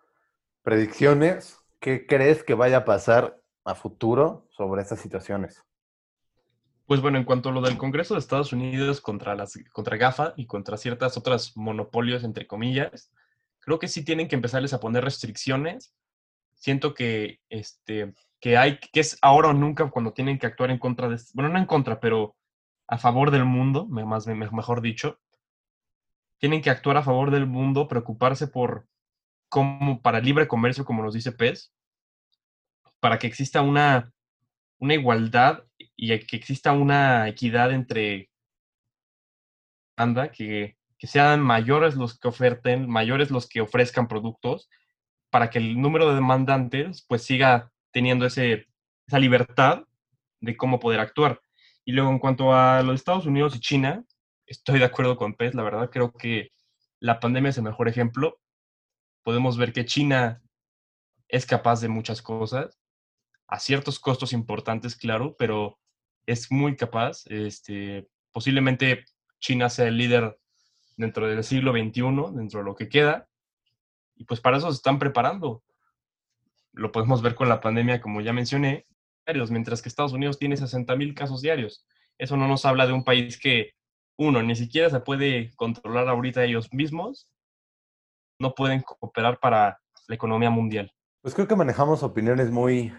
predicciones? 0.63 1.59
¿Qué 1.79 2.05
crees 2.05 2.43
que 2.43 2.53
vaya 2.53 2.77
a 2.77 2.85
pasar 2.85 3.41
a 3.65 3.75
futuro 3.75 4.47
sobre 4.51 4.81
estas 4.81 4.99
situaciones? 4.99 5.63
Pues 6.85 7.01
bueno, 7.01 7.19
en 7.19 7.23
cuanto 7.23 7.49
a 7.49 7.51
lo 7.51 7.61
del 7.61 7.77
Congreso 7.77 8.15
de 8.15 8.19
Estados 8.19 8.51
Unidos 8.51 8.99
contra, 8.99 9.35
las, 9.35 9.59
contra 9.71 9.97
GAFA 9.97 10.33
y 10.37 10.47
contra 10.47 10.75
ciertas 10.75 11.17
otras 11.17 11.55
monopolios, 11.55 12.23
entre 12.23 12.47
comillas, 12.47 13.11
creo 13.59 13.79
que 13.79 13.87
sí 13.87 14.03
tienen 14.03 14.27
que 14.27 14.35
empezarles 14.35 14.73
a 14.73 14.79
poner 14.79 15.03
restricciones. 15.03 15.93
Siento 16.53 16.93
que, 16.93 17.39
este, 17.49 18.13
que, 18.39 18.57
hay, 18.57 18.79
que 18.79 18.99
es 18.99 19.17
ahora 19.21 19.49
o 19.49 19.53
nunca 19.53 19.89
cuando 19.89 20.13
tienen 20.13 20.39
que 20.39 20.47
actuar 20.47 20.71
en 20.71 20.79
contra 20.79 21.07
de, 21.09 21.17
bueno, 21.33 21.49
no 21.49 21.59
en 21.59 21.65
contra, 21.65 21.99
pero 21.99 22.35
a 22.87 22.97
favor 22.97 23.31
del 23.31 23.45
mundo, 23.45 23.85
más, 23.85 24.27
mejor 24.27 24.81
dicho, 24.81 25.19
tienen 26.39 26.61
que 26.61 26.69
actuar 26.69 26.97
a 26.97 27.03
favor 27.03 27.31
del 27.31 27.45
mundo, 27.45 27.87
preocuparse 27.87 28.47
por 28.47 28.87
cómo, 29.49 30.01
para 30.01 30.19
libre 30.19 30.47
comercio, 30.47 30.85
como 30.85 31.03
nos 31.03 31.13
dice 31.13 31.31
PES, 31.31 31.73
para 32.99 33.19
que 33.19 33.27
exista 33.27 33.61
una, 33.61 34.11
una 34.79 34.95
igualdad 34.95 35.65
y 35.95 36.17
que 36.19 36.37
exista 36.37 36.71
una 36.71 37.27
equidad 37.27 37.71
entre 37.71 38.29
anda, 39.95 40.31
que, 40.31 40.78
que 40.99 41.07
sean 41.07 41.41
mayores 41.41 41.95
los 41.95 42.19
que 42.19 42.27
oferten, 42.27 42.87
mayores 42.89 43.31
los 43.31 43.47
que 43.47 43.61
ofrezcan 43.61 44.07
productos, 44.07 44.69
para 45.31 45.49
que 45.49 45.57
el 45.57 45.81
número 45.81 46.09
de 46.09 46.15
demandantes 46.15 47.05
pues 47.07 47.23
siga 47.23 47.71
teniendo 47.91 48.25
ese, 48.25 48.67
esa 49.07 49.17
libertad 49.17 49.85
de 50.41 50.57
cómo 50.57 50.79
poder 50.79 50.99
actuar. 50.99 51.41
Y 51.85 51.93
luego 51.93 52.11
en 52.11 52.19
cuanto 52.19 52.53
a 52.53 52.83
los 52.83 52.95
Estados 52.95 53.25
Unidos 53.25 53.55
y 53.55 53.61
China, 53.61 54.03
estoy 54.45 54.79
de 54.79 54.85
acuerdo 54.85 55.15
con 55.15 55.33
Pez, 55.33 55.55
la 55.55 55.63
verdad 55.63 55.89
creo 55.89 56.11
que 56.11 56.51
la 56.99 57.19
pandemia 57.19 57.49
es 57.49 57.57
el 57.57 57.63
mejor 57.63 57.87
ejemplo. 57.87 58.39
Podemos 59.23 59.57
ver 59.57 59.71
que 59.71 59.85
China 59.85 60.41
es 61.29 61.45
capaz 61.45 61.79
de 61.79 61.87
muchas 61.87 62.21
cosas, 62.21 62.77
a 63.47 63.59
ciertos 63.59 63.99
costos 63.99 64.33
importantes, 64.33 64.95
claro, 64.95 65.35
pero 65.37 65.79
es 66.25 66.51
muy 66.51 66.75
capaz. 66.75 67.25
Este, 67.27 68.09
posiblemente 68.31 69.05
China 69.39 69.69
sea 69.69 69.87
el 69.87 69.97
líder 69.97 70.37
dentro 70.99 71.27
del 71.27 71.43
siglo 71.45 71.71
XXI, 71.71 72.35
dentro 72.35 72.59
de 72.59 72.65
lo 72.65 72.75
que 72.75 72.89
queda, 72.89 73.27
y 74.15 74.25
pues 74.25 74.41
para 74.41 74.57
eso 74.57 74.69
se 74.69 74.75
están 74.75 74.99
preparando. 74.99 75.63
Lo 76.73 76.91
podemos 76.91 77.21
ver 77.21 77.35
con 77.35 77.47
la 77.47 77.61
pandemia, 77.61 78.01
como 78.01 78.19
ya 78.19 78.33
mencioné, 78.33 78.85
mientras 79.49 79.81
que 79.81 79.87
Estados 79.87 80.11
Unidos 80.11 80.37
tiene 80.37 80.57
60 80.57 80.95
mil 80.97 81.13
casos 81.13 81.41
diarios. 81.41 81.85
Eso 82.17 82.35
no 82.35 82.47
nos 82.47 82.65
habla 82.65 82.85
de 82.85 82.91
un 82.91 83.05
país 83.05 83.39
que 83.39 83.71
uno, 84.17 84.43
ni 84.43 84.55
siquiera 84.55 84.89
se 84.89 84.99
puede 84.99 85.55
controlar 85.55 86.09
ahorita 86.09 86.43
ellos 86.43 86.73
mismos, 86.73 87.29
no 88.37 88.53
pueden 88.53 88.81
cooperar 88.81 89.39
para 89.39 89.79
la 90.07 90.15
economía 90.15 90.49
mundial. 90.49 90.91
Pues 91.21 91.33
creo 91.33 91.47
que 91.47 91.55
manejamos 91.55 92.03
opiniones 92.03 92.51
muy 92.51 92.91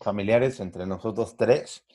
familiares 0.00 0.60
entre 0.60 0.86
nosotros 0.86 1.34
tres. 1.36 1.86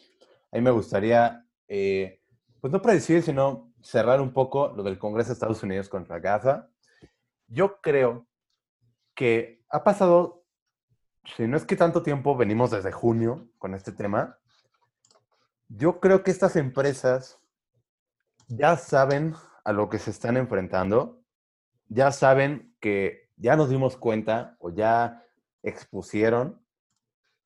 A 0.52 0.58
mí 0.58 0.64
me 0.64 0.72
gustaría, 0.72 1.46
eh, 1.68 2.22
pues 2.60 2.74
no 2.74 2.82
predecir, 2.82 3.22
sino 3.22 3.71
cerrar 3.82 4.22
un 4.22 4.34
poco 4.34 4.70
lo 4.76 4.84
del 4.84 5.00
Congreso 5.00 5.30
de 5.30 5.34
Estados 5.34 5.64
Unidos 5.64 5.90
contra 5.90 6.20
Gaza. 6.20 6.70
Yo 7.48 7.82
creo 7.82 8.28
que 9.16 9.64
ha 9.70 9.84
pasado, 9.84 10.44
si 11.24 11.48
no 11.48 11.58
es 11.58 11.66
que 11.66 11.76
tanto 11.76 12.04
tiempo, 12.04 12.36
venimos 12.36 12.72
desde 12.72 12.92
junio 12.92 13.50
con 13.58 13.74
este 13.74 13.92
tema. 13.92 14.38
Yo 15.68 16.00
creo 16.00 16.24
que 16.24 16.32
estas 16.32 16.56
empresas 16.56 17.40
ya 18.48 18.76
saben 18.78 19.36
a 19.64 19.72
lo 19.72 19.90
que 19.90 20.00
se 20.00 20.12
están 20.12 20.38
enfrentando, 20.38 21.22
ya 21.88 22.12
saben 22.12 22.76
que 22.80 23.30
ya 23.38 23.56
nos 23.56 23.70
dimos 23.70 23.98
cuenta 23.98 24.56
o 24.60 24.70
ya 24.70 25.24
expusieron 25.64 26.62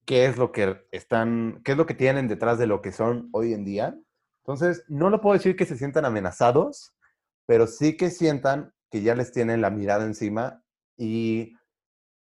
qué 0.06 0.26
es 0.26 0.38
lo 0.38 0.52
que 0.52 0.88
están, 0.92 1.62
qué 1.64 1.72
es 1.72 1.78
lo 1.78 1.86
que 1.86 1.94
tienen 1.94 2.28
detrás 2.28 2.58
de 2.58 2.68
lo 2.68 2.82
que 2.82 2.92
son 2.92 3.30
hoy 3.34 3.54
en 3.54 3.66
día. 3.66 3.98
Entonces, 4.46 4.86
no 4.88 5.10
lo 5.10 5.22
puedo 5.22 5.34
decir 5.34 5.56
que 5.56 5.66
se 5.66 5.76
sientan 5.76 6.06
amenazados, 6.06 6.94
pero 7.48 7.66
sí 7.66 7.98
que 7.98 8.12
sientan 8.12 8.74
que 8.92 9.02
ya 9.02 9.16
les 9.16 9.32
tienen 9.32 9.60
la 9.60 9.72
mirada 9.72 10.06
encima 10.06 10.64
y 10.98 11.54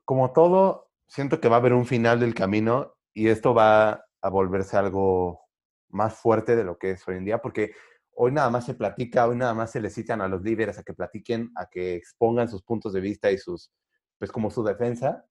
como 0.05 0.31
todo, 0.31 0.91
siento 1.07 1.41
que 1.41 1.49
va 1.49 1.57
a 1.57 1.59
haber 1.59 1.73
un 1.73 1.85
final 1.85 2.21
del 2.21 2.33
camino 2.33 2.95
y 3.13 3.27
esto 3.27 3.53
va 3.53 4.05
a 4.21 4.29
volverse 4.29 4.77
algo 4.77 5.41
más 5.89 6.15
fuerte 6.15 6.55
de 6.55 6.63
lo 6.63 6.77
que 6.77 6.91
es 6.91 7.07
hoy 7.07 7.17
en 7.17 7.25
día, 7.25 7.41
porque 7.41 7.73
hoy 8.11 8.31
nada 8.31 8.49
más 8.49 8.65
se 8.65 8.75
platica, 8.75 9.27
hoy 9.27 9.35
nada 9.35 9.53
más 9.53 9.71
se 9.71 9.81
les 9.81 9.93
citan 9.93 10.21
a 10.21 10.29
los 10.29 10.41
líderes 10.41 10.77
a 10.79 10.83
que 10.83 10.93
platiquen, 10.93 11.51
a 11.55 11.67
que 11.67 11.95
expongan 11.95 12.47
sus 12.47 12.63
puntos 12.63 12.93
de 12.93 13.01
vista 13.01 13.29
y 13.29 13.37
sus, 13.37 13.71
pues 14.17 14.31
como 14.31 14.49
su 14.49 14.63
defensa. 14.63 15.25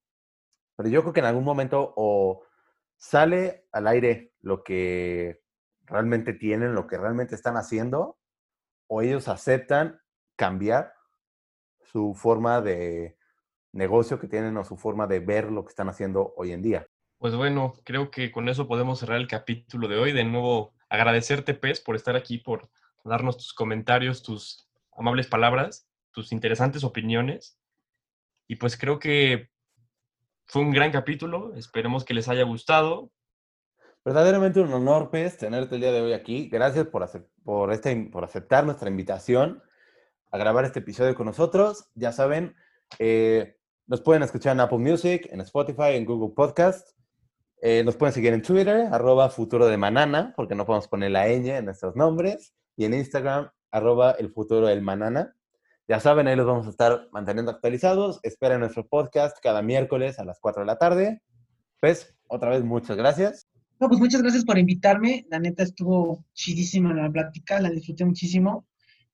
Pero 0.75 0.89
yo 0.89 1.01
creo 1.01 1.13
que 1.13 1.19
en 1.21 1.25
algún 1.25 1.43
momento 1.43 1.93
o 1.95 2.43
sale 2.95 3.65
al 3.71 3.87
aire 3.87 4.33
lo 4.41 4.63
que 4.63 5.41
realmente 5.85 6.33
tienen, 6.33 6.75
lo 6.75 6.87
que 6.87 6.97
realmente 6.97 7.35
están 7.35 7.57
haciendo, 7.57 8.17
o 8.87 9.01
ellos 9.01 9.27
aceptan 9.27 9.99
cambiar 10.35 10.93
su 11.91 12.13
forma 12.13 12.61
de 12.61 13.17
negocio 13.71 14.19
que 14.19 14.27
tienen 14.27 14.57
o 14.57 14.63
su 14.63 14.77
forma 14.77 15.07
de 15.07 15.19
ver 15.19 15.51
lo 15.51 15.63
que 15.63 15.69
están 15.69 15.89
haciendo 15.89 16.33
hoy 16.37 16.51
en 16.51 16.61
día. 16.61 16.87
Pues 17.17 17.35
bueno, 17.35 17.73
creo 17.83 18.11
que 18.11 18.31
con 18.31 18.49
eso 18.49 18.67
podemos 18.67 18.99
cerrar 18.99 19.17
el 19.17 19.27
capítulo 19.27 19.87
de 19.87 19.97
hoy. 19.97 20.11
De 20.11 20.23
nuevo, 20.23 20.73
agradecerte, 20.89 21.53
Pez, 21.53 21.81
por 21.81 21.95
estar 21.95 22.15
aquí, 22.15 22.37
por 22.37 22.69
darnos 23.03 23.37
tus 23.37 23.53
comentarios, 23.53 24.23
tus 24.23 24.67
amables 24.95 25.27
palabras, 25.27 25.87
tus 26.11 26.31
interesantes 26.31 26.83
opiniones. 26.83 27.59
Y 28.47 28.57
pues 28.57 28.77
creo 28.77 28.99
que 28.99 29.49
fue 30.45 30.61
un 30.61 30.71
gran 30.71 30.91
capítulo. 30.91 31.55
Esperemos 31.55 32.05
que 32.05 32.13
les 32.13 32.27
haya 32.27 32.43
gustado. 32.43 33.11
Verdaderamente 34.05 34.59
un 34.59 34.71
honor, 34.71 35.09
Pez, 35.09 35.35
tenerte 35.35 35.73
el 35.73 35.81
día 35.81 35.91
de 35.91 35.99
hoy 35.99 36.13
aquí. 36.13 36.47
Gracias 36.47 36.85
por, 36.85 37.09
por, 37.43 37.73
este, 37.73 38.07
por 38.11 38.23
aceptar 38.23 38.63
nuestra 38.63 38.87
invitación 38.87 39.63
a 40.31 40.37
grabar 40.37 40.63
este 40.63 40.77
episodio 40.77 41.15
con 41.15 41.25
nosotros. 41.25 41.89
Ya 41.95 42.11
saben, 42.11 42.55
eh, 42.99 43.57
nos 43.87 44.01
pueden 44.01 44.21
escuchar 44.21 44.53
en 44.53 44.59
Apple 44.59 44.77
Music, 44.77 45.27
en 45.31 45.41
Spotify, 45.41 45.95
en 45.95 46.05
Google 46.05 46.35
Podcast. 46.35 46.87
Eh, 47.63 47.83
nos 47.83 47.95
pueden 47.95 48.13
seguir 48.13 48.31
en 48.33 48.43
Twitter, 48.43 48.89
arroba 48.91 49.27
futuro 49.31 49.65
de 49.65 49.77
manana, 49.77 50.33
porque 50.35 50.53
no 50.53 50.67
podemos 50.67 50.87
poner 50.87 51.09
la 51.09 51.27
ñ 51.27 51.57
en 51.57 51.65
nuestros 51.65 51.95
nombres. 51.95 52.53
Y 52.77 52.85
en 52.85 52.93
Instagram, 52.93 53.49
arroba 53.71 54.11
el 54.11 54.31
futuro 54.31 54.67
del 54.67 54.83
manana. 54.83 55.35
Ya 55.87 55.99
saben, 55.99 56.27
ahí 56.27 56.35
los 56.35 56.45
vamos 56.45 56.67
a 56.67 56.69
estar 56.69 57.07
manteniendo 57.11 57.49
actualizados. 57.49 58.19
Esperen 58.21 58.59
nuestro 58.59 58.87
podcast 58.87 59.39
cada 59.41 59.63
miércoles 59.63 60.19
a 60.19 60.25
las 60.25 60.39
4 60.39 60.61
de 60.61 60.67
la 60.67 60.77
tarde. 60.77 61.23
Pues, 61.81 62.15
otra 62.27 62.51
vez, 62.51 62.63
muchas 62.63 62.97
gracias. 62.97 63.49
No, 63.79 63.87
pues 63.89 63.99
muchas 63.99 64.21
gracias 64.21 64.45
por 64.45 64.57
invitarme. 64.57 65.25
La 65.29 65.39
neta 65.39 65.63
estuvo 65.63 66.23
chidísima 66.33 66.93
la 66.93 67.11
plática, 67.11 67.59
la 67.59 67.69
disfruté 67.69 68.05
muchísimo. 68.05 68.65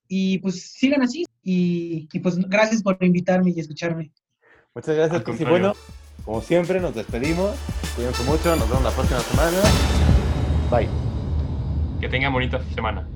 Y 0.08 0.38
pues 0.38 0.72
sigan 0.72 1.02
así. 1.02 1.24
Y, 1.42 2.08
y 2.12 2.20
pues 2.20 2.36
gracias 2.48 2.82
por 2.82 2.96
invitarme 3.02 3.52
y 3.54 3.60
escucharme. 3.60 4.12
Muchas 4.74 4.96
gracias, 4.96 5.22
contrario. 5.22 5.50
bueno, 5.50 5.72
como 6.24 6.40
siempre, 6.40 6.80
nos 6.80 6.94
despedimos. 6.94 7.56
Cuídense 7.96 8.22
mucho. 8.24 8.54
Nos 8.56 8.68
vemos 8.68 8.84
la 8.84 8.90
próxima 8.90 9.20
semana. 9.20 9.58
Bye. 10.70 10.88
Que 12.00 12.08
tengan 12.08 12.32
bonita 12.32 12.62
semana. 12.74 13.06